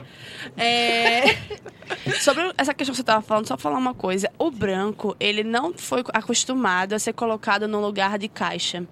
É... 0.58 1.24
Sobre 2.20 2.54
essa 2.58 2.74
questão 2.74 2.94
que 2.94 2.98
você 2.98 3.02
estava 3.02 3.22
falando, 3.22 3.48
só 3.48 3.58
falar 3.58 3.78
uma 3.78 3.94
coisa. 3.94 4.30
O 4.38 4.52
branco, 4.52 5.16
ele 5.20 5.44
não 5.44 5.74
foi 5.74 6.04
acostumado 6.14 6.94
a 6.94 7.00
ser 7.00 7.14
colocado 7.14 7.68
no 7.68 7.80
lugar 7.80 8.18
de 8.18 8.28
caixa 8.28 8.86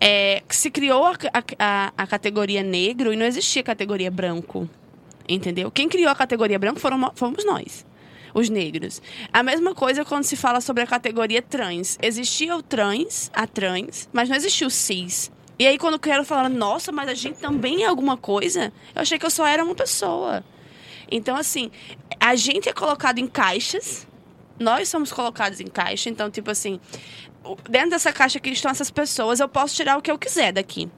é, 0.00 0.42
se 0.48 0.70
criou 0.70 1.06
a, 1.06 1.14
a, 1.58 1.92
a, 1.96 2.06
categoria 2.06 2.62
negro 2.62 3.12
e 3.12 3.16
não 3.16 3.26
existia 3.26 3.62
categoria 3.62 4.10
branco. 4.10 4.68
Entendeu? 5.28 5.70
Quem 5.70 5.88
criou 5.88 6.10
a 6.10 6.14
categoria 6.14 6.58
branco 6.58 6.78
foram, 6.78 7.10
fomos 7.14 7.44
nós, 7.44 7.84
os 8.32 8.48
negros. 8.48 9.02
A 9.32 9.42
mesma 9.42 9.74
coisa 9.74 10.04
quando 10.04 10.24
se 10.24 10.36
fala 10.36 10.60
sobre 10.60 10.82
a 10.82 10.86
categoria 10.86 11.42
trans. 11.42 11.98
Existia 12.00 12.56
o 12.56 12.62
trans, 12.62 13.30
a 13.34 13.46
trans, 13.46 14.08
mas 14.12 14.28
não 14.28 14.36
existia 14.36 14.66
o 14.66 14.70
cis. 14.70 15.30
E 15.58 15.66
aí, 15.66 15.78
quando 15.78 15.98
quero 15.98 16.22
falar, 16.22 16.50
nossa, 16.50 16.92
mas 16.92 17.08
a 17.08 17.14
gente 17.14 17.38
também 17.38 17.82
é 17.82 17.86
alguma 17.86 18.16
coisa, 18.16 18.72
eu 18.94 19.00
achei 19.00 19.18
que 19.18 19.24
eu 19.24 19.30
só 19.30 19.46
era 19.46 19.64
uma 19.64 19.74
pessoa. 19.74 20.44
Então, 21.10 21.34
assim, 21.34 21.70
a 22.20 22.36
gente 22.36 22.68
é 22.68 22.74
colocado 22.74 23.18
em 23.18 23.26
caixas, 23.26 24.06
nós 24.58 24.88
somos 24.88 25.12
colocados 25.12 25.58
em 25.60 25.66
caixa, 25.66 26.10
então, 26.10 26.30
tipo 26.30 26.50
assim, 26.50 26.78
dentro 27.68 27.90
dessa 27.90 28.12
caixa 28.12 28.40
que 28.40 28.50
estão 28.50 28.70
essas 28.70 28.90
pessoas, 28.90 29.40
eu 29.40 29.48
posso 29.48 29.74
tirar 29.74 29.96
o 29.96 30.02
que 30.02 30.10
eu 30.10 30.18
quiser 30.18 30.52
daqui. 30.52 30.88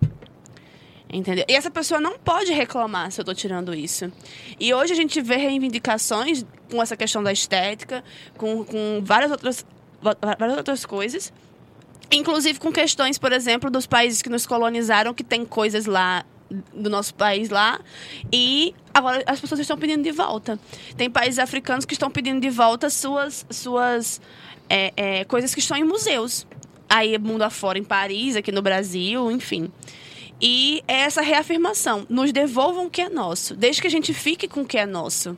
Entendeu? 1.11 1.45
E 1.49 1.55
essa 1.55 1.71
pessoa 1.71 2.01
não 2.01 2.19
pode 2.19 2.53
reclamar 2.53 3.11
se 3.11 3.21
eu 3.21 3.23
estou 3.23 3.35
tirando 3.35 3.75
isso. 3.75 4.13
E 4.61 4.75
hoje 4.75 4.93
a 4.93 4.97
gente 4.97 5.21
vê 5.23 5.37
reivindicações 5.37 6.45
com 6.71 6.83
essa 6.83 6.97
questão 6.97 7.23
da 7.23 7.33
estética, 7.33 8.05
com, 8.37 8.63
com 8.63 9.01
várias, 9.03 9.31
outras, 9.31 9.67
várias 10.39 10.59
outras 10.59 10.85
coisas. 10.85 11.33
Inclusive 12.11 12.59
com 12.59 12.71
questões, 12.71 13.19
por 13.19 13.33
exemplo, 13.33 13.71
dos 13.71 13.87
países 13.87 14.21
que 14.21 14.29
nos 14.29 14.47
colonizaram, 14.47 15.15
que 15.15 15.25
tem 15.25 15.47
coisas 15.47 15.87
lá 15.87 16.25
do 16.75 16.91
nosso 16.91 17.15
país 17.15 17.49
lá. 17.49 17.81
E 18.33 18.75
agora 18.93 19.23
as 19.27 19.41
pessoas 19.41 19.61
estão 19.61 19.79
pedindo 19.79 20.03
de 20.03 20.13
volta. 20.13 20.59
Tem 20.97 21.11
países 21.11 21.39
africanos 21.39 21.85
que 21.85 21.95
estão 21.95 22.11
pedindo 22.11 22.41
de 22.41 22.51
volta 22.51 22.91
suas, 22.91 23.47
suas 23.51 24.21
é, 24.69 24.93
é, 24.97 25.25
coisas 25.25 25.55
que 25.55 25.61
estão 25.61 25.77
em 25.77 25.85
museus. 25.85 26.47
Aí, 26.89 27.19
mundo 27.19 27.43
afora, 27.43 27.79
em 27.79 27.85
Paris, 27.85 28.37
aqui 28.37 28.51
no 28.51 28.63
Brasil, 28.63 29.31
enfim. 29.31 29.71
E 30.41 30.83
é 30.87 31.01
essa 31.01 31.21
reafirmação. 31.21 32.07
Nos 32.09 32.33
devolvam 32.33 32.87
o 32.87 32.91
que 32.91 33.03
é 33.03 33.09
nosso. 33.09 33.55
Desde 33.55 33.83
que 33.83 33.89
a 33.89 33.91
gente 33.91 34.15
fique 34.15 34.49
com 34.49 34.63
o 34.63 34.67
que 34.67 34.79
é 34.79 34.87
nosso. 34.87 35.37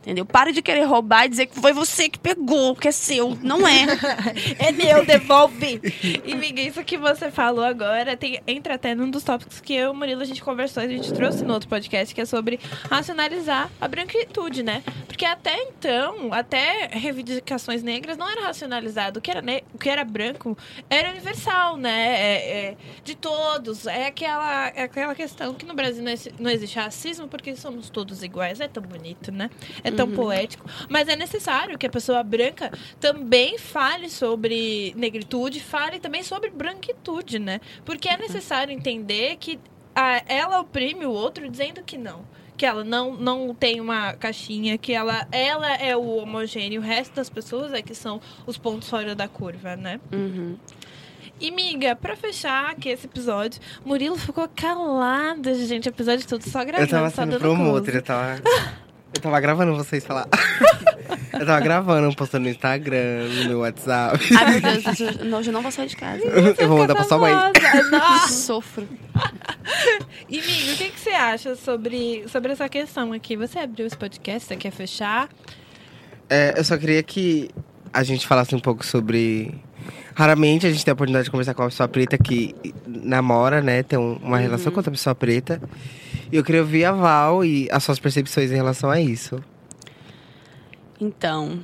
Entendeu? 0.00 0.24
Pare 0.24 0.50
de 0.52 0.62
querer 0.62 0.84
roubar 0.84 1.26
e 1.26 1.28
dizer 1.28 1.46
que 1.46 1.60
foi 1.60 1.74
você 1.74 2.08
que 2.08 2.18
pegou, 2.18 2.74
que 2.74 2.88
é 2.88 2.92
seu. 2.92 3.36
Não 3.42 3.68
é. 3.68 3.84
é 4.58 4.72
meu, 4.72 5.04
devolve. 5.04 5.78
E, 6.24 6.34
Miguel, 6.34 6.68
isso 6.68 6.82
que 6.82 6.96
você 6.96 7.30
falou 7.30 7.62
agora 7.62 8.16
tem, 8.16 8.40
entra 8.46 8.76
até 8.76 8.94
num 8.94 9.10
dos 9.10 9.22
tópicos 9.22 9.60
que 9.60 9.74
eu 9.74 9.88
e 9.88 9.90
o 9.90 9.94
Murilo 9.94 10.22
a 10.22 10.24
gente 10.24 10.42
conversou, 10.42 10.82
a 10.82 10.88
gente 10.88 11.12
trouxe 11.12 11.44
no 11.44 11.52
outro 11.52 11.68
podcast, 11.68 12.14
que 12.14 12.20
é 12.20 12.24
sobre 12.24 12.58
racionalizar 12.90 13.70
a 13.78 13.86
branquitude, 13.86 14.62
né? 14.62 14.82
Porque 15.06 15.26
até 15.26 15.54
então, 15.64 16.32
até 16.32 16.88
reivindicações 16.92 17.82
negras 17.82 18.16
não 18.16 18.28
era 18.28 18.40
racionalizado. 18.40 19.18
O 19.18 19.22
que 19.22 19.30
era, 19.30 19.42
o 19.74 19.78
que 19.78 19.90
era 19.90 20.02
branco 20.02 20.56
era 20.88 21.10
universal, 21.10 21.76
né? 21.76 22.16
É, 22.16 22.68
é, 22.68 22.76
de 23.04 23.14
todos. 23.14 23.86
É 23.86 24.06
aquela, 24.06 24.68
é 24.68 24.84
aquela 24.84 25.14
questão 25.14 25.52
que 25.52 25.66
no 25.66 25.74
Brasil 25.74 26.02
não, 26.02 26.10
é, 26.10 26.16
não 26.38 26.50
existe 26.50 26.78
racismo 26.78 27.28
porque 27.28 27.54
somos 27.54 27.90
todos 27.90 28.22
iguais. 28.22 28.60
É 28.60 28.68
tão 28.68 28.82
bonito, 28.82 29.30
né? 29.30 29.50
É 29.84 29.89
é 29.90 29.96
tão 29.96 30.06
uhum. 30.06 30.14
poético. 30.14 30.64
Mas 30.88 31.08
é 31.08 31.16
necessário 31.16 31.78
que 31.78 31.86
a 31.86 31.90
pessoa 31.90 32.22
branca 32.22 32.70
também 32.98 33.58
fale 33.58 34.08
sobre 34.08 34.92
negritude, 34.96 35.60
fale 35.60 35.98
também 35.98 36.22
sobre 36.22 36.50
branquitude, 36.50 37.38
né? 37.38 37.60
Porque 37.84 38.08
é 38.08 38.16
necessário 38.16 38.72
entender 38.72 39.36
que 39.36 39.58
a, 39.94 40.22
ela 40.26 40.60
oprime 40.60 41.04
o 41.04 41.10
outro 41.10 41.48
dizendo 41.48 41.82
que 41.82 41.98
não 41.98 42.24
que 42.60 42.66
ela 42.66 42.84
não, 42.84 43.16
não 43.16 43.54
tem 43.54 43.80
uma 43.80 44.12
caixinha, 44.12 44.76
que 44.76 44.92
ela, 44.92 45.26
ela 45.32 45.76
é 45.76 45.96
o 45.96 46.16
homogêneo, 46.16 46.82
o 46.82 46.84
resto 46.84 47.14
das 47.14 47.30
pessoas 47.30 47.72
é 47.72 47.80
que 47.80 47.94
são 47.94 48.20
os 48.46 48.58
pontos 48.58 48.86
fora 48.86 49.14
da 49.14 49.26
curva, 49.26 49.76
né? 49.76 49.98
Uhum. 50.12 50.58
E, 51.40 51.50
miga, 51.50 51.96
pra 51.96 52.14
fechar 52.14 52.70
aqui 52.70 52.90
esse 52.90 53.06
episódio, 53.06 53.58
Murilo 53.82 54.18
ficou 54.18 54.46
calado, 54.54 55.54
gente, 55.54 55.88
o 55.88 55.90
episódio 55.90 56.28
todo 56.28 56.42
só 56.42 56.62
gravando. 56.62 56.82
Eu 56.82 56.88
tava 56.90 57.08
sendo 57.08 57.38
promotor, 57.38 57.94
eu 57.94 58.02
tava... 58.02 58.42
Eu 59.14 59.20
tava 59.20 59.40
gravando 59.40 59.74
vocês 59.76 60.04
falar. 60.04 60.26
Eu 61.32 61.46
tava 61.46 61.60
gravando, 61.60 62.14
postando 62.14 62.44
no 62.44 62.50
Instagram, 62.50 63.28
no 63.28 63.44
meu 63.48 63.58
WhatsApp. 63.60 64.18
Ai, 64.36 64.50
meu 64.52 64.60
Deus, 64.60 64.86
hoje- 64.86 65.34
hoje 65.34 65.48
eu 65.48 65.52
não 65.52 65.62
vou 65.62 65.70
sair 65.70 65.86
de 65.86 65.96
casa. 65.96 66.22
Eu 66.58 66.68
vou 66.68 66.78
mandar 66.78 66.94
pra 66.94 67.04
sua 67.04 67.18
mãe. 67.18 67.32
Nossa. 67.90 68.28
Sofro. 68.34 68.86
E, 70.28 70.36
Migo, 70.40 70.72
o 70.72 70.76
que, 70.76 70.90
que 70.90 71.00
você 71.00 71.10
acha 71.10 71.56
sobre, 71.56 72.24
sobre 72.28 72.52
essa 72.52 72.68
questão 72.68 73.12
aqui? 73.12 73.36
Você 73.36 73.58
abriu 73.58 73.86
esse 73.86 73.96
podcast, 73.96 74.48
você 74.48 74.56
quer 74.56 74.70
fechar? 74.70 75.28
É, 76.28 76.54
eu 76.58 76.64
só 76.64 76.76
queria 76.76 77.02
que 77.02 77.48
a 77.92 78.02
gente 78.02 78.26
falasse 78.26 78.54
um 78.54 78.60
pouco 78.60 78.84
sobre. 78.84 79.54
Raramente 80.14 80.66
a 80.66 80.70
gente 80.70 80.84
tem 80.84 80.92
a 80.92 80.94
oportunidade 80.94 81.24
de 81.24 81.30
conversar 81.30 81.54
com 81.54 81.62
uma 81.62 81.70
pessoa 81.70 81.88
preta 81.88 82.18
que 82.18 82.54
namora, 82.86 83.62
né? 83.62 83.82
Tem 83.82 83.98
um- 83.98 84.16
uma 84.22 84.36
relação 84.38 84.70
com 84.70 84.78
outra 84.78 84.90
pessoa 84.92 85.14
preta. 85.14 85.60
E 86.32 86.36
eu 86.36 86.44
queria 86.44 86.60
ouvir 86.60 86.84
a 86.84 86.92
Val 86.92 87.44
e 87.44 87.68
as 87.70 87.82
suas 87.82 87.98
percepções 87.98 88.50
em 88.50 88.54
relação 88.54 88.90
a 88.90 89.00
isso. 89.00 89.42
Então, 91.00 91.60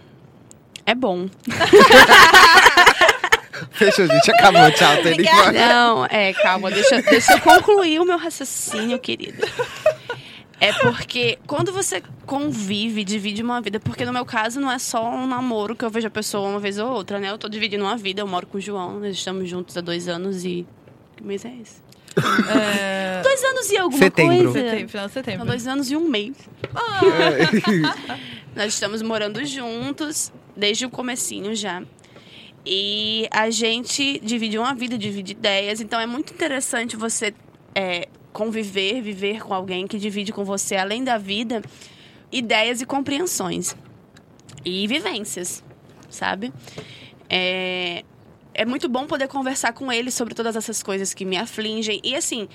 é 0.85 0.95
bom. 0.95 1.29
Fechou, 3.73 4.07
gente. 4.07 4.31
Acabou. 4.31 4.71
Tchau. 4.73 5.03
Tô 5.03 5.09
indo 5.09 5.23
embora. 5.23 5.53
Não, 5.53 6.07
é, 6.07 6.33
calma, 6.33 6.71
deixa, 6.71 7.03
deixa 7.03 7.35
eu 7.35 7.41
concluir 7.41 8.01
o 8.01 8.05
meu 8.05 8.17
raciocínio, 8.17 8.99
querido. 8.99 9.47
É 10.59 10.73
porque 10.73 11.39
quando 11.47 11.71
você 11.71 12.03
convive, 12.25 13.05
divide 13.05 13.43
uma 13.43 13.61
vida, 13.61 13.79
porque 13.79 14.07
no 14.07 14.12
meu 14.12 14.25
caso 14.25 14.59
não 14.59 14.73
é 14.73 14.79
só 14.79 15.11
um 15.11 15.27
namoro 15.27 15.77
que 15.77 15.85
eu 15.85 15.91
vejo 15.91 16.07
a 16.07 16.11
pessoa 16.11 16.49
uma 16.49 16.59
vez 16.59 16.79
ou 16.79 16.91
outra, 16.91 17.21
né? 17.21 17.31
Eu 17.31 17.37
tô 17.37 17.49
dividindo 17.49 17.85
uma 17.85 17.97
vida, 17.97 18.23
eu 18.23 18.27
moro 18.27 18.47
com 18.47 18.57
o 18.57 18.61
João, 18.61 18.99
nós 18.99 19.14
estamos 19.14 19.49
juntos 19.49 19.77
há 19.77 19.83
dois 19.83 20.09
anos 20.09 20.45
e. 20.45 20.67
Que 21.14 21.23
mês 21.23 21.45
é 21.45 21.55
esse? 21.61 21.86
É... 22.17 23.23
Dois 23.23 23.45
anos 23.45 23.71
e 23.71 23.77
alguma 23.77 23.99
Setembro. 23.99 24.53
coisa. 24.53 24.53
Setembro, 24.53 24.89
final 24.89 25.07
de 25.07 25.12
setembro. 25.12 25.43
Há 25.43 25.45
dois 25.45 25.67
anos 25.67 25.91
e 25.91 25.97
um 25.97 26.09
mês. 26.09 26.37
Nós 28.57 28.73
estamos 28.73 29.03
morando 29.03 29.45
juntos 29.45 30.33
desde 30.57 30.87
o 30.87 30.91
comecinho 30.91 31.55
já. 31.55 31.83
E 32.64 33.29
a 33.31 33.51
gente 33.51 34.19
divide 34.21 34.59
uma 34.59 34.75
vida, 34.75 34.97
divide 34.99 35.33
ideias. 35.33 35.81
Então 35.81 36.01
é 36.01 36.07
muito 36.07 36.33
interessante 36.33 36.97
você 36.97 37.35
é, 37.75 38.09
conviver, 38.33 39.01
viver 39.03 39.41
com 39.43 39.55
alguém 39.55 39.87
que 39.87 39.99
divide 39.99 40.33
com 40.33 40.45
você, 40.45 40.77
além 40.77 41.05
da 41.05 41.19
vida, 41.19 41.62
ideias 42.33 42.81
e 42.81 42.87
compreensões. 42.87 43.77
E 44.64 44.87
vivências, 44.89 45.62
sabe? 46.09 46.53
É, 47.31 48.05
é 48.57 48.65
muito 48.65 48.89
bom 48.89 49.07
poder 49.07 49.29
conversar 49.29 49.73
com 49.73 49.93
ele 49.93 50.11
sobre 50.11 50.35
todas 50.35 50.57
essas 50.57 50.83
coisas 50.83 51.13
que 51.13 51.25
me 51.25 51.37
afligem. 51.37 52.01
E 52.03 52.17
assim, 52.17 52.49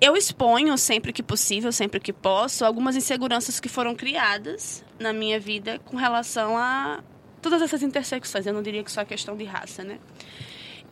eu 0.00 0.16
exponho 0.16 0.76
sempre 0.76 1.12
que 1.12 1.22
possível, 1.22 1.72
sempre 1.72 1.98
que 1.98 2.12
posso, 2.12 2.64
algumas 2.64 2.94
inseguranças 2.94 3.58
que 3.58 3.68
foram 3.68 3.94
criadas 3.94 4.84
na 4.98 5.12
minha 5.12 5.40
vida 5.40 5.78
com 5.78 5.96
relação 5.96 6.56
a 6.56 7.02
todas 7.40 7.62
essas 7.62 7.82
intersecções. 7.82 8.46
Eu 8.46 8.52
não 8.52 8.62
diria 8.62 8.84
que 8.84 8.92
só 8.92 9.00
é 9.00 9.04
questão 9.04 9.34
de 9.34 9.44
raça, 9.44 9.82
né? 9.82 9.98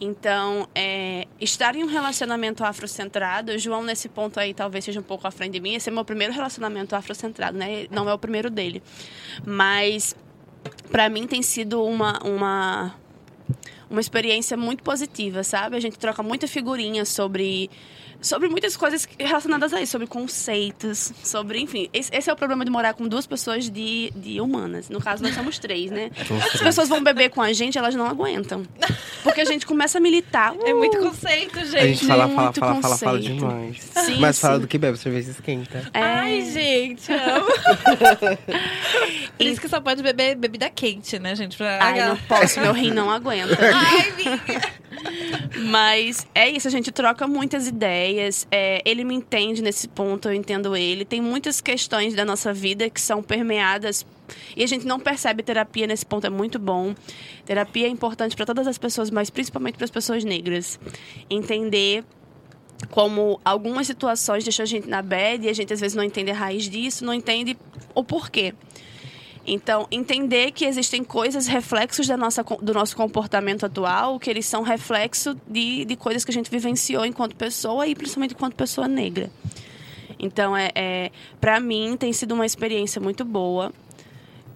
Então, 0.00 0.68
é, 0.74 1.26
estar 1.40 1.74
em 1.74 1.82
um 1.82 1.88
relacionamento 1.88 2.64
afrocentrado, 2.64 3.52
o 3.52 3.58
João 3.58 3.82
nesse 3.82 4.08
ponto 4.08 4.38
aí 4.38 4.54
talvez 4.54 4.84
seja 4.84 5.00
um 5.00 5.02
pouco 5.02 5.26
à 5.26 5.30
frente 5.30 5.52
de 5.52 5.60
mim. 5.60 5.74
Esse 5.74 5.90
é 5.90 5.92
meu 5.92 6.04
primeiro 6.04 6.32
relacionamento 6.32 6.94
afrocentrado, 6.94 7.58
né? 7.58 7.86
Não 7.90 8.08
é 8.08 8.14
o 8.14 8.18
primeiro 8.18 8.48
dele. 8.48 8.82
Mas, 9.44 10.14
para 10.90 11.08
mim 11.08 11.26
tem 11.26 11.42
sido 11.42 11.82
uma, 11.82 12.20
uma, 12.24 12.94
uma 13.90 14.00
experiência 14.00 14.56
muito 14.56 14.82
positiva, 14.82 15.42
sabe? 15.42 15.76
A 15.76 15.80
gente 15.80 15.98
troca 15.98 16.22
muita 16.22 16.46
figurinha 16.46 17.04
sobre 17.04 17.70
sobre 18.20 18.48
muitas 18.48 18.76
coisas 18.76 19.08
relacionadas 19.18 19.72
a 19.72 19.80
isso, 19.80 19.92
sobre 19.92 20.06
conceitos, 20.06 21.12
sobre, 21.22 21.60
enfim. 21.60 21.88
Esse, 21.92 22.14
esse 22.14 22.30
é 22.30 22.32
o 22.32 22.36
problema 22.36 22.64
de 22.64 22.70
morar 22.70 22.94
com 22.94 23.06
duas 23.06 23.26
pessoas 23.26 23.70
de, 23.70 24.10
de 24.14 24.40
humanas. 24.40 24.88
No 24.88 25.00
caso, 25.00 25.22
nós 25.22 25.34
somos 25.34 25.58
três, 25.58 25.90
né? 25.90 26.10
As 26.54 26.60
pessoas 26.60 26.88
vão 26.88 27.02
beber 27.02 27.30
com 27.30 27.40
a 27.40 27.52
gente, 27.52 27.78
elas 27.78 27.94
não 27.94 28.06
aguentam. 28.06 28.64
Porque 29.22 29.40
a 29.40 29.44
gente 29.44 29.66
começa 29.66 29.98
a 29.98 30.00
militar. 30.00 30.54
É 30.64 30.74
muito 30.74 30.98
uh, 30.98 31.10
conceito, 31.10 31.58
gente. 31.60 31.76
A 31.76 31.86
gente 31.86 32.06
fala, 32.06 32.28
fala, 32.28 32.42
muito 32.42 32.60
fala, 32.60 32.80
fala, 32.80 32.98
fala 32.98 33.18
conceito. 33.18 33.34
demais. 33.36 33.90
Sim, 33.94 34.20
Mas 34.20 34.38
fala 34.38 34.54
sim. 34.56 34.60
do 34.62 34.66
que 34.68 34.78
bebe, 34.78 34.98
cerveja 34.98 35.30
esquenta. 35.30 35.90
É, 35.94 36.02
Ai, 36.02 36.50
gente, 36.50 37.12
amo. 37.12 37.46
Por 39.36 39.46
isso 39.46 39.60
que 39.60 39.68
só 39.68 39.80
pode 39.80 40.02
beber 40.02 40.34
bebida 40.34 40.68
quente, 40.70 41.18
né, 41.18 41.34
gente? 41.36 41.56
Pra... 41.56 41.78
Ai, 41.80 42.08
não 42.08 42.16
posso, 42.16 42.60
meu 42.60 42.72
rim 42.72 42.90
não 42.90 43.10
aguenta. 43.10 43.56
Ai, 43.62 44.08
amiga. 44.10 44.78
Mas 45.56 46.26
é 46.34 46.48
isso, 46.48 46.66
a 46.66 46.70
gente 46.70 46.90
troca 46.90 47.26
muitas 47.26 47.66
ideias. 47.66 48.07
É, 48.50 48.82
ele 48.84 49.04
me 49.04 49.14
entende 49.14 49.62
nesse 49.62 49.88
ponto, 49.88 50.28
eu 50.28 50.34
entendo 50.34 50.76
ele. 50.76 51.04
Tem 51.04 51.20
muitas 51.20 51.60
questões 51.60 52.14
da 52.14 52.24
nossa 52.24 52.52
vida 52.52 52.88
que 52.88 53.00
são 53.00 53.22
permeadas 53.22 54.06
e 54.56 54.62
a 54.62 54.66
gente 54.66 54.86
não 54.86 55.00
percebe 55.00 55.42
terapia 55.42 55.86
nesse 55.86 56.04
ponto, 56.04 56.26
é 56.26 56.30
muito 56.30 56.58
bom. 56.58 56.94
Terapia 57.44 57.86
é 57.86 57.90
importante 57.90 58.36
para 58.36 58.46
todas 58.46 58.66
as 58.66 58.78
pessoas, 58.78 59.10
mas 59.10 59.30
principalmente 59.30 59.76
para 59.76 59.84
as 59.84 59.90
pessoas 59.90 60.24
negras. 60.24 60.78
Entender 61.30 62.04
como 62.90 63.40
algumas 63.44 63.86
situações 63.86 64.44
deixam 64.44 64.62
a 64.62 64.66
gente 64.66 64.88
na 64.88 65.02
bad 65.02 65.44
e 65.44 65.48
a 65.48 65.52
gente 65.52 65.72
às 65.72 65.80
vezes 65.80 65.96
não 65.96 66.04
entende 66.04 66.30
a 66.30 66.34
raiz 66.34 66.68
disso, 66.68 67.04
não 67.04 67.14
entende 67.14 67.56
o 67.94 68.04
porquê. 68.04 68.54
Então, 69.48 69.88
entender 69.90 70.52
que 70.52 70.66
existem 70.66 71.02
coisas, 71.02 71.46
reflexos 71.46 72.06
da 72.06 72.16
nossa, 72.16 72.42
do 72.42 72.74
nosso 72.74 72.94
comportamento 72.94 73.64
atual, 73.64 74.18
que 74.18 74.28
eles 74.28 74.44
são 74.44 74.62
reflexo 74.62 75.34
de, 75.46 75.86
de 75.86 75.96
coisas 75.96 76.22
que 76.24 76.30
a 76.30 76.34
gente 76.34 76.50
vivenciou 76.50 77.04
enquanto 77.06 77.34
pessoa 77.34 77.86
e 77.86 77.94
principalmente 77.94 78.34
enquanto 78.34 78.54
pessoa 78.54 78.86
negra. 78.86 79.30
Então, 80.18 80.54
é, 80.54 80.70
é 80.74 81.10
para 81.40 81.58
mim, 81.60 81.96
tem 81.96 82.12
sido 82.12 82.32
uma 82.34 82.44
experiência 82.44 83.00
muito 83.00 83.24
boa. 83.24 83.72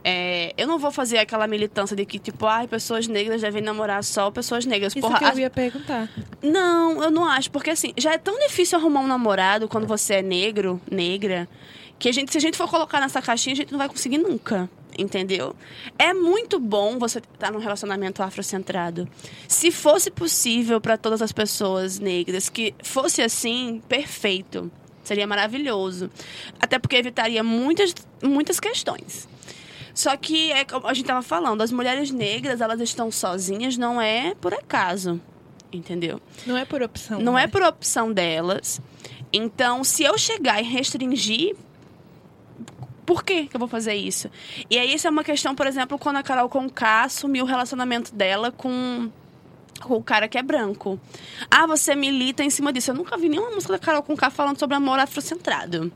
É, 0.05 0.53
eu 0.59 0.67
não 0.67 0.79
vou 0.79 0.91
fazer 0.91 1.19
aquela 1.19 1.47
militância 1.47 1.97
de 1.97 2.05
que, 2.05 2.19
tipo, 2.19 2.45
ai, 2.45 2.67
pessoas 2.67 3.07
negras 3.07 3.41
devem 3.41 3.63
namorar 3.63 4.03
só 4.03 4.31
pessoas 4.31 4.67
negras. 4.67 4.95
Isso 4.95 5.01
Porra, 5.01 5.19
que 5.19 5.25
eu 5.25 5.39
ia 5.39 5.51
perguntar. 5.51 6.11
não, 6.43 7.03
eu 7.03 7.11
não 7.11 7.25
acho, 7.25 7.51
porque 7.51 7.71
assim, 7.71 7.95
já 7.97 8.13
é 8.13 8.19
tão 8.19 8.39
difícil 8.41 8.79
arrumar 8.79 9.01
um 9.01 9.07
namorado 9.07 9.69
quando 9.69 9.87
você 9.87 10.15
é 10.15 10.23
negro, 10.23 10.81
negra, 10.91 11.49
que 11.99 12.09
a 12.09 12.13
gente, 12.13 12.33
se 12.33 12.39
a 12.39 12.41
gente 12.41 12.59
for 12.59 12.69
colocar 12.69 13.01
nessa 13.01 13.23
caixinha, 13.23 13.53
a 13.53 13.57
gente 13.57 13.71
não 13.71 13.79
vai 13.79 13.89
conseguir 13.89 14.19
nunca. 14.19 14.69
Entendeu? 14.99 15.57
É 15.99 16.13
muito 16.13 16.59
bom 16.59 16.99
você 16.99 17.19
estar 17.19 17.51
num 17.51 17.59
relacionamento 17.59 18.23
afrocentrado. 18.23 19.09
Se 19.49 19.71
fosse 19.71 20.11
possível 20.11 20.81
para 20.81 20.99
todas 20.99 21.23
as 21.23 21.33
pessoas 21.33 21.99
negras 21.99 22.49
que 22.49 22.75
fosse 22.83 23.23
assim, 23.23 23.83
perfeito. 23.89 24.71
Seria 25.03 25.27
maravilhoso. 25.27 26.11
Até 26.61 26.79
porque 26.79 26.97
evitaria 26.97 27.43
muitas, 27.43 27.95
muitas 28.23 28.61
questões. 28.61 29.29
Só 29.95 30.17
que 30.17 30.53
é 30.53 30.65
como 30.65 30.87
a 30.87 30.95
gente 30.95 31.05
estava 31.05 31.23
falando, 31.23 31.63
as 31.63 31.73
mulheres 31.73 32.11
negras, 32.11 32.61
elas 32.61 32.81
estão 32.81 33.11
sozinhas, 33.11 33.77
não 33.77 34.01
é 34.01 34.35
por 34.35 34.55
acaso. 34.55 35.21
Entendeu? 35.73 36.21
Não 36.47 36.57
é 36.57 36.65
por 36.65 36.83
opção. 36.83 37.21
Não 37.21 37.35
né? 37.35 37.45
é 37.45 37.47
por 37.47 37.63
opção 37.63 38.13
delas. 38.13 38.81
Então, 39.33 39.83
se 39.83 40.03
eu 40.03 40.19
chegar 40.19 40.61
e 40.61 40.65
restringir, 40.65 41.57
por 43.07 43.25
que 43.25 43.49
eu 43.53 43.59
vou 43.59 43.69
fazer 43.69 43.95
isso? 43.95 44.31
E 44.71 44.79
aí, 44.79 44.95
isso 44.95 45.07
é 45.07 45.11
uma 45.11 45.25
questão, 45.25 45.55
por 45.55 45.67
exemplo, 45.67 45.99
quando 45.99 46.17
a 46.17 46.23
Carol 46.23 46.49
Conká 46.49 47.05
assumiu 47.05 47.45
o 47.45 47.49
relacionamento 47.49 48.15
dela 48.15 48.51
com, 48.53 49.11
com 49.81 49.95
o 49.95 50.03
cara 50.03 50.29
que 50.29 50.39
é 50.39 50.43
branco. 50.43 51.01
Ah, 51.51 51.67
você 51.67 51.95
milita 51.95 52.43
em 52.45 52.51
cima 52.51 52.73
disso. 52.73 52.91
Eu 52.91 52.95
nunca 52.95 53.17
vi 53.17 53.29
nenhuma 53.29 53.51
música 53.51 53.73
da 53.73 53.79
Carol 53.79 54.03
Conká 54.03 54.31
falando 54.31 54.59
sobre 54.59 54.77
amor 54.77 54.99
afrocentrado. 54.99 55.93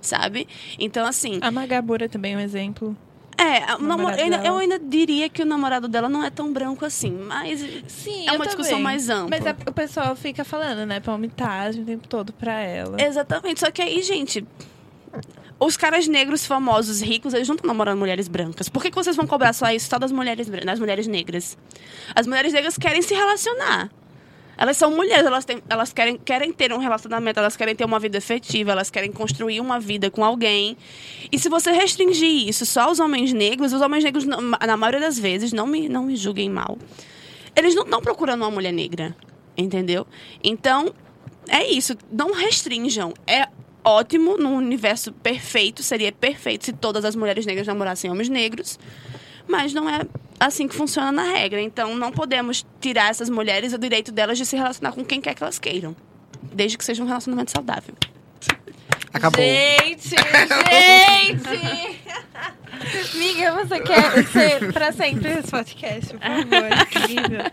Sabe? 0.00 0.46
Então, 0.78 1.06
assim, 1.06 1.38
A 1.42 1.50
Magabura 1.50 2.08
também 2.08 2.34
é 2.34 2.36
um 2.36 2.40
exemplo. 2.40 2.96
é, 3.36 3.60
namor- 3.78 4.12
eu, 4.14 4.24
ainda, 4.24 4.36
eu 4.44 4.56
ainda 4.58 4.78
diria 4.78 5.28
que 5.28 5.42
o 5.42 5.46
namorado 5.46 5.86
dela 5.88 6.08
não 6.08 6.24
é 6.24 6.30
tão 6.30 6.52
branco 6.52 6.84
assim, 6.84 7.10
mas 7.10 7.60
Sim, 7.88 8.26
É 8.28 8.32
uma 8.32 8.44
discussão 8.46 8.70
também. 8.72 8.84
mais 8.84 9.08
ampla. 9.08 9.28
Mas 9.38 9.46
a- 9.46 9.56
o 9.70 9.72
pessoal 9.72 10.14
fica 10.16 10.44
falando, 10.44 10.86
né? 10.86 11.00
Palmitagem 11.00 11.82
o 11.82 11.86
tempo 11.86 12.06
todo 12.08 12.32
pra 12.32 12.60
ela. 12.60 13.00
Exatamente. 13.00 13.60
Só 13.60 13.70
que 13.72 13.82
aí, 13.82 14.02
gente, 14.02 14.44
os 15.60 15.76
caras 15.76 16.06
negros 16.06 16.46
famosos, 16.46 17.00
ricos, 17.00 17.34
eles 17.34 17.48
não 17.48 17.56
estão 17.56 17.68
namorando 17.68 17.98
mulheres 17.98 18.28
brancas. 18.28 18.68
Por 18.68 18.82
que, 18.82 18.90
que 18.90 18.96
vocês 18.96 19.16
vão 19.16 19.26
cobrar 19.26 19.52
só 19.52 19.70
isso 19.70 19.88
só 19.88 19.98
das 19.98 20.12
mulheres, 20.12 20.48
das 20.48 20.78
mulheres 20.78 21.06
negras? 21.06 21.58
As 22.14 22.26
mulheres 22.26 22.52
negras 22.52 22.78
querem 22.78 23.02
se 23.02 23.14
relacionar. 23.14 23.90
Elas 24.56 24.76
são 24.76 24.90
mulheres, 24.90 25.24
elas, 25.24 25.44
têm, 25.44 25.62
elas 25.68 25.92
querem, 25.92 26.16
querem 26.16 26.52
ter 26.52 26.72
um 26.72 26.78
relacionamento, 26.78 27.38
elas 27.38 27.56
querem 27.56 27.76
ter 27.76 27.84
uma 27.84 28.00
vida 28.00 28.18
efetiva, 28.18 28.72
elas 28.72 28.90
querem 28.90 29.12
construir 29.12 29.60
uma 29.60 29.78
vida 29.78 30.10
com 30.10 30.24
alguém. 30.24 30.76
E 31.30 31.38
se 31.38 31.48
você 31.48 31.70
restringir 31.70 32.48
isso 32.48 32.66
só 32.66 32.82
aos 32.82 32.98
homens 32.98 33.32
negros, 33.32 33.72
os 33.72 33.80
homens 33.80 34.02
negros, 34.02 34.24
na 34.24 34.76
maioria 34.76 35.00
das 35.00 35.16
vezes, 35.16 35.52
não 35.52 35.66
me, 35.66 35.88
não 35.88 36.04
me 36.04 36.16
julguem 36.16 36.50
mal, 36.50 36.76
eles 37.54 37.74
não 37.74 37.84
estão 37.84 38.00
procurando 38.00 38.42
uma 38.42 38.50
mulher 38.50 38.72
negra, 38.72 39.16
entendeu? 39.56 40.04
Então, 40.42 40.92
é 41.48 41.64
isso. 41.64 41.96
Não 42.10 42.32
restringam. 42.32 43.14
É 43.26 43.48
ótimo, 43.88 44.36
num 44.36 44.56
universo 44.56 45.12
perfeito, 45.12 45.82
seria 45.82 46.12
perfeito 46.12 46.66
se 46.66 46.72
todas 46.72 47.04
as 47.04 47.16
mulheres 47.16 47.46
negras 47.46 47.66
namorassem 47.66 48.10
homens 48.10 48.28
negros, 48.28 48.78
mas 49.46 49.72
não 49.72 49.88
é 49.88 50.02
assim 50.38 50.68
que 50.68 50.74
funciona 50.74 51.10
na 51.10 51.22
regra. 51.22 51.60
Então, 51.60 51.96
não 51.96 52.12
podemos 52.12 52.66
tirar 52.80 53.10
essas 53.10 53.30
mulheres 53.30 53.72
o 53.72 53.78
direito 53.78 54.12
delas 54.12 54.38
de 54.38 54.46
se 54.46 54.56
relacionar 54.56 54.92
com 54.92 55.04
quem 55.04 55.20
quer 55.20 55.34
que 55.34 55.42
elas 55.42 55.58
queiram, 55.58 55.96
desde 56.42 56.76
que 56.76 56.84
seja 56.84 57.02
um 57.02 57.06
relacionamento 57.06 57.50
saudável. 57.50 57.94
Acabou. 59.12 59.42
Gente, 59.42 60.10
gente! 60.10 61.98
Miga, 63.16 63.52
você 63.52 63.80
quer 63.80 64.26
ser 64.26 64.72
pra 64.72 64.92
sempre 64.92 65.30
esse 65.30 65.50
podcast, 65.50 66.12
por 66.12 66.20
favor. 66.20 66.68
Incrível. 66.82 67.50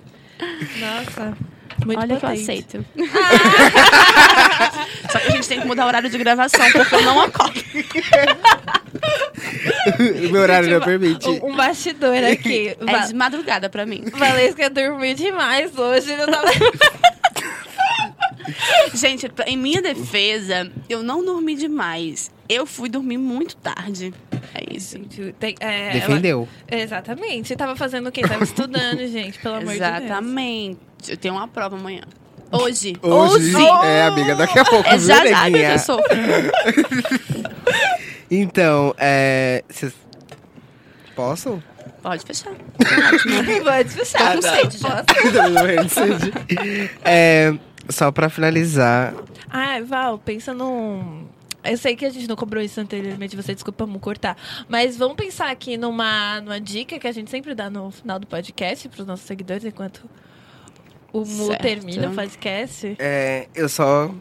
Nossa. 0.80 1.55
Muito 1.84 2.00
Olha 2.00 2.08
que 2.08 2.14
eu 2.14 2.20
potente. 2.20 2.42
aceito. 2.42 2.86
Só 5.12 5.20
que 5.20 5.28
a 5.28 5.32
gente 5.32 5.48
tem 5.48 5.62
que 5.62 5.68
mudar 5.68 5.86
o 5.86 5.88
horário 5.88 6.10
de 6.10 6.18
gravação, 6.18 6.66
porque 6.72 6.96
eu 6.96 7.02
não 7.02 7.22
acordo. 7.22 7.54
Meu 10.32 10.42
horário 10.42 10.70
não 10.70 10.82
permite. 10.82 11.28
Um, 11.28 11.52
um 11.52 11.56
bastidor 11.56 12.16
aqui. 12.24 12.76
É 12.88 13.08
de 13.08 13.14
madrugada 13.14 13.70
pra 13.70 13.86
mim. 13.86 14.06
Valesca 14.14 14.70
dormiu 14.70 15.14
demais 15.14 15.78
hoje. 15.78 16.16
Não 16.16 16.28
tava... 16.28 16.48
Gente, 18.94 19.30
em 19.48 19.58
minha 19.58 19.82
defesa, 19.82 20.72
eu 20.90 21.04
não 21.04 21.24
dormi 21.24 21.56
demais. 21.56 22.32
Eu 22.48 22.66
fui 22.66 22.90
dormir 22.90 23.18
muito 23.18 23.56
tarde. 23.58 24.14
É 24.54 24.76
isso. 24.76 25.00
Tem- 25.40 25.56
é, 25.60 25.92
Defendeu. 25.94 26.48
ela- 26.68 26.82
Exatamente. 26.82 27.56
Tava 27.56 27.76
fazendo 27.76 28.08
o 28.08 28.12
quê? 28.12 28.22
Tava 28.22 28.44
estudando, 28.44 29.00
gente, 29.08 29.40
pelo 29.40 29.56
amor 29.56 29.74
de 29.74 29.80
Deus. 29.80 29.90
Exatamente. 29.98 30.80
Eu 31.08 31.18
tenho 31.18 31.34
uma 31.34 31.48
prova 31.48 31.76
amanhã. 31.76 32.02
Hoje. 32.52 32.96
Hoje, 33.02 33.56
é, 33.84 34.04
amiga, 34.04 34.36
daqui 34.36 34.60
a 34.60 34.66
pouco, 34.66 34.88
É 34.88 34.98
viu, 34.98 35.08
já 35.08 35.26
já, 35.26 35.44
neguinha? 35.46 35.70
professor. 35.70 36.02
Então, 38.30 38.94
é... 38.98 39.64
Cês... 39.70 39.94
Posso? 41.16 41.62
Pode 42.02 42.24
fechar. 42.26 42.52
Pode 43.64 43.90
fechar. 43.90 44.36
Tô 44.36 44.42
com 44.42 44.56
sede 44.56 44.78
já. 44.78 45.04
Posso? 45.04 45.34
Tô 45.34 45.50
morrendo 45.52 45.86
de 45.86 45.92
sede. 45.92 46.34
é, 47.04 47.54
só 47.90 48.12
pra 48.12 48.30
finalizar, 48.30 49.14
Ah, 49.50 49.80
Val, 49.86 50.18
pensa 50.20 50.54
num. 50.54 51.26
Eu 51.64 51.78
sei 51.78 51.96
que 51.96 52.06
a 52.06 52.10
gente 52.12 52.28
não 52.28 52.36
cobrou 52.36 52.62
isso 52.62 52.80
anteriormente, 52.80 53.36
você 53.36 53.54
desculpa 53.54 53.88
me 53.88 53.98
cortar. 53.98 54.38
Mas 54.70 54.96
vamos 54.98 55.16
pensar 55.16 55.50
aqui 55.50 55.78
numa, 55.78 56.40
numa 56.42 56.60
dica 56.62 57.00
que 57.00 57.08
a 57.08 57.12
gente 57.12 57.32
sempre 57.32 57.56
dá 57.56 57.70
no 57.72 57.90
final 57.90 58.20
do 58.20 58.28
podcast 58.28 58.88
para 58.90 59.02
os 59.02 59.08
nossos 59.08 59.26
seguidores, 59.26 59.66
enquanto 59.66 60.02
o 61.12 61.20
Mu 61.26 61.48
Certo. 61.48 61.62
termina 61.62 62.10
o 62.10 62.14
podcast. 62.14 62.96
é, 63.00 63.48
eu 63.56 63.68
só 63.68 64.14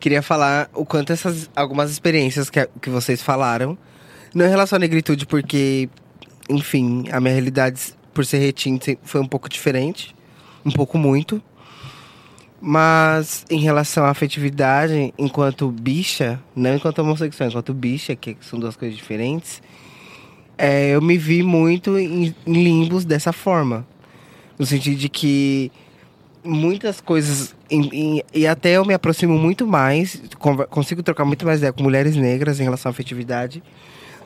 queria 0.00 0.20
falar 0.22 0.68
o 0.74 0.84
quanto 0.84 1.12
essas 1.12 1.48
algumas 1.54 1.90
experiências 1.92 2.50
que, 2.50 2.66
que 2.80 2.90
vocês 2.90 3.22
falaram, 3.22 3.78
não 4.34 4.46
em 4.46 4.48
relação 4.48 4.76
à 4.76 4.80
negritude, 4.80 5.26
porque, 5.26 5.88
enfim, 6.48 7.04
a 7.12 7.20
minha 7.20 7.34
realidade, 7.34 7.94
por 8.12 8.24
ser 8.26 8.38
retinta, 8.38 8.96
foi 9.04 9.20
um 9.20 9.26
pouco 9.26 9.48
diferente. 9.48 10.14
Um 10.64 10.70
pouco 10.72 10.98
muito. 10.98 11.40
Mas 12.60 13.44
em 13.50 13.58
relação 13.60 14.04
à 14.04 14.10
afetividade, 14.10 15.14
enquanto 15.18 15.70
bicha, 15.70 16.38
não 16.54 16.74
enquanto 16.76 16.98
homossexual, 16.98 17.48
enquanto 17.48 17.72
bicha, 17.72 18.14
que 18.14 18.36
são 18.42 18.58
duas 18.58 18.76
coisas 18.76 18.96
diferentes, 18.96 19.62
é, 20.58 20.90
eu 20.90 21.00
me 21.00 21.16
vi 21.16 21.42
muito 21.42 21.98
em, 21.98 22.34
em 22.46 22.52
limbos 22.62 23.04
dessa 23.04 23.32
forma. 23.32 23.86
No 24.58 24.66
sentido 24.66 24.98
de 24.98 25.08
que 25.08 25.72
muitas 26.44 27.00
coisas. 27.00 27.54
em- 27.70 27.88
em- 28.18 28.22
e 28.34 28.46
até 28.46 28.72
eu 28.76 28.84
me 28.84 28.92
aproximo 28.92 29.38
muito 29.38 29.66
mais, 29.66 30.20
consigo 30.68 31.02
trocar 31.02 31.24
muito 31.24 31.46
mais 31.46 31.58
ideia 31.60 31.72
com 31.72 31.82
mulheres 31.82 32.14
negras 32.16 32.60
em 32.60 32.64
relação 32.64 32.90
à 32.90 32.92
afetividade 32.92 33.62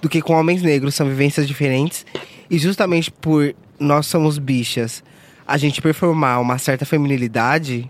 do 0.02 0.08
que 0.08 0.20
com 0.20 0.32
homens 0.32 0.60
negros. 0.60 0.94
São 0.96 1.06
vivências 1.06 1.46
diferentes. 1.46 2.04
E 2.50 2.58
justamente 2.58 3.12
por 3.12 3.54
nós 3.78 4.06
somos 4.06 4.38
bichas, 4.38 5.04
a 5.46 5.56
gente 5.56 5.80
performar 5.82 6.40
uma 6.40 6.58
certa 6.58 6.84
feminilidade, 6.84 7.88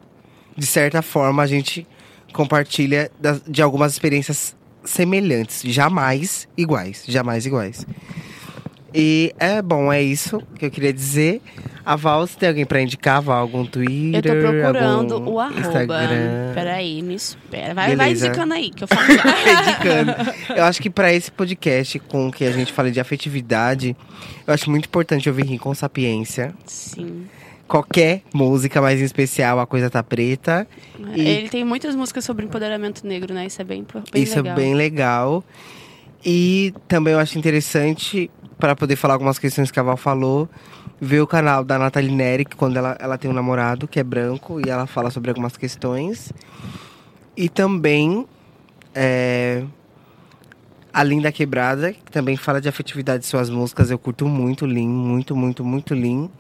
de 0.57 0.67
certa 0.67 1.03
forma 1.03 1.43
a 1.43 1.47
gente 1.47 1.87
compartilha 2.33 3.11
de 3.47 3.63
algumas 3.63 3.93
experiências 3.93 4.57
semelhantes, 4.85 5.63
jamais 5.65 6.49
iguais, 6.57 7.05
jamais 7.07 7.47
iguais. 7.47 7.87
E 8.97 9.35
é 9.41 9.61
bom, 9.61 9.93
é 9.93 10.01
isso 10.01 10.41
que 10.57 10.67
eu 10.67 10.71
queria 10.71 10.93
dizer. 10.93 11.43
A 11.85 11.97
Val, 11.97 12.27
se 12.27 12.39
tem 12.39 12.49
alguém 12.49 12.65
pra 12.65 12.81
indicar, 12.81 13.21
Val, 13.21 13.41
algum 13.41 13.63
Eu 13.63 13.67
Twitter? 13.67 14.23
tô 14.23 14.49
procurando 14.49 15.29
o 15.31 15.41
arroba. 15.41 15.59
Instagram. 15.61 16.55
Peraí, 16.55 17.03
me 17.03 17.15
espera. 17.17 17.75
Vai, 17.75 17.97
vai 17.97 18.13
indicando 18.13 18.55
aí, 18.55 18.71
que 18.71 18.85
eu 18.85 18.89
falo. 18.89 19.03
Indicando. 19.11 20.13
Eu 20.57 20.65
acho 20.65 20.81
que 20.81 20.89
pra 20.89 21.13
esse 21.13 21.31
podcast, 21.31 21.99
com 21.99 22.31
que 22.31 22.45
a 22.45 22.53
gente 22.53 22.73
fala 22.73 22.91
de 22.91 23.01
afetividade, 23.01 23.97
eu 24.47 24.55
acho 24.55 24.71
muito 24.71 24.87
importante 24.87 25.29
ouvir 25.29 25.45
Rim 25.45 25.59
com 25.59 25.75
Sapiência. 25.75 26.55
Sim. 26.65 27.27
Qualquer 27.67 28.23
música, 28.33 28.81
mas 28.81 29.01
em 29.01 29.05
especial 29.05 29.59
A 29.59 29.67
Coisa 29.67 29.89
Tá 29.89 30.03
Preta. 30.03 30.67
E- 31.15 31.21
Ele 31.21 31.49
tem 31.49 31.65
muitas 31.65 31.95
músicas 31.95 32.25
sobre 32.25 32.45
empoderamento 32.45 33.07
negro, 33.07 33.33
né? 33.33 33.47
Isso 33.47 33.61
é 33.63 33.65
bem, 33.65 33.87
bem 34.13 34.23
Isso 34.23 34.37
legal. 34.37 34.53
é 34.53 34.57
bem 34.57 34.75
legal. 34.75 35.45
E 36.25 36.75
também 36.89 37.15
eu 37.15 37.19
acho 37.19 37.39
interessante, 37.39 38.31
para 38.59 38.75
poder 38.77 38.97
falar 38.97 39.15
algumas 39.15 39.39
questões 39.39 39.71
que 39.71 39.79
a 39.81 39.83
Val 39.83 39.97
falou, 39.97 40.49
ver 41.01 41.21
o 41.21 41.27
canal 41.27 41.65
da 41.65 41.79
Nathalie 41.79 42.11
Neri, 42.15 42.45
que 42.45 42.57
quando 42.57 42.77
ela, 42.77 42.97
ela 43.01 43.19
tem 43.19 43.31
um 43.31 43.35
namorado 43.35 43.87
que 43.89 43.99
é 43.99 44.05
branco 44.05 44.61
e 44.65 44.71
ela 44.71 44.87
fala 44.87 45.11
sobre 45.11 45.31
algumas 45.31 45.57
questões. 45.57 46.33
E 47.37 47.49
também 47.49 48.27
é, 48.95 49.65
a 50.93 51.03
Linda 51.03 51.33
Quebrada, 51.33 51.93
que 51.93 52.11
também 52.13 52.37
fala 52.37 52.61
de 52.61 52.69
afetividade 52.69 53.23
de 53.23 53.27
suas 53.27 53.51
músicas. 53.51 53.91
Eu 53.91 53.99
curto 53.99 54.27
muito 54.29 54.65
Lin, 54.65 54.89
muito, 54.89 55.35
muito, 55.35 55.65
muito 55.65 55.95
Lin. 55.95 56.31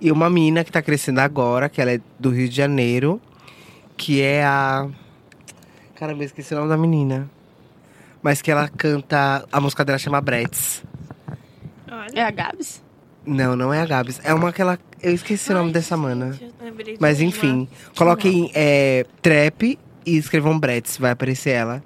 E 0.00 0.10
uma 0.10 0.28
menina 0.28 0.64
que 0.64 0.72
tá 0.72 0.82
crescendo 0.82 1.20
agora, 1.20 1.68
que 1.68 1.80
ela 1.80 1.92
é 1.92 2.00
do 2.18 2.30
Rio 2.30 2.48
de 2.48 2.56
Janeiro, 2.56 3.20
que 3.96 4.20
é 4.20 4.44
a. 4.44 4.88
Caramba, 5.94 6.22
eu 6.22 6.26
esqueci 6.26 6.52
o 6.54 6.56
nome 6.58 6.68
da 6.68 6.76
menina. 6.76 7.30
Mas 8.22 8.42
que 8.42 8.50
ela 8.50 8.68
canta. 8.68 9.46
A 9.52 9.60
música 9.60 9.84
dela 9.84 9.98
chama 9.98 10.20
Bretz. 10.20 10.82
É 12.14 12.22
a 12.22 12.30
Gabs? 12.30 12.82
Não, 13.26 13.56
não 13.56 13.72
é 13.72 13.80
a 13.80 13.86
Gabs. 13.86 14.20
É 14.24 14.34
uma 14.34 14.52
que 14.52 14.60
ela. 14.60 14.78
Eu 15.02 15.12
esqueci 15.14 15.50
o 15.50 15.54
nome 15.54 15.72
dessa 15.72 15.96
mana. 15.96 16.38
Mas 16.98 17.20
enfim, 17.20 17.68
coloquem 17.96 18.50
é, 18.54 19.06
trap 19.22 19.78
e 20.04 20.16
escrevam 20.16 20.58
Bretz, 20.58 20.98
vai 20.98 21.12
aparecer 21.12 21.50
ela. 21.50 21.82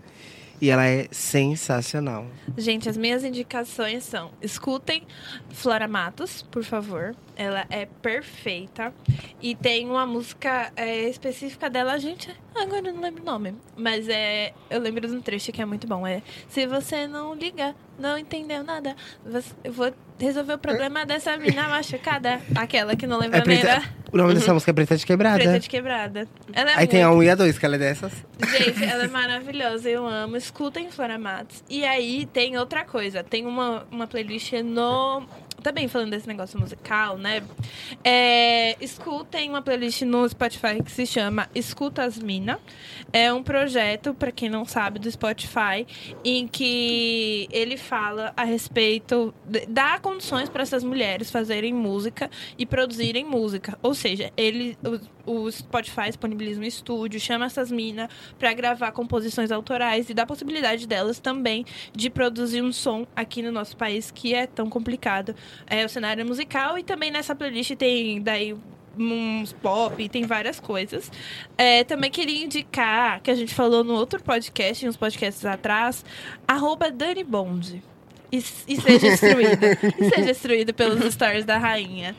E 0.61 0.70
ela 0.70 0.84
é 0.86 1.06
sensacional. 1.12 2.26
Gente, 2.56 2.88
as 2.88 2.96
minhas 2.96 3.22
indicações 3.22 4.02
são: 4.04 4.30
escutem 4.42 5.06
Flora 5.50 5.86
Matos, 5.86 6.42
por 6.50 6.64
favor. 6.64 7.14
Ela 7.36 7.64
é 7.70 7.86
perfeita. 7.86 8.92
E 9.40 9.54
tem 9.54 9.88
uma 9.88 10.04
música 10.04 10.72
é, 10.74 11.09
específica 11.09 11.70
dela, 11.70 11.96
gente. 11.98 12.28
Agora 12.56 12.88
eu 12.88 12.94
não 12.94 13.00
lembro 13.02 13.22
o 13.22 13.26
nome. 13.26 13.54
Mas 13.76 14.09
é. 14.09 14.52
Eu 14.68 14.80
lembro 14.80 15.06
de 15.06 15.14
um 15.14 15.20
trecho 15.20 15.52
que 15.52 15.62
é 15.62 15.64
muito 15.64 15.86
bom. 15.86 16.04
É 16.06 16.22
Se 16.48 16.66
você 16.66 17.06
não 17.06 17.34
liga, 17.34 17.76
não 17.98 18.18
entendeu 18.18 18.64
nada. 18.64 18.96
você- 19.24 19.54
eu 19.62 19.72
vou 19.72 19.92
resolver 20.19 20.55
o 20.55 20.59
problema 20.59 21.07
dessa 21.07 21.37
mina 21.37 21.69
machucada. 21.69 22.41
Aquela 22.55 22.97
que 22.97 23.07
não 23.07 23.19
lembra 23.19 23.39
É 23.39 23.45
nem 23.47 23.59
preta, 23.61 23.81
da 23.81 23.99
o 24.12 24.16
nome 24.16 24.35
dessa 24.35 24.55
música 24.55 24.71
é 24.71 24.75
Preta 24.75 24.97
de 24.97 25.05
Quebrada. 25.05 25.39
preta 25.39 25.61
de 25.61 25.69
quebrada. 25.69 26.29
É 26.53 26.62
Aí 26.77 26.87
tem 26.87 27.03
a 27.03 27.09
muito 27.09 27.21
1 27.21 27.23
e 27.25 27.31
a 27.31 27.35
2, 27.35 27.59
que 27.59 27.66
ela 27.66 27.75
é 27.77 27.79
dessas. 27.79 28.12
Gente, 28.51 28.83
ela 28.85 29.05
é 29.05 29.09
maravilhosa, 29.09 29.89
eu 29.89 30.07
amo. 30.07 30.37
Escutem 30.37 30.91
Flora 30.91 31.19
Matos. 31.19 31.62
E 31.69 31.85
aí 31.85 32.27
tem 32.33 32.57
outra 32.57 32.85
coisa, 32.85 33.23
tem 33.23 33.45
uma, 33.47 33.87
uma 33.91 34.07
playlist 34.07 34.53
no. 34.64 35.27
Também 35.62 35.88
falando 35.88 36.11
desse 36.11 36.28
negócio 36.28 36.59
musical, 36.59 37.18
né? 37.18 37.42
É, 38.04 38.76
escutem 38.82 39.50
uma 39.50 39.61
playlist 39.61 40.02
no 40.02 40.28
Spotify 40.28 40.82
que 40.82 40.90
se 40.90 41.04
chama 41.04 41.48
Escuta 41.54 42.04
as 42.04 42.18
Mina. 42.18 42.61
É 43.12 43.32
um 43.32 43.42
projeto, 43.42 44.14
para 44.14 44.30
quem 44.30 44.48
não 44.48 44.64
sabe, 44.64 44.98
do 44.98 45.11
Spotify, 45.11 45.86
em 46.24 46.46
que 46.46 47.48
ele 47.50 47.76
fala 47.76 48.32
a 48.36 48.44
respeito. 48.44 49.34
dá 49.68 49.98
condições 49.98 50.48
para 50.48 50.62
essas 50.62 50.84
mulheres 50.84 51.30
fazerem 51.30 51.72
música 51.72 52.30
e 52.56 52.64
produzirem 52.64 53.24
música. 53.24 53.78
Ou 53.82 53.94
seja, 53.94 54.32
ele, 54.36 54.78
o, 55.26 55.44
o 55.44 55.50
Spotify 55.50 56.06
disponibiliza 56.06 56.61
um 56.61 56.64
estúdio, 56.64 57.18
chama 57.18 57.46
essas 57.46 57.70
minas 57.70 58.09
para 58.38 58.52
gravar 58.52 58.92
composições 58.92 59.50
autorais 59.50 60.09
e 60.09 60.14
dá 60.14 60.22
a 60.22 60.26
possibilidade 60.26 60.86
delas 60.86 61.18
também 61.18 61.64
de 61.92 62.09
produzir 62.09 62.62
um 62.62 62.72
som 62.72 63.06
aqui 63.14 63.42
no 63.42 63.50
nosso 63.50 63.76
país 63.76 64.11
que 64.11 64.34
é 64.34 64.46
tão 64.46 64.70
complicado. 64.70 65.34
É 65.66 65.84
o 65.84 65.88
cenário 65.88 66.24
musical 66.26 66.78
e 66.78 66.82
também 66.82 67.11
nessa 67.11 67.34
playlist 67.34 67.74
tem 67.76 68.20
daí 68.20 68.57
uns 68.99 69.53
pop, 69.53 70.09
tem 70.09 70.24
várias 70.24 70.59
coisas. 70.59 71.11
É, 71.57 71.84
também 71.84 72.11
queria 72.11 72.44
indicar, 72.44 73.20
que 73.20 73.30
a 73.30 73.34
gente 73.34 73.55
falou 73.55 73.84
no 73.84 73.94
outro 73.94 74.22
podcast, 74.22 74.86
uns 74.88 74.96
podcasts 74.96 75.44
atrás, 75.44 76.05
arroba 76.46 76.90
Dani 76.90 77.22
Bond. 77.24 77.82
E, 78.30 78.36
e 78.36 78.42
seja 78.80 79.07
instruído. 79.09 79.66
e 79.99 80.11
seja 80.11 80.30
instruído 80.30 80.74
pelos 80.74 81.12
stories 81.12 81.44
da 81.44 81.59
rainha. 81.59 82.14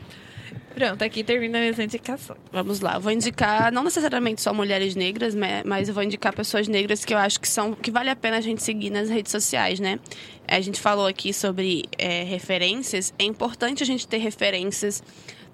Pronto, 0.80 1.02
aqui 1.02 1.22
termina 1.22 1.58
a 1.58 1.60
minha 1.60 1.84
indicação. 1.84 2.34
Vamos 2.50 2.80
lá, 2.80 2.94
eu 2.94 3.02
vou 3.02 3.12
indicar 3.12 3.70
não 3.70 3.84
necessariamente 3.84 4.40
só 4.40 4.54
mulheres 4.54 4.94
negras, 4.94 5.34
né, 5.34 5.62
mas 5.62 5.88
eu 5.90 5.94
vou 5.94 6.02
indicar 6.02 6.34
pessoas 6.34 6.66
negras 6.68 7.04
que 7.04 7.12
eu 7.12 7.18
acho 7.18 7.38
que 7.38 7.46
são 7.46 7.74
que 7.74 7.90
vale 7.90 8.08
a 8.08 8.16
pena 8.16 8.38
a 8.38 8.40
gente 8.40 8.62
seguir 8.62 8.88
nas 8.88 9.10
redes 9.10 9.30
sociais, 9.30 9.78
né? 9.78 10.00
A 10.48 10.58
gente 10.62 10.80
falou 10.80 11.06
aqui 11.06 11.34
sobre 11.34 11.84
é, 11.98 12.22
referências, 12.22 13.12
é 13.18 13.24
importante 13.24 13.82
a 13.82 13.86
gente 13.86 14.08
ter 14.08 14.16
referências 14.16 15.02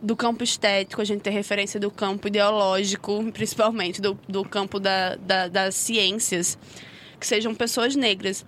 do 0.01 0.15
campo 0.15 0.45
estético, 0.45 1.03
a 1.03 1.05
gente 1.05 1.23
ter 1.23 1.31
referência 1.31 1.81
do 1.81 1.91
campo 1.91 2.29
ideológico, 2.29 3.25
principalmente 3.33 4.01
do, 4.01 4.17
do 4.29 4.45
campo 4.45 4.79
da, 4.79 5.17
da- 5.17 5.49
das 5.49 5.75
ciências, 5.75 6.57
que 7.19 7.27
sejam 7.27 7.53
pessoas 7.53 7.97
negras. 7.97 8.47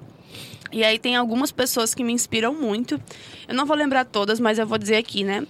E 0.70 0.84
aí 0.84 0.96
tem 0.96 1.16
algumas 1.16 1.50
pessoas 1.50 1.92
que 1.92 2.04
me 2.04 2.12
inspiram 2.12 2.54
muito. 2.54 3.02
Eu 3.48 3.54
não 3.56 3.66
vou 3.66 3.76
lembrar 3.76 4.04
todas, 4.04 4.38
mas 4.38 4.60
eu 4.60 4.66
vou 4.66 4.78
dizer 4.78 4.94
aqui, 4.96 5.24
né? 5.24 5.44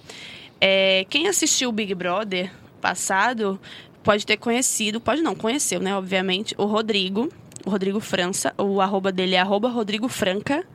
É, 0.61 1.05
quem 1.09 1.27
assistiu 1.27 1.69
o 1.69 1.71
Big 1.71 1.93
Brother 1.95 2.51
passado 2.81 3.59
pode 4.03 4.25
ter 4.25 4.37
conhecido, 4.37 4.99
pode 4.99 5.21
não, 5.21 5.35
conheceu, 5.35 5.79
né? 5.79 5.95
Obviamente, 5.95 6.55
o 6.57 6.65
Rodrigo, 6.65 7.29
o 7.65 7.69
Rodrigo 7.69 7.99
França. 7.99 8.53
O 8.57 8.81
arroba 8.81 9.11
dele 9.11 9.35
é 9.35 9.39
arroba 9.39 9.69
Rodrigo 9.69 10.07
Franca. 10.07 10.65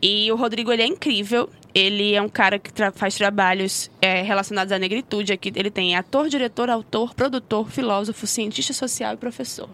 E 0.00 0.30
o 0.30 0.36
Rodrigo, 0.36 0.72
ele 0.72 0.82
é 0.82 0.86
incrível. 0.86 1.48
Ele 1.74 2.14
é 2.14 2.22
um 2.22 2.28
cara 2.28 2.58
que 2.58 2.72
tra 2.72 2.90
faz 2.92 3.14
trabalhos 3.14 3.90
é, 4.00 4.22
relacionados 4.22 4.72
à 4.72 4.78
negritude. 4.78 5.32
Aqui 5.32 5.52
ele 5.54 5.70
tem 5.70 5.96
ator, 5.96 6.28
diretor, 6.28 6.70
autor, 6.70 7.14
produtor, 7.14 7.70
filósofo, 7.70 8.26
cientista 8.26 8.72
social 8.72 9.14
e 9.14 9.16
professor. 9.16 9.68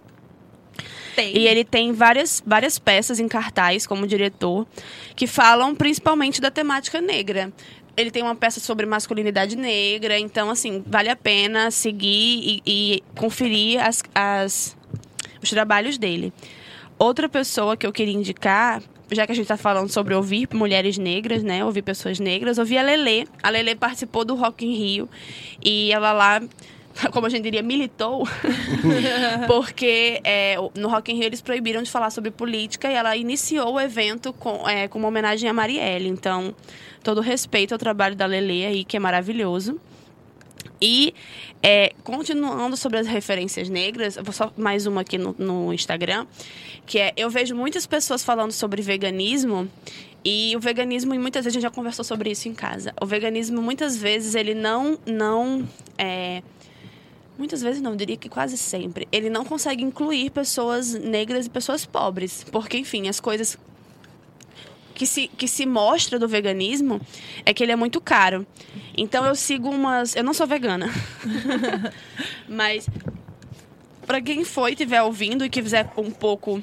Tem. 1.14 1.36
E 1.36 1.47
ele 1.47 1.64
tem 1.64 1.93
várias, 1.93 2.43
várias 2.45 2.78
peças 2.78 3.20
em 3.20 3.28
cartaz 3.28 3.86
como 3.86 4.07
diretor 4.07 4.66
que 5.14 5.26
falam 5.26 5.74
principalmente 5.74 6.40
da 6.40 6.51
temática 6.51 7.01
negra. 7.01 7.53
Ele 7.97 8.11
tem 8.11 8.22
uma 8.22 8.34
peça 8.34 8.59
sobre 8.59 8.86
masculinidade 8.86 9.57
negra, 9.57 10.18
então, 10.18 10.51
assim, 10.51 10.82
vale 10.86 11.11
a 11.11 11.16
pena 11.16 11.70
seguir 11.70 12.09
e, 12.09 12.62
e 12.66 13.03
conferir 13.14 13.84
as, 13.84 14.03
as, 14.14 14.76
os 15.43 15.51
trabalhos 15.51 15.99
dele. 15.99 16.32
Outra 16.99 17.28
pessoa 17.28 17.76
que 17.76 17.86
eu 17.86 17.93
queria 17.93 18.14
indicar, 18.14 18.82
já 19.11 19.26
que 19.26 19.32
a 19.32 19.34
gente 19.34 19.45
está 19.45 19.57
falando 19.57 19.90
sobre 19.90 20.14
ouvir 20.14 20.49
mulheres 20.53 20.97
negras, 20.97 21.43
né? 21.43 21.64
Ouvir 21.64 21.82
pessoas 21.82 22.18
negras, 22.18 22.59
ouvir 22.59 22.78
a 22.78 22.82
Lelê. 22.82 23.26
A 23.43 23.51
Lelê 23.51 23.74
participou 23.74 24.24
do 24.24 24.34
Rock 24.34 24.64
in 24.64 24.74
Rio 24.74 25.09
e 25.62 25.93
ela 25.93 26.12
lá 26.12 26.40
como 27.12 27.26
a 27.26 27.28
gente 27.28 27.43
diria, 27.43 27.62
militou, 27.62 28.26
porque 29.47 30.20
é, 30.24 30.57
no 30.74 30.88
Rock 30.88 31.12
in 31.12 31.16
Rio 31.16 31.24
eles 31.24 31.40
proibiram 31.40 31.82
de 31.82 31.90
falar 31.90 32.11
sobre 32.11 32.30
política 32.30 32.90
e 32.90 32.95
ela 32.95 33.16
iniciou 33.16 33.74
o 33.74 33.80
evento 33.80 34.32
com, 34.32 34.68
é, 34.68 34.88
com 34.88 34.99
uma 34.99 35.09
homenagem 35.09 35.49
a 35.49 35.53
Marielle. 35.53 36.09
Então, 36.09 36.55
todo 37.03 37.20
respeito 37.20 37.72
ao 37.72 37.78
trabalho 37.78 38.14
da 38.14 38.26
Lele 38.26 38.64
aí, 38.64 38.84
que 38.84 38.97
é 38.97 39.01
maravilhoso. 39.01 39.80
E, 40.80 41.14
é, 41.62 41.93
continuando 42.03 42.76
sobre 42.76 42.99
as 42.99 43.07
referências 43.07 43.68
negras, 43.68 44.16
vou 44.16 44.32
só 44.32 44.53
mais 44.57 44.86
uma 44.86 45.03
aqui 45.03 45.16
no, 45.16 45.34
no 45.38 45.72
Instagram, 45.72 46.26
que 46.84 46.99
é, 46.99 47.12
eu 47.16 47.30
vejo 47.30 47.55
muitas 47.55 47.86
pessoas 47.86 48.24
falando 48.24 48.51
sobre 48.51 48.82
veganismo 48.82 49.70
e 50.24 50.55
o 50.57 50.61
veganismo, 50.61 51.14
e 51.14 51.18
muitas 51.18 51.45
vezes 51.45 51.57
a 51.57 51.61
gente 51.61 51.68
já 51.68 51.74
conversou 51.74 52.05
sobre 52.05 52.30
isso 52.30 52.49
em 52.49 52.55
casa. 52.55 52.95
O 53.01 53.07
veganismo, 53.07 53.61
muitas 53.61 53.97
vezes, 53.97 54.34
ele 54.34 54.55
não. 54.55 54.99
não 55.05 55.68
é, 55.99 56.43
muitas 57.39 57.62
vezes 57.62 57.80
não, 57.80 57.97
diria 57.97 58.16
que 58.16 58.28
quase 58.28 58.57
sempre. 58.57 59.09
Ele 59.11 59.30
não 59.30 59.45
consegue 59.45 59.83
incluir 59.83 60.30
pessoas 60.30 60.95
negras 60.95 61.47
e 61.47 61.51
pessoas 61.51 61.85
pobres. 61.85 62.45
Porque, 62.51 62.78
enfim, 62.78 63.09
as 63.09 63.20
coisas 63.20 63.59
que 64.95 65.07
se, 65.07 65.28
que 65.28 65.49
se 65.49 65.66
mostra 65.66 66.18
do 66.18 66.28
veganismo 66.28 67.01
é 67.45 67.53
que 67.53 67.62
ele 67.62 67.72
é 67.72 67.76
muito 67.76 68.01
caro. 68.01 68.47
Então 68.97 69.24
eu 69.24 69.35
sigo 69.35 69.68
umas. 69.70 70.14
Eu 70.14 70.24
não 70.24 70.35
sou 70.35 70.47
vegana. 70.47 70.89
Mas. 72.49 72.87
Para 74.07 74.20
quem 74.20 74.45
foi 74.45 74.72
estiver 74.72 75.01
ouvindo 75.03 75.45
e 75.45 75.49
quiser 75.49 75.91
um 75.97 76.11
pouco 76.11 76.61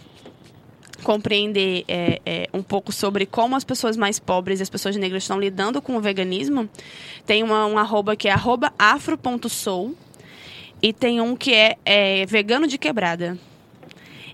compreender 1.04 1.86
é, 1.88 2.22
é, 2.26 2.50
um 2.54 2.62
pouco 2.62 2.92
sobre 2.92 3.26
como 3.26 3.56
as 3.56 3.64
pessoas 3.64 3.96
mais 3.96 4.20
pobres 4.20 4.60
e 4.60 4.64
as 4.64 4.70
pessoas 4.70 4.96
negras 4.98 5.24
estão 5.24 5.40
lidando 5.40 5.82
com 5.82 5.96
o 5.96 6.02
veganismo, 6.02 6.70
tem 7.26 7.42
uma, 7.42 7.66
um 7.66 7.78
arroba 7.78 8.16
que 8.16 8.28
é 8.28 8.32
arroba 8.32 8.74
afro.soul 8.78 9.96
e 10.82 10.94
tem 10.94 11.22
um 11.22 11.36
que 11.36 11.54
é, 11.54 11.78
é, 11.86 12.26
vegano 12.26 12.68
de 12.68 12.78
quebrada. 12.78 13.38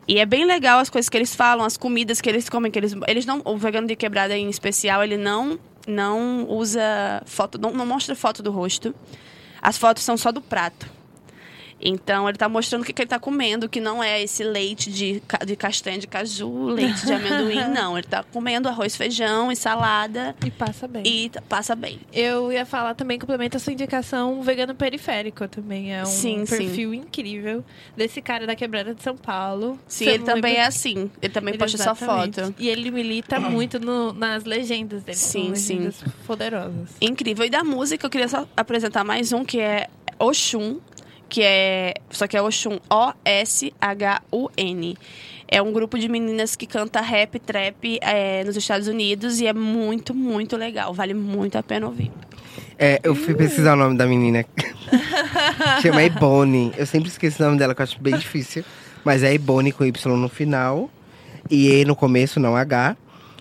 E 0.08 0.20
é 0.20 0.26
bem 0.26 0.46
legal 0.46 0.80
as 0.80 0.90
coisas 0.90 1.10
que 1.10 1.18
eles 1.18 1.34
falam, 1.34 1.66
as 1.66 1.78
comidas 1.78 2.22
que 2.22 2.30
eles 2.30 2.48
comem, 2.48 2.72
que 2.72 2.78
eles, 2.78 2.96
eles 3.08 3.26
não, 3.26 3.42
o 3.44 3.58
vegano 3.58 3.88
de 3.88 3.96
quebrada 3.96 4.38
em 4.38 4.50
especial, 4.50 5.04
ele 5.04 5.18
não 5.18 5.60
não 5.88 6.50
usa 6.50 7.22
foto, 7.26 7.60
não, 7.60 7.72
não 7.72 7.86
mostra 7.86 8.16
foto 8.16 8.42
do 8.42 8.52
rosto. 8.52 8.94
As 9.62 9.78
fotos 9.78 10.04
são 10.04 10.18
só 10.18 10.32
do 10.32 10.42
prato. 10.42 10.90
Então 11.88 12.28
ele 12.28 12.36
está 12.36 12.50
mostrando 12.50 12.82
o 12.82 12.86
que, 12.86 12.92
que 12.92 13.02
ele 13.04 13.06
está 13.06 13.20
comendo, 13.20 13.70
que 13.70 13.80
não 13.80 14.04
é 14.04 14.20
esse 14.22 14.44
leite 14.44 14.92
de, 14.92 15.22
de 15.46 15.56
castanha 15.56 16.00
de 16.00 16.08
caju, 16.08 16.66
leite 16.70 17.06
de 17.06 17.14
amendoim, 17.14 17.70
não. 17.72 17.96
Ele 17.96 18.06
está 18.08 18.24
comendo 18.24 18.68
arroz, 18.68 18.96
feijão 18.96 19.52
e 19.52 19.56
salada. 19.56 20.36
E 20.44 20.50
passa 20.50 20.88
bem. 20.88 21.04
E 21.06 21.32
passa 21.48 21.76
bem. 21.76 22.00
Eu 22.12 22.52
ia 22.52 22.66
falar 22.66 22.96
também, 22.96 23.20
complementa 23.20 23.58
a 23.58 23.60
sua 23.60 23.72
indicação, 23.72 24.42
vegano 24.42 24.74
periférico 24.74 25.48
também. 25.48 25.94
É 25.94 26.02
um 26.02 26.06
Sim, 26.08 26.44
sim. 26.46 26.58
perfil 26.58 26.94
incrível 26.94 27.64
desse 27.96 28.20
cara 28.22 28.48
da 28.48 28.56
quebrada 28.56 28.96
de 28.96 29.04
São 29.04 29.16
Paulo. 29.16 29.80
Sim, 29.88 30.06
ele 30.06 30.24
também 30.24 30.54
lembro- 30.54 30.64
é 30.64 30.66
assim. 30.66 31.12
Ele 31.22 31.32
também 31.34 31.52
Ele 31.54 31.60
posta 31.60 31.78
exatamente. 31.78 32.42
foto. 32.42 32.56
E 32.58 32.68
ele 32.68 32.90
milita 32.90 33.40
muito 33.40 33.80
no- 33.80 34.12
nas 34.12 34.44
legendas 34.44 35.04
dele. 35.04 35.18
Sim, 35.18 35.46
são 35.48 35.56
sim. 35.56 35.74
legendas 35.76 36.04
poderosas. 36.26 36.90
Incrível. 37.00 37.46
E 37.46 37.50
da 37.52 37.64
música, 37.64 38.06
eu 38.06 38.10
queria 38.10 38.28
só 38.28 38.48
apresentar 38.58 39.04
mais 39.04 39.32
um, 39.32 39.46
que 39.46 39.60
é 39.60 39.88
Oxum, 40.18 40.80
que 41.36 41.44
é. 41.44 41.96
Só 42.10 42.28
que 42.28 42.38
é 42.38 42.42
Oxum, 42.42 42.80
O-S-H-U-N. 42.90 43.28
É 45.50 45.62
um 45.62 45.74
grupo 45.74 46.00
de 46.00 46.08
meninas 46.08 46.56
que 46.56 46.66
canta 46.66 47.02
rap, 47.02 47.38
trap 47.40 48.00
é, 48.02 48.42
nos 48.46 48.56
Estados 48.56 48.88
Unidos 48.88 49.42
e 49.42 49.48
é 49.48 49.52
muito, 49.52 50.16
muito 50.16 50.56
legal. 50.56 50.94
Vale 50.94 51.14
muito 51.14 51.58
a 51.58 51.64
pena 51.64 51.88
ouvir. 51.88 52.10
É, 52.80 53.02
eu 53.04 53.14
fui 53.14 53.36
pesquisar 53.36 53.74
o 53.74 53.76
nome 53.76 53.98
da 53.98 54.08
menina. 54.08 54.46
Chama 55.84 56.04
Ebony. 56.04 56.72
Eu 56.78 56.86
sempre 56.86 57.10
esqueço 57.10 57.44
o 57.44 57.46
nome 57.46 57.60
dela, 57.60 57.76
que 57.76 57.82
eu 57.82 57.84
acho 57.84 58.02
bem 58.02 58.16
difícil. 58.18 58.64
Mas 59.04 59.22
é 59.22 59.34
Ebony 59.34 59.74
com 59.74 59.84
Y 59.84 60.18
no 60.18 60.30
final. 60.30 60.90
E 61.52 61.82
E 61.82 61.84
no 61.84 61.98
começo, 61.98 62.40
não 62.40 62.56
H. 62.56 62.96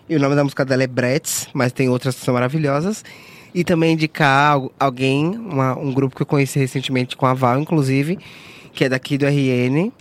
E 0.08 0.16
o 0.16 0.20
nome 0.20 0.34
da 0.34 0.42
música 0.42 0.64
dela 0.64 0.82
é 0.82 0.88
Bretz, 0.88 1.46
mas 1.54 1.72
tem 1.72 1.88
outras 1.88 2.16
que 2.16 2.24
são 2.24 2.34
maravilhosas. 2.34 3.04
E 3.54 3.62
também 3.62 3.92
indicar 3.92 4.52
al- 4.54 4.72
alguém, 4.80 5.28
uma- 5.38 5.78
um 5.78 5.92
grupo 5.92 6.16
que 6.16 6.22
eu 6.22 6.26
conheci 6.26 6.58
recentemente 6.58 7.16
com 7.16 7.24
a 7.26 7.34
Val, 7.34 7.58
inclusive, 7.60 8.18
que 8.72 8.84
é 8.84 8.88
daqui 8.88 9.16
do 9.16 9.24
RN, 9.26 9.92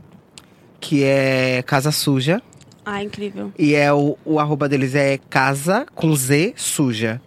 que 0.80 1.04
é 1.04 1.62
Casa 1.66 1.92
Suja. 1.92 2.42
Ah, 2.86 3.02
incrível. 3.04 3.52
E 3.58 3.76
é 3.76 3.94
o, 3.94 4.18
o 4.26 4.40
arroba 4.40 4.68
deles 4.68 4.96
é 4.96 5.18
casa 5.30 5.86
com 5.96 6.14
Z 6.16 6.54
suja. 6.58 7.22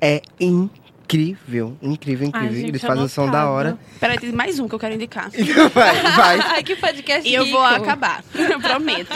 É 0.00 0.20
incrível, 0.40 1.76
incrível, 1.80 2.28
Ai, 2.32 2.42
incrível. 2.46 2.56
gente, 2.60 2.68
Eles 2.70 2.82
fazem 2.82 3.04
um 3.04 3.08
som 3.08 3.30
da 3.30 3.48
hora. 3.48 3.78
Peraí, 4.00 4.18
tem 4.18 4.32
mais 4.32 4.58
um 4.58 4.66
que 4.66 4.74
eu 4.74 4.78
quero 4.80 4.94
indicar. 4.94 5.30
vai, 5.72 6.02
vai. 6.02 6.38
Ai, 6.40 6.62
que 6.64 6.74
podcast 6.74 7.28
E 7.28 7.34
eu 7.34 7.46
vou 7.46 7.62
rico. 7.68 7.82
acabar, 7.82 8.24
eu 8.34 8.58
prometo. 8.60 9.14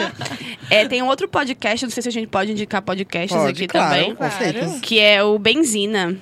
É, 0.69 0.87
tem 0.87 1.01
um 1.01 1.07
outro 1.07 1.27
podcast, 1.27 1.85
não 1.85 1.91
sei 1.91 2.01
se 2.03 2.07
a 2.07 2.11
gente 2.11 2.27
pode 2.27 2.51
indicar 2.53 2.81
podcasts 2.81 3.35
Pode, 3.37 3.51
aqui 3.51 3.67
claro, 3.67 3.93
também. 3.93 4.15
com 4.15 4.31
certeza. 4.31 4.79
que 4.79 4.97
é 4.99 5.21
o 5.21 5.37
Benzina. 5.37 6.15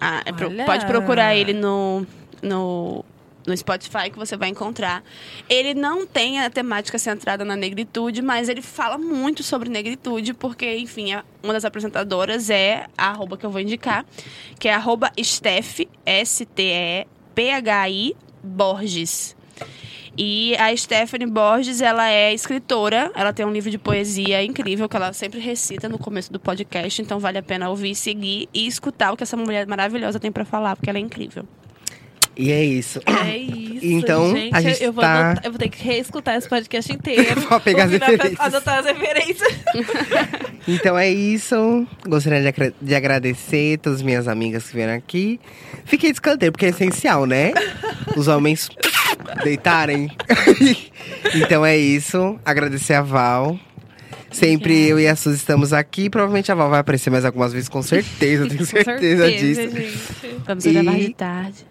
Ah, 0.00 0.22
é 0.24 0.32
pro- 0.32 0.48
pode 0.66 0.86
procurar 0.86 1.34
ele 1.36 1.52
no, 1.52 2.06
no, 2.42 3.04
no 3.46 3.56
Spotify 3.56 4.10
que 4.10 4.16
você 4.16 4.36
vai 4.36 4.48
encontrar. 4.48 5.02
Ele 5.48 5.74
não 5.74 6.06
tem 6.06 6.40
a 6.40 6.48
temática 6.48 6.98
centrada 6.98 7.44
na 7.44 7.54
negritude, 7.54 8.22
mas 8.22 8.48
ele 8.48 8.62
fala 8.62 8.96
muito 8.96 9.42
sobre 9.42 9.68
negritude, 9.68 10.32
porque, 10.32 10.78
enfim, 10.78 11.10
uma 11.42 11.52
das 11.52 11.64
apresentadoras 11.64 12.48
é 12.50 12.86
a 12.96 13.08
arroba 13.10 13.36
que 13.36 13.44
eu 13.44 13.50
vou 13.50 13.60
indicar, 13.60 14.06
que 14.58 14.68
é 14.68 14.74
arroba 14.74 15.12
Steph, 15.22 15.80
S-T-E-P-H-I, 16.84 18.16
Borges. 18.42 19.36
E 20.22 20.54
a 20.58 20.76
Stephanie 20.76 21.26
Borges, 21.26 21.80
ela 21.80 22.10
é 22.10 22.34
escritora, 22.34 23.10
ela 23.14 23.32
tem 23.32 23.46
um 23.46 23.50
livro 23.50 23.70
de 23.70 23.78
poesia 23.78 24.44
incrível 24.44 24.86
que 24.86 24.94
ela 24.94 25.14
sempre 25.14 25.40
recita 25.40 25.88
no 25.88 25.98
começo 25.98 26.30
do 26.30 26.38
podcast, 26.38 27.00
então 27.00 27.18
vale 27.18 27.38
a 27.38 27.42
pena 27.42 27.70
ouvir, 27.70 27.94
seguir 27.94 28.46
e 28.52 28.66
escutar 28.66 29.12
o 29.12 29.16
que 29.16 29.22
essa 29.22 29.34
mulher 29.34 29.66
maravilhosa 29.66 30.20
tem 30.20 30.30
pra 30.30 30.44
falar, 30.44 30.76
porque 30.76 30.90
ela 30.90 30.98
é 30.98 31.00
incrível. 31.00 31.44
E 32.36 32.52
é 32.52 32.62
isso. 32.62 33.00
É 33.26 33.36
isso. 33.38 33.80
Então, 33.82 34.30
gente, 34.36 34.54
a 34.54 34.60
gente 34.60 34.82
eu, 34.84 34.92
vou 34.92 35.02
tá- 35.02 35.20
anotar- 35.30 35.44
eu 35.46 35.50
vou 35.52 35.58
ter 35.58 35.68
que 35.70 35.82
reescutar 35.82 36.36
esse 36.36 36.48
podcast 36.48 36.92
inteiro. 36.92 37.40
Pra 37.48 37.58
pegar 37.60 37.84
as 37.84 37.90
referências. 37.92 38.40
Anotar 38.40 38.78
as 38.80 38.84
referências. 38.86 39.54
Então 40.68 40.98
é 40.98 41.08
isso. 41.10 41.86
Gostaria 42.06 42.40
de, 42.42 42.48
agra- 42.48 42.74
de 42.80 42.94
agradecer 42.94 43.78
todas 43.78 44.00
as 44.00 44.02
minhas 44.02 44.28
amigas 44.28 44.68
que 44.68 44.74
vieram 44.74 44.94
aqui. 44.94 45.40
Fiquei 45.86 46.10
de 46.10 46.16
escanteio, 46.16 46.52
porque 46.52 46.66
é 46.66 46.68
essencial, 46.68 47.26
né? 47.26 47.52
Os 48.16 48.28
homens 48.28 48.68
deitarem. 49.44 50.10
então 51.34 51.64
é 51.64 51.76
isso. 51.76 52.38
Agradecer 52.44 52.94
a 52.94 53.02
Val. 53.02 53.58
Sempre 54.30 54.86
eu 54.88 55.00
e 55.00 55.08
a 55.08 55.16
Suzy 55.16 55.36
estamos 55.38 55.72
aqui. 55.72 56.08
Provavelmente 56.08 56.52
a 56.52 56.54
Val 56.54 56.70
vai 56.70 56.78
aparecer 56.80 57.10
mais 57.10 57.24
algumas 57.24 57.52
vezes, 57.52 57.68
com 57.68 57.82
certeza. 57.82 58.46
Tenho 58.48 58.58
Com 58.58 58.64
certeza, 58.64 59.30
disso. 59.32 59.62
gente. 59.62 59.98
Vamos 60.46 60.64
E- 60.66 60.72
gravar 60.72 60.98
de 60.98 61.14
tarde. 61.14 61.54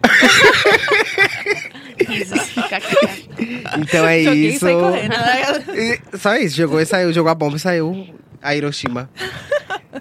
Então 3.78 4.06
é 4.06 4.22
Joguei 4.22 4.42
e 4.50 4.54
isso. 4.54 4.66
correndo. 4.66 5.14
E 5.74 6.18
Só 6.18 6.36
isso, 6.36 6.56
jogou 6.56 6.80
e 6.80 6.86
saiu, 6.86 7.12
jogou 7.12 7.30
a 7.30 7.34
bomba 7.34 7.56
e 7.56 7.60
saiu 7.60 8.06
a 8.42 8.54
Hiroshima. 8.54 9.10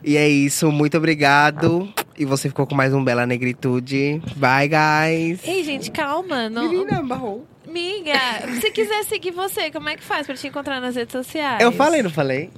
e 0.03 0.17
é 0.17 0.27
isso, 0.27 0.71
muito 0.71 0.97
obrigado. 0.97 1.91
E 2.17 2.25
você 2.25 2.49
ficou 2.49 2.67
com 2.67 2.75
mais 2.75 2.93
um 2.93 3.03
Bela 3.03 3.25
Negritude. 3.25 4.21
Bye, 4.35 4.67
guys. 4.67 5.39
Ei, 5.43 5.63
gente, 5.63 5.89
calma. 5.89 6.49
Não... 6.49 6.69
Menina, 6.69 7.01
barrou. 7.01 7.47
Miga, 7.67 8.19
se 8.59 8.71
quiser 8.71 9.03
seguir 9.05 9.31
você, 9.31 9.69
como 9.69 9.89
é 9.89 9.95
que 9.95 10.03
faz 10.03 10.25
pra 10.25 10.35
te 10.35 10.47
encontrar 10.47 10.81
nas 10.81 10.95
redes 10.95 11.11
sociais? 11.11 11.61
Eu 11.61 11.71
falei, 11.71 12.01
não 12.01 12.09
falei? 12.09 12.49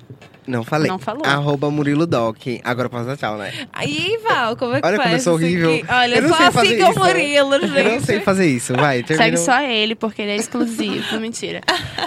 Não 0.47 0.63
falei. 0.63 0.89
Não 0.89 0.97
falou. 0.97 1.23
Arroba 1.23 1.69
Murilo 1.69 2.07
Doc. 2.07 2.37
Agora 2.63 2.87
eu 2.87 2.89
posso 2.89 3.05
dar 3.05 3.15
tchau, 3.15 3.37
né? 3.37 3.67
Aí, 3.71 4.19
Val, 4.23 4.57
como 4.57 4.75
é 4.75 4.81
que 4.81 4.87
Olha 4.87 4.97
como 4.97 5.09
faz 5.09 5.19
eu 5.19 5.23
sou 5.23 5.33
horrível. 5.33 5.75
aqui? 5.75 5.85
Olha, 5.87 6.15
Eu 6.15 6.21
não 6.23 6.29
só 6.29 6.51
siga 6.51 6.87
o 6.87 6.89
isso, 6.91 6.99
né? 6.99 7.13
Murilo, 7.13 7.59
gente. 7.67 7.77
Eu 7.77 7.91
não 7.91 7.99
sei 8.01 8.19
fazer 8.21 8.47
isso. 8.47 8.73
Vai, 8.73 9.03
termina. 9.03 9.23
Segue 9.23 9.37
só 9.37 9.61
ele, 9.61 9.93
porque 9.95 10.21
ele 10.23 10.31
é 10.31 10.35
exclusivo. 10.35 11.17
Mentira. 11.21 11.61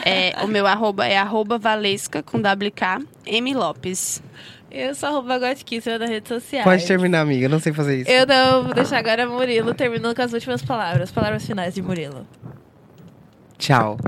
É, 0.05 0.35
o 0.43 0.49
meu 0.49 0.67
arroba 0.67 1.07
é 1.07 1.17
arroba 1.17 1.59
Valesca 1.59 2.23
com 2.23 2.39
WK 2.39 3.07
M 3.25 3.55
Lopes. 3.55 4.21
Eu 4.71 4.93
sou 4.97 5.09
arroba 5.11 5.39
Gotkiss 5.39 5.87
nas 5.87 6.11
redes 6.11 6.29
sociais. 6.29 6.65
Pode 6.65 6.85
terminar, 6.85 7.21
amiga. 7.21 7.47
Eu 7.47 7.51
não 7.51 7.61
sei 7.61 7.73
fazer 7.73 8.01
isso. 8.01 8.11
Eu 8.11 8.27
não, 8.27 8.65
vou 8.65 8.75
deixar 8.75 8.99
agora 8.99 9.25
Murilo 9.29 9.73
terminando 9.73 10.17
com 10.17 10.23
as 10.23 10.33
últimas 10.33 10.63
palavras. 10.63 11.13
Palavras 11.13 11.47
finais 11.47 11.73
de 11.75 11.81
Murilo. 11.83 12.27
Tchau. 13.57 13.97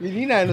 Menina, 0.00 0.42
eu 0.42 0.46
não 0.46 0.46
sei. 0.46 0.50